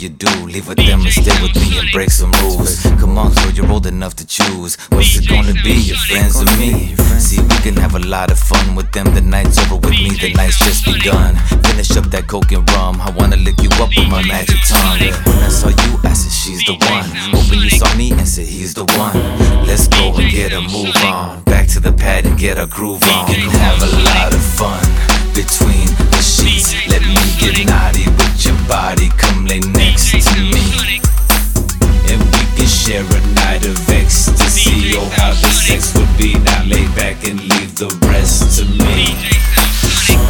You 0.06 0.10
do, 0.10 0.30
leave 0.45 0.68
with 0.68 0.78
them 0.78 1.01
and 1.01 1.10
stay 1.10 1.34
with 1.41 1.56
me 1.56 1.80
and 1.80 1.89
break 1.91 2.12
some 2.12 2.32
rules. 2.43 2.84
Come 3.01 3.18
on, 3.18 3.34
girl, 3.34 3.51
you're 3.51 3.72
old 3.72 3.88
enough 3.88 4.14
to 4.18 4.28
choose. 4.28 4.78
What's 4.89 5.18
it 5.18 5.28
gonna 5.28 5.53
be, 5.64 5.74
your 5.89 5.97
friends 5.97 6.38
or 6.39 6.45
me? 6.62 6.93
See, 7.18 7.41
we 7.41 7.58
can 7.66 7.76
have 7.78 7.95
a 7.95 7.99
lot 7.99 8.30
of 8.30 8.38
fun 8.38 8.76
with 8.76 8.91
them. 8.91 9.06
The 9.16 9.22
night's 9.22 9.58
over 9.58 9.78
with 9.78 9.97
me, 9.97 10.12
the 10.22 10.32
night's 10.34 10.60
just 10.60 10.86
begun. 10.86 11.36
Finish 11.66 11.97
up 11.97 12.06
that 12.14 12.28
coke 12.28 12.51
and 12.51 12.70
rum. 12.72 13.01
I 13.01 13.10
wanna 13.18 13.38
lick 13.38 13.60
you 13.64 13.70
up 13.82 13.89
with 13.97 14.08
my 14.08 14.22
magic 14.28 14.62
tongue. 14.68 14.99
When 15.26 15.39
I 15.41 15.49
saw 15.49 15.70
you, 15.70 15.97
I 16.03 16.14
said, 16.14 16.32
she's 16.32 16.64
the 16.66 16.78
one. 16.86 17.10
Hoping 17.34 17.62
you 17.62 17.72
saw 17.72 17.89
me 17.95 18.12
and 18.12 18.28
said, 18.28 18.45
he's 18.45 18.76
the 18.76 18.86
one. 18.86 19.18
Let's 19.66 19.88
go 19.88 20.14
and 20.14 20.30
get 20.30 20.53
a 20.53 20.62
move 20.62 20.95
on. 21.03 21.41
Back 21.45 21.68
to 21.70 21.80
the 21.80 21.93
pad 21.93 22.28
and 22.28 22.38
get 22.38 22.60
a 22.60 22.68
groove 22.68 23.01
on. 23.03 23.28
We 23.28 23.36
can 23.36 23.49
have 23.49 23.82
a 23.82 23.89
lot 24.06 24.34
of 24.36 24.41
fun 24.41 25.25
between 25.36 25.86
the 26.16 26.24
sheets. 26.24 26.72
Let 26.88 27.04
me 27.04 27.20
get 27.38 27.60
naughty 27.68 28.08
with 28.08 28.46
your 28.46 28.56
body. 28.72 29.12
Come 29.20 29.46
lay 29.46 29.60
next 29.60 30.16
to 30.16 30.40
me. 30.40 31.04
And 32.08 32.24
we 32.24 32.42
can 32.56 32.66
share 32.66 33.04
a 33.04 33.22
night 33.36 33.68
of 33.68 33.76
ecstasy. 33.90 34.96
Oh, 34.96 35.04
how 35.20 35.36
the 35.36 35.52
sex 35.52 35.94
would 35.94 36.08
be. 36.18 36.40
Now 36.40 36.64
lay 36.64 36.88
back 36.96 37.28
and 37.28 37.38
leave 37.52 37.76
the 37.76 37.92
rest 38.08 38.58
to 38.60 38.66
me. 38.66 39.12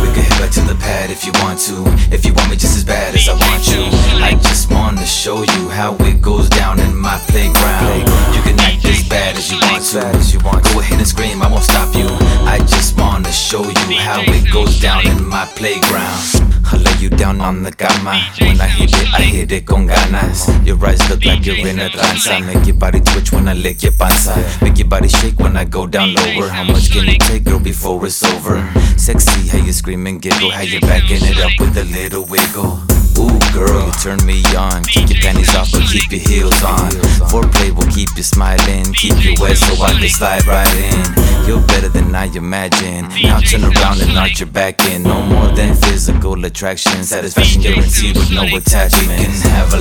We 0.01 0.09
can 0.11 0.25
head 0.25 0.41
back 0.41 0.51
to 0.57 0.61
the 0.61 0.75
pad 0.81 1.11
if 1.11 1.23
you 1.23 1.31
want 1.45 1.59
to. 1.69 1.85
If 2.11 2.25
you 2.25 2.33
want 2.33 2.49
me 2.49 2.57
just 2.57 2.75
as 2.75 2.83
bad 2.83 3.13
as 3.13 3.29
I 3.29 3.33
want 3.33 3.61
you. 3.69 3.85
I 4.25 4.33
just 4.41 4.71
wanna 4.71 5.05
show 5.05 5.43
you 5.43 5.69
how 5.69 5.95
it 5.99 6.19
goes 6.19 6.49
down 6.49 6.79
in 6.79 6.95
my 6.97 7.17
playground. 7.29 8.09
You 8.33 8.41
can 8.41 8.59
act 8.59 8.81
bad 9.09 9.35
as 9.35 9.51
you 9.51 10.39
want 10.39 10.63
to. 10.63 10.73
Go 10.73 10.79
ahead 10.79 10.99
and 10.99 11.07
scream, 11.07 11.41
I 11.41 11.47
won't 11.47 11.63
stop 11.63 11.93
you. 11.95 12.07
I 12.45 12.57
just 12.59 12.97
wanna 12.97 13.31
show 13.31 13.63
you 13.63 13.97
how 13.97 14.21
it 14.21 14.51
goes 14.51 14.79
down 14.79 15.05
in 15.07 15.25
my 15.25 15.45
playground. 15.55 16.21
I 16.65 16.77
lay 16.77 16.97
you 16.99 17.09
down 17.09 17.41
on 17.41 17.63
the 17.63 17.71
cama. 17.71 18.19
When 18.39 18.59
I 18.59 18.67
hit 18.67 18.91
it, 18.91 19.13
I 19.13 19.21
hit 19.21 19.51
it 19.51 19.65
con 19.65 19.87
ganas. 19.87 20.49
Your 20.65 20.83
eyes 20.85 21.01
look 21.09 21.23
like 21.25 21.45
you're 21.45 21.67
in 21.67 21.79
a 21.79 21.89
trance. 21.89 22.27
I 22.27 22.39
make 22.39 22.65
your 22.65 22.75
body 22.75 23.01
twitch 23.01 23.31
when 23.31 23.47
I 23.47 23.53
lick 23.53 23.83
your 23.83 23.91
panza. 23.93 24.35
Make 24.61 24.77
your 24.77 24.87
body 24.87 25.07
shake 25.07 25.39
when 25.39 25.55
I 25.55 25.65
go 25.65 25.85
down 25.87 26.13
lower. 26.15 26.49
How 26.49 26.63
much 26.63 26.91
can 26.91 27.05
you 27.05 27.17
take, 27.19 27.43
girl, 27.43 27.59
before 27.59 28.05
it's 28.05 28.23
over? 28.23 28.57
Sexy, 28.97 29.47
how 29.47 29.63
you 29.63 29.73
scream 29.73 30.07
and 30.07 30.21
giggle. 30.21 30.51
How 30.51 30.61
you 30.61 30.79
backing 30.81 31.21
it 31.21 31.39
up 31.39 31.51
with 31.59 31.77
a 31.77 31.85
little 31.85 32.25
wiggle. 32.25 33.04
Ooh, 33.17 33.39
girl, 33.53 33.85
you 33.85 33.91
turn 34.03 34.19
me 34.25 34.43
on. 34.55 34.83
Keep 34.83 35.09
your 35.09 35.19
panties 35.21 35.55
off, 35.55 35.71
but 35.71 35.83
keep 35.87 36.11
your 36.11 36.21
heels 36.21 36.63
on. 36.63 36.91
Foreplay 37.31 37.71
will 37.75 37.89
keep 37.91 38.09
you 38.15 38.23
smiling. 38.23 38.91
Keep 38.93 39.23
you 39.23 39.35
wet 39.39 39.57
so 39.57 39.81
I 39.81 39.93
can 39.93 40.09
slide 40.09 40.45
right 40.45 40.73
in. 40.75 41.47
You're 41.47 41.61
better 41.67 41.89
than 41.89 42.13
I 42.13 42.25
imagine. 42.35 43.07
Now 43.23 43.39
turn 43.39 43.63
around 43.63 44.01
and 44.01 44.17
arch 44.17 44.39
your 44.39 44.49
back 44.49 44.83
in. 44.89 45.03
No 45.03 45.21
more 45.21 45.47
than 45.55 45.75
physical 45.75 46.43
attraction. 46.43 47.03
Satisfaction 47.03 47.61
guaranteed 47.61 48.15
with 48.17 48.31
no 48.31 48.43
attachment. 48.43 49.19
We 49.19 49.25
can 49.25 49.49
have 49.51 49.73
a 49.73 49.77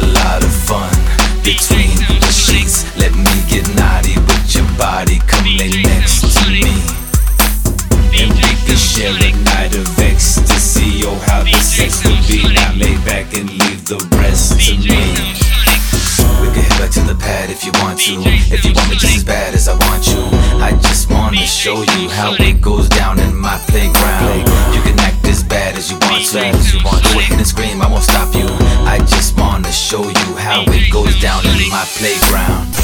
want 17.95 18.27
to. 18.27 18.55
If 18.55 18.65
you 18.65 18.73
want 18.75 18.91
me 18.91 18.97
just 18.97 19.17
as 19.17 19.25
bad 19.25 19.55
as 19.55 19.69
I 19.69 19.75
want 19.87 20.07
you. 20.07 20.23
I 20.59 20.73
just 20.83 21.11
wanna 21.11 21.47
show 21.47 21.83
you 21.83 22.09
how 22.09 22.35
it 22.35 22.61
goes 22.61 22.89
down 22.89 23.21
in 23.21 23.37
my 23.37 23.59
playground. 23.69 24.41
You 24.75 24.83
can 24.83 24.99
act 25.01 25.27
as 25.27 25.43
bad 25.43 25.77
as 25.77 25.91
you 25.91 25.99
want 26.03 26.25
to, 26.27 26.39
If 26.39 26.75
you 26.75 26.81
want 26.85 27.05
to. 27.05 27.13
Go 27.13 27.21
ahead 27.21 27.39
and 27.39 27.47
scream, 27.47 27.83
I 27.83 27.91
won't 27.91 28.03
stop 28.03 28.35
you. 28.35 28.47
I 28.87 28.99
just 29.07 29.39
wanna 29.39 29.71
show 29.71 30.03
you 30.03 30.37
how 30.37 30.65
it 30.67 30.91
goes 30.91 31.19
down 31.21 31.47
in 31.47 31.71
my 31.71 31.85
playground. 31.95 32.75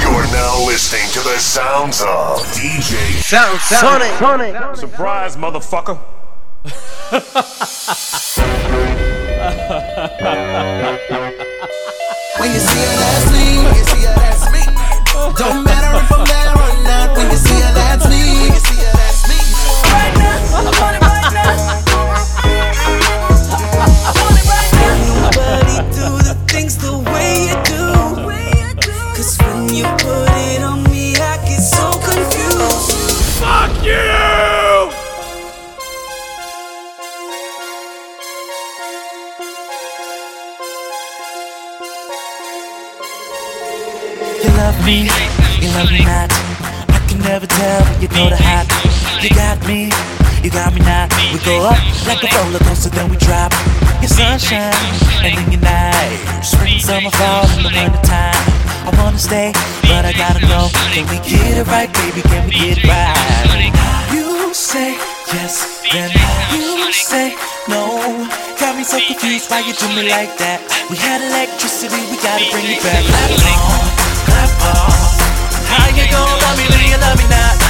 You're 0.00 0.26
now 0.32 0.64
listening 0.64 1.08
to 1.12 1.20
the 1.20 1.38
sounds 1.38 2.00
of 2.00 2.40
DJ 2.56 2.96
Sound 3.20 3.60
Sonic. 3.60 4.76
Surprise, 4.76 5.36
motherfucker. 5.36 5.98
When 12.38 12.52
you 12.52 12.60
see 12.60 12.95
know 48.16 48.32
the 48.32 48.40
hot. 48.40 48.64
You 49.20 49.28
got 49.36 49.60
me, 49.68 49.92
You 50.40 50.48
got 50.48 50.72
me 50.72 50.80
now. 50.80 51.04
We 51.32 51.38
go 51.44 51.68
up 51.68 51.76
like 52.08 52.24
a 52.24 52.28
roller 52.32 52.62
coaster, 52.64 52.88
then 52.88 53.12
we 53.12 53.16
drop. 53.20 53.52
Your 54.00 54.08
sunshine 54.08 54.72
and 55.20 55.36
then 55.36 55.52
your 55.52 55.60
night. 55.60 56.20
Spring, 56.40 56.80
summer, 56.80 57.12
fall, 57.12 57.44
and 57.44 57.68
the 57.68 57.72
winter 57.76 58.00
time. 58.08 58.40
I 58.88 58.90
wanna 58.96 59.20
stay, 59.20 59.52
but 59.84 60.08
I 60.08 60.12
gotta 60.16 60.40
go. 60.48 60.72
Can 60.96 61.04
we 61.12 61.20
get 61.28 61.60
it 61.60 61.66
right, 61.68 61.92
baby? 61.92 62.22
Can 62.24 62.48
we 62.48 62.52
get 62.56 62.78
it 62.80 62.88
right? 62.88 63.74
You 64.14 64.54
say 64.54 64.96
yes, 65.36 65.84
then 65.92 66.08
you 66.56 66.92
say 66.92 67.36
no. 67.68 68.00
Got 68.56 68.76
me 68.80 68.84
so 68.84 68.96
confused 68.96 69.50
why 69.50 69.60
you 69.60 69.74
do 69.76 69.88
me 69.92 70.08
like 70.08 70.32
that. 70.40 70.64
We 70.88 70.96
had 70.96 71.20
electricity, 71.20 72.00
we 72.08 72.16
gotta 72.24 72.48
bring 72.48 72.64
it 72.64 72.80
back. 72.80 73.02
Clap 73.04 73.60
on, 73.60 73.84
clap 74.24 74.52
on. 74.72 74.94
How 75.68 75.86
you 75.92 76.06
gon' 76.08 76.32
love 76.40 76.56
me 76.56 76.64
when 76.72 76.80
you 76.88 76.98
love 77.02 77.18
me 77.20 77.28
not? 77.28 77.65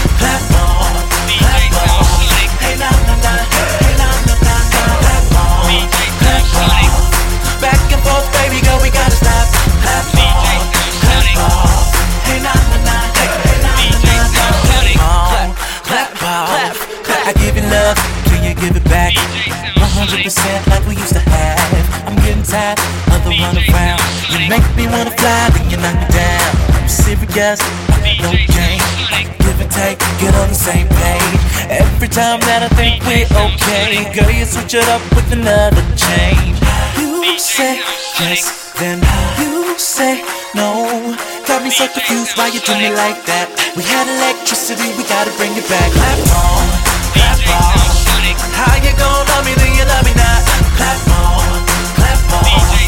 I 17.27 17.33
give 17.33 17.57
you 17.57 17.63
love, 17.63 17.97
can 18.31 18.45
you 18.45 18.55
give 18.55 18.77
it 18.77 18.85
back? 18.85 19.13
100% 19.13 20.71
like 20.71 20.87
we 20.87 20.95
used 20.95 21.13
to 21.13 21.19
have. 21.19 22.07
I'm 22.07 22.15
getting 22.23 22.45
tired 22.45 22.79
of 23.11 23.25
the 23.25 23.31
run 23.31 23.59
around. 23.59 24.01
You 24.31 24.49
make 24.49 24.63
me 24.77 24.87
wanna 24.87 25.11
fly, 25.11 25.51
then 25.51 25.69
you 25.69 25.77
knock 25.77 25.99
me 25.99 26.07
down. 26.15 26.55
I'm 26.71 26.89
serious, 26.89 27.59
no 28.23 28.31
game. 28.31 29.46
Give 29.57 29.65
and 29.65 29.73
take, 29.73 29.99
get 30.21 30.35
on 30.37 30.49
the 30.53 30.55
same 30.55 30.85
page. 30.85 31.41
Every 31.73 32.09
time 32.13 32.41
that 32.45 32.61
I 32.61 32.69
think 32.77 33.01
we're 33.09 33.25
okay, 33.25 34.05
girl, 34.13 34.29
you 34.29 34.45
switch 34.45 34.77
it 34.77 34.85
up 34.93 35.01
with 35.17 35.33
another 35.33 35.81
change. 35.97 36.61
You 37.01 37.25
say 37.41 37.81
yes, 38.21 38.77
then 38.77 39.01
you 39.41 39.73
say 39.79 40.21
no. 40.53 41.17
Got 41.49 41.65
me 41.65 41.71
so 41.73 41.89
confused 41.89 42.37
why 42.37 42.53
you 42.53 42.61
do 42.61 42.77
me 42.77 42.93
like 42.93 43.25
that. 43.25 43.49
We 43.73 43.81
had 43.89 44.05
electricity, 44.05 44.93
we 44.93 45.09
gotta 45.09 45.33
bring 45.41 45.57
it 45.57 45.65
back. 45.73 45.89
Clap 45.89 46.21
on, 46.37 46.69
clap 47.17 47.41
on. 47.57 47.81
How 48.61 48.77
you 48.77 48.93
gon' 48.93 49.25
love 49.25 49.45
me, 49.49 49.57
then 49.57 49.73
you 49.73 49.89
love 49.89 50.05
me 50.05 50.13
not? 50.21 50.45
Clap 50.77 51.01
on, 51.17 51.65
clap 51.97 52.45
on. 52.45 52.86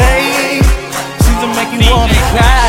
Say 0.00 0.62
seems 1.22 1.40
to 1.44 1.48
make 1.58 1.70
you 1.74 1.90
wanna 1.92 2.14
cry. 2.32 2.59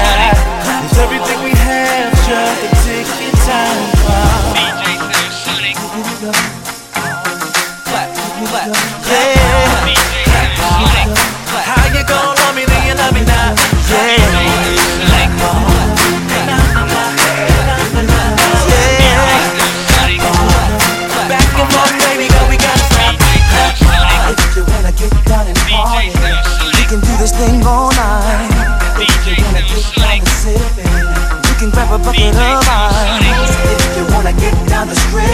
This 27.31 27.39
thing 27.39 27.65
all 27.65 27.91
night. 27.91 28.49
If 28.97 29.27
you 29.27 29.43
wanna 29.43 29.61
get 29.61 29.83
down 29.95 30.25
sipping, 30.25 31.07
we 31.43 31.53
can 31.59 31.69
grab 31.69 31.91
a 31.91 31.97
bucket 32.03 32.35
of 32.35 32.67
ice. 32.67 33.55
If 33.85 33.97
you 33.97 34.05
wanna 34.13 34.33
get 34.33 34.55
down 34.67 34.87
the 34.87 34.95
strip, 34.95 35.23
I 35.23 35.29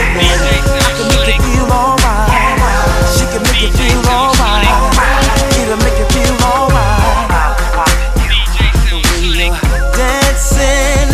can 0.97 1.07
make 1.09 1.37
you 1.37 1.41
feel 1.53 1.71
alright. 1.71 2.29
She 3.15 3.25
can 3.31 3.41
make 3.43 3.61
you 3.61 3.71
feel 3.71 4.01
alright. 4.09 4.67
It'll 5.59 5.77
make 5.77 5.97
you 5.97 6.07
feel 6.13 6.35
alright. 6.43 6.75
Dancing 9.95 11.06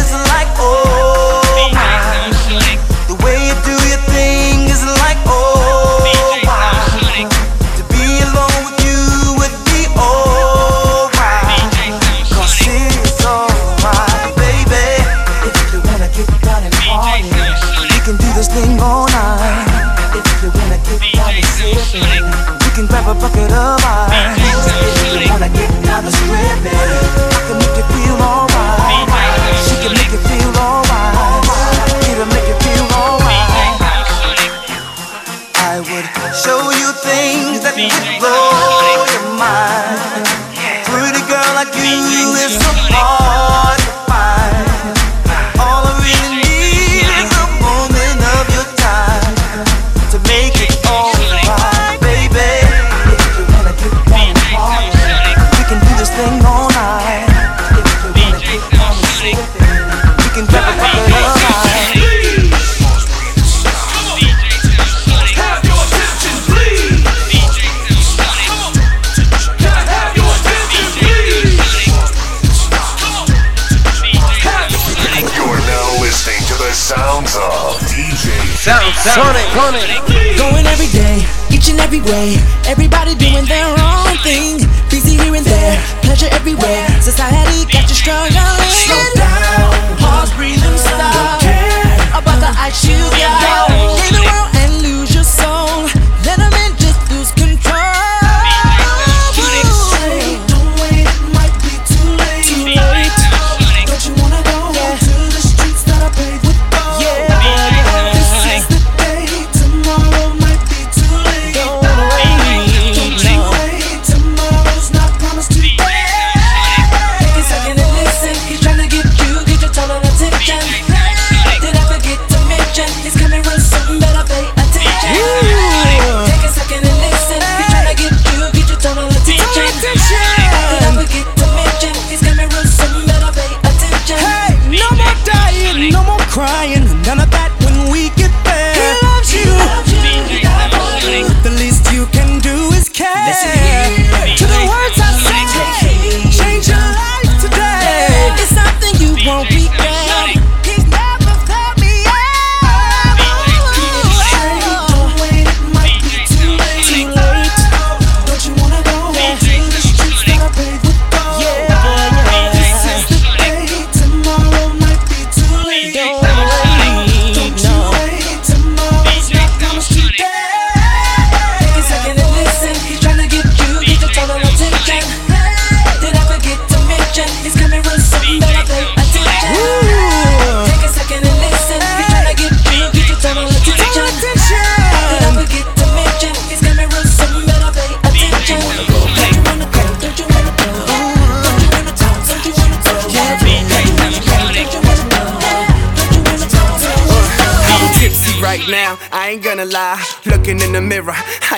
can 23.30 23.48
grab 23.48 23.48
a 23.48 23.48
bucket 23.48 23.52
of 23.52 23.84
ice. 23.86 24.38
If 25.14 25.22
you 25.22 25.30
wanna 25.30 25.50
get 25.50 25.84
down 25.84 26.06
the 26.06 26.12
strip, 26.12 27.33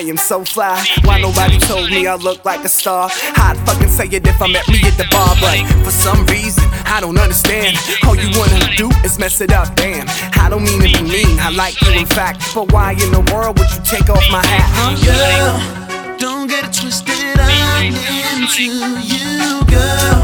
am 0.10 0.18
so 0.18 0.43
fly. 0.43 0.84
Why 1.03 1.20
nobody 1.20 1.58
told 1.60 1.89
me 1.89 2.08
I 2.08 2.16
look 2.16 2.43
like 2.45 2.64
a 2.64 2.70
star? 2.70 3.10
I'd 3.38 3.58
fucking 3.66 3.89
say 3.89 4.08
it 4.08 4.28
if 4.28 4.41
I 4.41 4.47
met 4.47 4.68
me 4.68 4.80
at 4.84 4.97
the 4.97 5.08
bar, 5.12 5.36
but 5.41 5.58
for 5.84 5.91
some 5.91 6.26
reason, 6.28 6.64
I 6.86 6.99
don't 7.01 7.18
understand. 7.18 7.78
All 8.06 8.16
you 8.16 8.30
wanna 8.38 8.76
do 8.76 8.89
is 9.03 9.18
mess 9.20 9.41
it 9.41 9.51
up, 9.51 9.76
damn. 9.76 10.08
I 10.34 10.49
don't 10.49 10.64
mean 10.64 10.82
to 10.82 10.84
be 10.84 11.01
mean, 11.03 11.39
I 11.39 11.49
like 11.49 11.80
you 11.82 11.91
in 11.91 12.06
fact. 12.06 12.41
But 12.53 12.72
why 12.72 12.91
in 12.93 13.12
the 13.12 13.22
world 13.34 13.58
would 13.60 13.70
you 13.72 13.82
take 13.84 14.10
off 14.10 14.24
my 14.32 14.45
hat? 14.45 14.70
huh? 14.78 14.93
Girl, 15.06 16.18
don't 16.18 16.47
get 16.47 16.66
it 16.66 16.74
twisted. 16.74 17.16
I'm 17.39 17.93
into 17.93 18.64
you, 19.01 19.64
girl. 19.66 20.24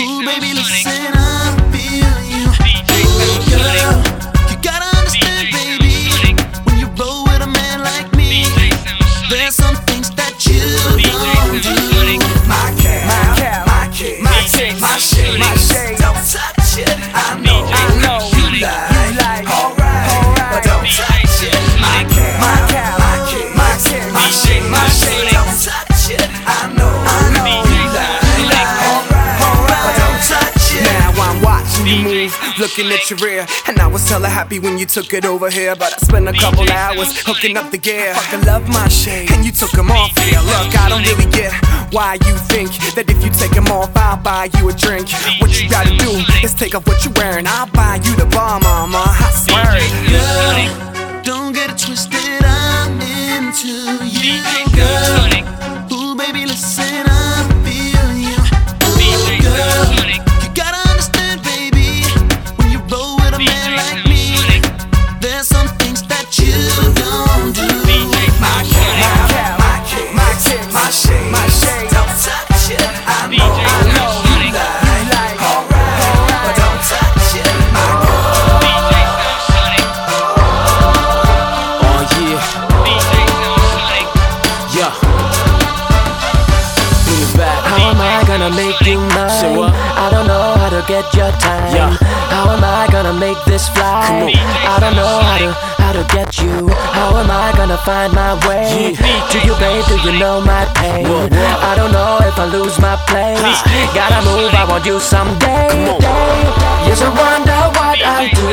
Ooh, 0.00 0.24
baby, 0.24 0.54
listen, 0.54 1.12
I 1.14 1.54
feel 1.72 2.14
you. 2.32 2.46
Ooh, 3.02 3.38
girl, 3.50 4.17
you 18.58 18.66
like. 18.66 19.46
Alright, 19.46 20.10
alright, 20.10 20.50
but 20.50 20.62
don't 20.66 20.82
touch 20.82 21.46
it. 21.46 21.54
My 21.78 22.02
my 22.42 22.66
my 22.66 23.14
my 23.54 23.78
my 24.14 24.26
my. 24.70 24.86
Don't 25.30 25.54
touch 25.62 26.10
it. 26.10 26.26
I 26.42 26.66
know, 26.74 26.90
I 26.90 27.30
know, 27.38 27.46
you 27.46 27.86
like, 27.94 28.18
alright, 28.90 29.38
alright, 29.46 29.94
don't 29.94 30.18
touch 30.26 30.74
it. 30.74 30.82
Now 30.82 31.14
I'm 31.22 31.38
watching 31.42 31.86
you 31.86 32.02
move, 32.02 32.34
looking 32.58 32.90
at 32.90 33.08
your 33.10 33.18
rear, 33.20 33.46
and 33.66 33.78
I 33.78 33.86
was 33.86 34.08
hella 34.08 34.28
happy 34.28 34.58
when 34.58 34.78
you 34.78 34.86
took 34.86 35.12
it 35.14 35.24
over 35.24 35.50
here. 35.50 35.74
But 35.76 35.94
I 35.94 35.98
spent 35.98 36.28
a 36.28 36.32
couple 36.32 36.68
hours 36.70 37.16
hooking 37.24 37.56
up 37.56 37.70
the 37.70 37.78
gear. 37.78 38.14
Fucking 38.14 38.46
love 38.46 38.68
my 38.68 38.88
shade, 38.88 39.30
and 39.32 39.44
you 39.44 39.52
took 39.52 39.70
them 39.72 39.90
off 39.90 40.16
here. 40.18 40.40
Look, 40.40 40.76
I 40.78 40.88
don't 40.88 41.02
really 41.02 41.30
get 41.30 41.52
why 41.92 42.14
you 42.14 42.34
think 42.52 42.70
that 42.94 43.08
if 43.08 43.24
you 43.24 43.30
take 43.30 43.52
them 43.52 43.68
off, 43.68 43.90
I'll 43.96 44.16
buy 44.16 44.50
you 44.58 44.68
a 44.68 44.72
drink. 44.72 45.08
What 45.40 45.60
you 45.60 45.68
gotta 45.70 45.96
do 45.96 46.10
is 46.44 46.54
take 46.54 46.74
off 46.74 46.86
what 46.86 47.04
you're 47.04 47.14
wearing. 47.14 47.46
I'll 47.46 47.70
buy 47.70 48.00
you 48.04 48.14
the 48.16 48.26
bar, 48.26 48.60
mama. 48.60 49.04
I 49.06 49.30
swear 49.32 49.70
it. 49.78 49.90
Girl, 50.12 51.22
don't 51.22 51.52
get 51.52 51.70
it 51.70 51.78
twisted. 51.78 52.44
I'm 52.44 53.00
into 53.00 53.68
you, 54.04 54.42
girl. 54.76 55.28
Ooh, 55.92 56.14
baby, 56.14 56.44
listen, 56.46 57.07
shade, 70.98 71.30
my 71.30 71.57
I 97.78 98.08
gonna 98.08 98.10
find 98.10 98.12
my 98.14 98.34
way? 98.48 98.94
To 99.30 99.38
you, 99.46 99.54
babe, 99.58 99.84
do 99.86 99.96
you 100.02 100.18
know 100.18 100.40
my 100.40 100.64
pain? 100.74 101.06
I 101.06 101.74
don't 101.76 101.92
know 101.92 102.18
if 102.22 102.38
I 102.38 102.46
lose 102.46 102.78
my 102.80 102.96
place. 103.06 103.38
Gotta 103.94 104.24
move, 104.24 104.54
I 104.54 104.64
want 104.68 104.86
you 104.86 104.98
someday. 104.98 105.68
Come 105.68 105.94
on. 105.94 106.00
Day. 106.00 106.88
Yes, 106.88 107.02
I 107.02 107.10
wonder 107.12 107.60
what 107.78 107.98
I'll 108.02 108.28
do, 108.30 108.48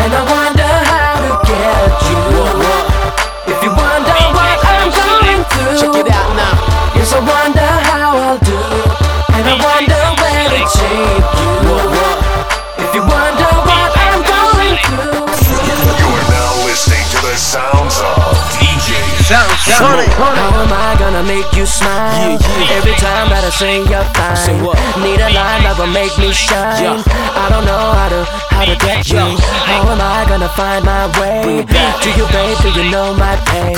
and 0.00 0.12
I 0.12 0.22
wonder 0.24 0.72
how 0.88 1.20
to 1.20 1.32
get 1.44 2.00
you. 2.08 2.22
If 3.52 3.58
you 3.62 3.70
wonder 3.74 4.16
what 4.36 4.58
I'm 4.64 4.90
going 4.94 5.42
through, 5.50 5.80
Check 5.80 6.06
it 6.06 6.10
out 6.12 6.30
now. 6.36 6.56
Yes, 6.96 7.12
I 7.12 7.20
wonder 7.20 7.70
how 7.90 8.16
I'll 8.16 8.38
do, 8.40 8.60
and 9.36 9.44
I 9.44 9.56
wonder 9.58 10.02
where 10.20 10.48
to 10.54 10.62
take 10.70 11.28
you. 11.40 11.76
If 12.84 12.90
you 12.94 13.02
wonder 13.02 13.50
what 13.68 13.90
I'm 13.96 14.20
going 14.22 14.76
through. 14.86 15.26
You're 16.00 16.26
now 16.30 16.50
listening 16.64 17.04
to 17.12 17.18
the 17.26 17.36
sounds 17.36 17.98
of 18.00 18.35
How 19.56 20.62
am 20.62 20.72
I 20.72 20.96
gonna 20.98 21.22
make 21.24 21.48
you 21.56 21.66
smile? 21.66 22.38
Every 22.76 22.94
time 23.00 23.28
that 23.32 23.42
I 23.42 23.50
say 23.50 23.80
you're 23.80 24.04
fine. 24.12 24.60
Need 25.02 25.20
a 25.20 25.30
line 25.32 25.62
that 25.64 25.76
will 25.80 25.90
make 25.90 26.12
me 26.18 26.30
shine. 26.32 27.00
I 27.02 27.48
don't 27.48 27.64
know 27.64 27.84
how 27.96 28.08
to 28.12 28.20
how 28.52 28.64
to 28.64 28.76
get 28.84 29.08
you. 29.08 29.18
How 29.18 29.88
am 29.88 30.00
I 30.00 30.24
gonna 30.28 30.48
find 30.52 30.84
my 30.84 31.08
way? 31.18 31.42
Bring 31.42 31.58
it 31.64 31.68
back. 31.68 32.00
To 32.04 32.08
you, 32.14 32.26
babe, 32.30 32.56
do 32.62 32.68
you 32.76 32.90
know 32.92 33.14
my 33.16 33.36
pain? 33.48 33.76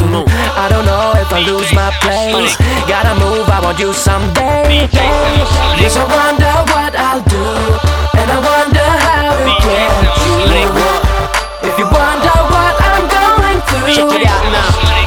I 0.58 0.66
don't 0.68 0.84
know 0.84 1.14
if 1.16 1.30
I 1.32 1.40
lose 1.46 1.70
my 1.72 1.90
place. 2.02 2.58
Gotta 2.90 3.14
move, 3.18 3.48
I 3.48 3.60
want 3.62 3.78
you 3.78 3.92
someday. 3.92 4.88
Yes, 5.78 5.96
I 5.96 6.04
wonder 6.04 6.54
what 6.74 6.92
I'll 6.98 7.22
do, 7.22 7.46
and 8.18 8.28
I 8.28 8.38
wonder 8.42 8.88
how 9.06 9.34
to 9.34 9.50
get 9.62 10.04
you. 10.26 10.42
If 11.68 11.74
you 11.78 11.86
wonder 11.86 12.36
what 12.52 12.87
I'm 13.58 13.66
through. 13.66 14.22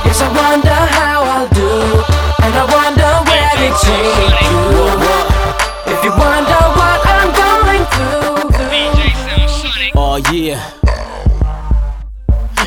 Yes, 0.04 0.20
I 0.20 0.28
wonder 0.28 0.70
how 0.70 1.24
I'll 1.24 1.47
do, 1.56 1.72
and 2.43 2.54
I 2.54 2.66
wonder 2.68 3.12
where 3.30 3.56
to 3.62 3.70
take 3.80 4.41
you. 4.52 4.64
If 5.93 6.04
you 6.04 6.12
wonder 6.12 6.62
what 6.76 6.99
I'm 7.08 7.32
going 7.32 7.86
through. 7.93 8.52
Oh 9.95 10.18
yeah. 10.34 10.80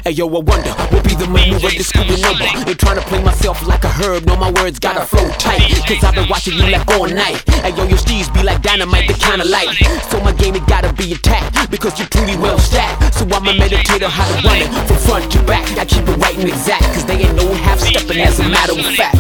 Hey 0.04 0.10
yo, 0.10 0.28
I 0.28 0.44
wonder 0.44 0.68
what 0.92 1.00
be 1.00 1.16
the 1.16 1.24
maneuver 1.32 1.72
this 1.72 1.88
screwing 1.88 2.20
over. 2.28 2.44
Ain't 2.68 2.76
trying 2.76 3.00
to 3.00 3.06
play 3.08 3.24
myself 3.24 3.66
like 3.66 3.84
a 3.84 3.88
herb. 3.88 4.26
No, 4.26 4.36
my 4.36 4.52
words 4.52 4.78
gotta 4.78 5.00
flow 5.00 5.24
tight. 5.40 5.64
Cause 5.88 6.04
I've 6.04 6.12
been 6.12 6.28
watching 6.28 6.60
you 6.60 6.68
like 6.68 6.84
all 6.92 7.08
night. 7.08 7.40
Hey 7.64 7.72
yo, 7.72 7.88
your 7.88 7.96
steeds 7.96 8.28
be 8.28 8.42
like 8.42 8.60
dynamite, 8.60 9.08
the 9.08 9.14
kind 9.14 9.40
of 9.40 9.48
light. 9.48 9.72
So 10.12 10.20
my 10.20 10.32
game, 10.32 10.56
it 10.56 10.66
gotta 10.66 10.92
be 10.92 11.14
attacked. 11.14 11.70
Because 11.70 11.98
you're 11.98 12.08
truly 12.12 12.36
well 12.36 12.58
stacked. 12.58 13.14
So 13.14 13.24
I'ma 13.32 13.56
meditate 13.56 14.04
on 14.04 14.12
how 14.12 14.28
to 14.28 14.36
run 14.44 14.60
it 14.60 14.68
from 14.84 15.00
front 15.08 15.32
to 15.32 15.42
back. 15.48 15.64
I 15.80 15.86
keep 15.86 16.04
it 16.04 16.20
right 16.20 16.36
and 16.36 16.52
exact. 16.52 16.84
Cause 16.92 17.06
they 17.06 17.24
ain't 17.24 17.36
no 17.40 17.48
half 17.64 17.80
stepping 17.80 18.20
as 18.20 18.38
a 18.40 18.44
matter 18.44 18.76
of 18.76 18.84
fact. 19.00 19.16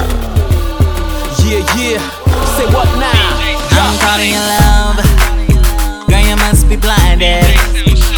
Yeah, 1.48 1.64
yeah. 1.80 1.96
Say 2.60 2.68
what 2.68 2.92
now? 3.00 3.24
I'm 3.72 3.96
caught 4.04 4.20
in 4.20 4.36
love. 4.36 5.00
Girl, 6.12 6.20
you 6.20 6.36
must 6.36 6.68
be 6.68 6.76
blinded. 6.76 8.13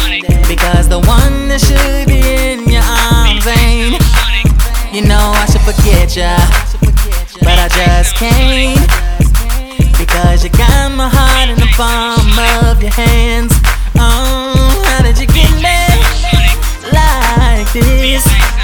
Because 0.47 0.87
the 0.87 0.99
one 0.99 1.49
that 1.49 1.59
should 1.59 2.07
be 2.07 2.23
in 2.23 2.69
your 2.69 2.81
arms 2.81 3.45
ain't. 3.47 4.01
You 4.95 5.03
know 5.05 5.19
I 5.35 5.45
should 5.51 5.61
forget 5.61 6.15
ya. 6.15 6.37
But 7.41 7.59
I 7.59 7.67
just 7.67 8.15
can't. 8.15 8.79
Because 9.97 10.43
you 10.43 10.49
got 10.51 10.91
my 10.95 11.09
heart 11.09 11.49
in 11.49 11.59
the 11.59 11.67
palm 11.75 12.39
of 12.65 12.81
your 12.81 12.91
hands. 12.91 13.51
Oh, 13.99 14.83
how 14.87 15.03
did 15.03 15.19
you 15.19 15.27
get 15.27 15.51
me 15.59 15.77
like 16.93 17.71
this? 17.73 18.56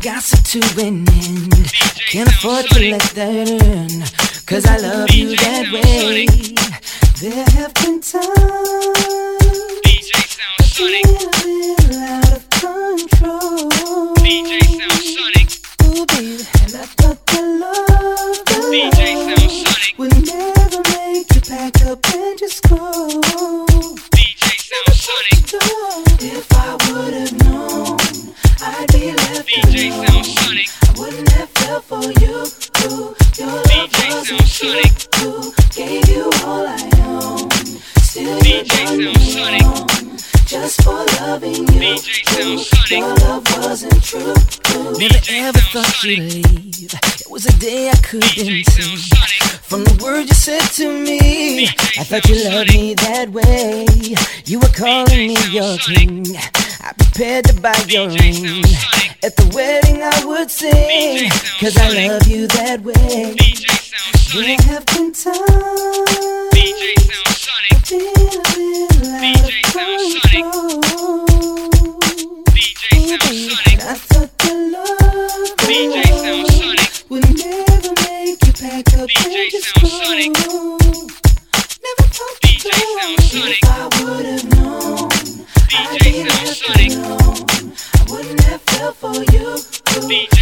Gossip 0.00 0.42
to 0.44 0.60
an 0.82 1.06
end. 1.08 1.72
Can't 2.10 2.28
afford 2.28 2.64
to 2.70 2.90
let 2.90 3.02
that 3.02 3.48
in. 3.48 4.02
Cause 4.46 4.66
I 4.66 4.78
love 4.78 5.10
you 5.10 5.36
that 5.36 5.70
way. 5.72 6.26
There 7.20 7.44
have 7.44 7.74
been 7.74 8.00
times 8.00 9.39
thought 45.72 46.02
you'd 46.02 46.18
leave. 46.18 46.92
It 47.20 47.30
was 47.30 47.46
a 47.46 47.52
day 47.60 47.90
I 47.90 47.94
couldn't 48.02 48.28
see. 48.30 48.64
From 49.62 49.84
the 49.84 50.02
word 50.02 50.22
you 50.22 50.34
said 50.34 50.66
to 50.78 50.90
me, 50.90 51.68
I 51.68 52.02
thought 52.02 52.28
you 52.28 52.42
loved 52.44 52.74
me 52.74 52.94
that 52.94 53.30
way. 53.30 53.86
You 54.46 54.58
were 54.58 54.74
calling 54.74 55.28
me 55.28 55.36
your 55.50 55.78
king. 55.78 56.26
I 56.80 56.92
prepared 56.98 57.44
to 57.46 57.54
buy 57.60 57.76
your 57.86 58.08
ring. 58.08 58.64
At 59.22 59.36
the 59.36 59.48
wedding 59.54 60.02
I 60.02 60.24
would 60.24 60.50
sing, 60.50 61.30
cause 61.60 61.78
I 61.78 62.08
love 62.08 62.26
you 62.26 62.48
that 62.48 62.80
way. 62.82 63.36
There 64.34 64.56
have 64.72 64.84
been 64.86 65.12
times 65.12 65.38
I 67.70 67.78
feel 67.84 68.10
a 68.10 68.12
little 68.56 69.14
out 69.14 69.46
of 69.46 69.52
control. 70.32 70.80
Love, 75.70 76.04
the 76.24 76.34
love 76.50 77.04
would 77.10 77.22
never 77.38 77.92
make 78.02 78.42
you 78.44 78.52
pack 78.52 78.86
up 78.98 79.08
and 79.08 79.50
just 79.50 79.70
go. 79.74 80.78
Never 81.80 82.06
thought 82.10 82.36
the 82.42 82.50
if 83.46 83.64
I 83.64 83.88
would 84.02 84.26
have 84.26 84.44
known, 84.56 85.08
be 86.02 86.24
left 86.24 86.62
alone. 86.66 87.72
I 87.94 88.02
wouldn't 88.10 88.40
have 88.44 88.62
fell 88.62 88.92
for 88.92 89.14
you. 89.32 89.58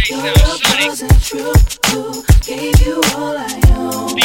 Your 0.09 0.33
love 0.33 0.61
wasn't 0.79 1.21
true. 1.21 1.53
Gave 2.41 2.79
you 2.81 3.01
all 3.15 3.37
I 3.37 3.61
own. 3.75 4.17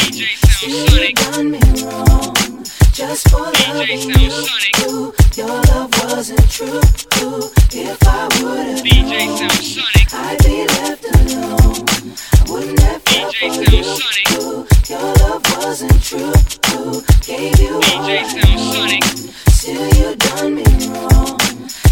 You 0.61 1.13
done 1.13 1.51
me 1.51 1.59
wrong. 1.83 2.65
Just 2.91 3.29
for 3.29 3.41
loving 3.41 4.09
you. 4.09 4.31
Ooh, 4.87 5.13
Your 5.37 5.47
love 5.47 5.91
wasn't 6.01 6.49
true. 6.49 6.79
If 7.73 8.07
I 8.07 8.29
would 8.41 8.67
have 8.67 8.85
known, 8.85 9.49
I'd 10.13 10.37
be 10.45 10.65
left 10.65 11.03
alone. 11.03 11.83
I 12.31 12.45
wouldn't 12.49 12.79
have 12.79 13.01
fell 13.01 13.31
for 13.33 13.45
you. 13.69 14.65
Your 14.87 15.13
love 15.15 15.43
wasn't 15.57 16.01
true. 16.01 16.31
Gave 17.21 17.59
you 17.59 17.75
all 17.75 17.81
I 17.83 18.23
own. 18.47 19.01
Still 19.51 19.87
you 19.95 20.15
done 20.15 20.55
me 20.55 20.63
wrong. 20.87 21.37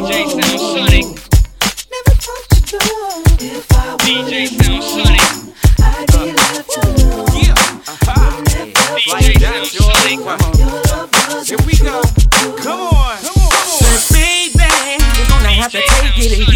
Never 1.92 2.14
thought 2.16 2.48
you'd 2.56 2.70
go. 2.72 2.78
If 3.38 3.68
I 3.72 3.92
would 3.92 4.32
have 4.32 4.52
known, 4.64 5.20
I'd 5.84 6.08
be 6.08 6.32
left 6.32 6.72
alone. 6.78 7.36
Wouldn't 8.16 8.48
have 8.48 8.72
fell 8.72 8.98
for 8.98 9.20
you. 9.20 9.34
Your 10.56 10.72
love 10.88 11.12
wasn't 11.12 11.48
Here 11.48 11.60
we 11.66 11.74
go. 11.76 12.00
Come 12.62 12.80
on. 12.80 13.18
Come 13.20 13.36
on. 13.36 13.98
Say, 14.00 14.48
baby, 14.56 15.04
you're 15.18 15.28
gonna 15.28 15.52
have 15.52 15.70
to 15.72 15.82
take 15.84 16.16
it 16.16 16.32
easy. 16.32 16.55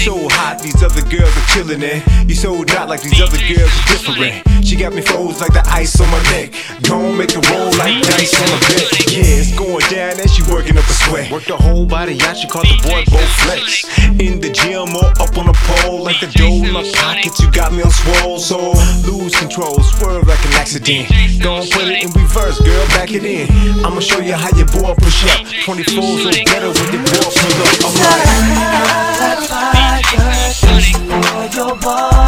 Hot, 0.61 0.63
these 0.63 0.83
other 0.83 1.01
girls 1.09 1.33
are 1.37 1.47
killing 1.53 1.81
it. 1.81 2.03
You 2.29 2.35
so 2.35 2.61
not 2.61 2.89
like 2.89 3.01
these 3.01 3.19
other 3.21 3.37
girls 3.49 3.71
are 3.73 3.87
different. 3.89 4.65
She 4.65 4.75
got 4.75 4.93
me 4.93 5.01
froze 5.01 5.41
like 5.41 5.53
the 5.53 5.63
ice 5.65 5.99
on 5.99 6.09
my 6.11 6.21
neck. 6.31 6.53
Don't 6.81 7.17
make 7.17 7.31
it 7.31 7.41
roll 7.49 7.71
like 7.77 8.01
dice 8.03 8.33
on 8.37 8.47
a 8.47 8.59
bet. 8.69 8.85
Yeah, 9.09 9.41
it's 9.41 9.53
going 9.57 9.81
down 9.89 10.19
and 10.19 10.29
she 10.29 10.43
working 10.51 10.77
up 10.77 10.85
a 10.85 10.93
sweat. 10.93 11.31
Work 11.31 11.45
the 11.45 11.57
whole 11.57 11.85
body 11.85 12.19
out, 12.21 12.37
she 12.37 12.47
caught 12.47 12.65
the 12.65 12.77
boy 12.85 13.03
both 13.09 13.31
flex. 13.41 13.85
In 14.21 14.39
the 14.39 14.49
gym 14.49 14.93
or 14.93 15.09
up 15.17 15.33
on 15.37 15.49
a 15.49 15.55
pole, 15.65 16.03
like 16.03 16.19
the 16.21 16.29
dough 16.37 16.61
in 16.61 16.73
my 16.73 16.85
pockets, 16.93 17.39
you 17.39 17.49
got 17.51 17.73
me 17.73 17.81
on 17.81 17.91
swole. 17.91 18.37
So 18.39 18.71
lose 19.09 19.35
control, 19.35 19.81
swerve 19.81 20.27
like 20.27 20.43
an 20.45 20.53
accident. 20.53 21.09
Don't 21.41 21.65
put 21.71 21.89
it 21.89 22.03
in 22.05 22.09
reverse, 22.13 22.61
girl, 22.61 22.85
back 22.93 23.11
it 23.11 23.25
in. 23.25 23.49
I'ma 23.83 23.99
show 23.99 24.19
you 24.19 24.33
how 24.33 24.53
your 24.55 24.67
boy 24.67 24.93
push 24.97 25.25
up. 25.25 25.41
24 25.65 26.03
so 26.21 26.29
better 26.45 26.69
when 26.69 26.87
your 26.93 27.03
boy 27.09 27.25
pull 27.33 27.55
up. 27.65 27.81
Alright. 27.81 29.51
Like 29.51 29.70
thirsty 30.17 30.93
for 30.93 31.55
your 31.55 31.75
water. 31.83 32.20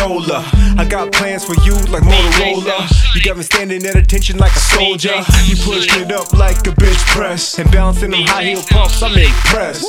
Bars. 0.00 0.30
I 0.78 0.86
got 0.88 1.12
plans 1.12 1.44
for 1.44 1.54
you 1.62 1.74
like 1.92 2.02
Motorola. 2.02 2.88
You 3.14 3.22
got 3.22 3.36
me 3.36 3.42
standing 3.42 3.84
at 3.86 3.96
attention 3.96 4.38
like 4.38 4.52
a 4.52 4.60
soldier. 4.60 5.14
You 5.44 5.56
pushed 5.56 5.96
it 5.96 6.12
up 6.12 6.32
like 6.32 6.66
a 6.66 6.72
bench 6.72 6.98
press 7.12 7.58
and 7.58 7.70
bouncing 7.70 8.10
them 8.10 8.22
high 8.22 8.44
heel 8.44 8.62
pumps. 8.62 9.02
I'm 9.02 9.16
impressed. 9.16 9.86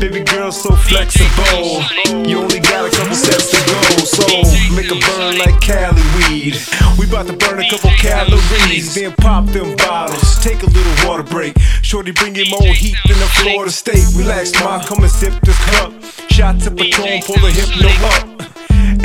Baby 0.00 0.24
girl, 0.24 0.50
so 0.50 0.74
flexible. 0.74 1.82
You 2.26 2.38
only 2.38 2.60
got 2.60 2.86
a 2.86 2.96
couple 2.96 3.14
steps 3.14 3.50
to 3.50 3.60
go, 3.70 3.80
so 4.04 4.26
make 4.74 4.90
a 4.90 4.98
burn 5.06 5.38
like 5.38 5.60
Cali 5.60 6.02
weed. 6.18 6.56
We 6.98 7.06
about 7.06 7.26
to 7.28 7.36
burn 7.36 7.60
a 7.60 7.70
couple 7.70 7.90
calories, 7.90 8.94
then 8.94 9.12
pop 9.12 9.46
them 9.46 9.76
bottles. 9.76 10.42
Take 10.42 10.62
a 10.62 10.66
little 10.66 11.08
water 11.08 11.22
break. 11.22 11.56
Shorty, 11.82 12.12
bring 12.12 12.36
in 12.36 12.48
more 12.50 12.74
heat 12.74 12.96
than 13.06 13.18
the 13.18 13.26
Florida 13.26 13.70
State. 13.70 14.04
Relax, 14.16 14.52
ma, 14.60 14.82
come 14.84 15.02
and 15.02 15.10
sip 15.10 15.34
this 15.42 15.58
cup. 15.66 15.92
Shots 16.30 16.66
of 16.66 16.76
Patron, 16.76 17.22
pull 17.22 17.36
the 17.36 17.50
hypno 17.50 17.90
up. 18.08 18.41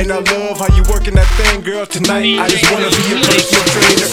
And 0.00 0.12
I 0.12 0.18
love 0.18 0.58
how 0.58 0.74
you 0.76 0.84
working 0.88 1.14
that 1.14 1.26
thing, 1.34 1.60
girl. 1.62 1.84
Tonight, 1.84 2.38
I 2.38 2.48
just 2.48 2.70
wanna 2.70 2.88
be 2.88 3.02
your 3.10 3.18
personal 3.18 3.64
trainer, 3.74 4.06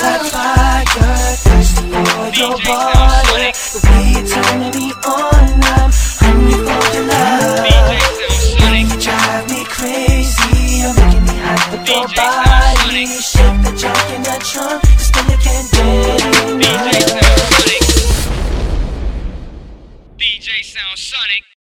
like 0.00 0.24
fire, 0.32 1.36
thirsty 1.44 1.84
your. 1.92 2.54
The 3.72 3.80
you're 4.12 4.24
turning 4.24 4.72
me 4.72 4.92
on, 5.04 5.60
I'm 5.68 5.92
for 6.64 6.82
your 6.96 7.06
love. 7.06 7.68
You 8.72 9.00
drive 9.00 9.50
me 9.50 9.64
crazy, 9.64 10.80
you're 10.80 10.94
me. 11.24 12.43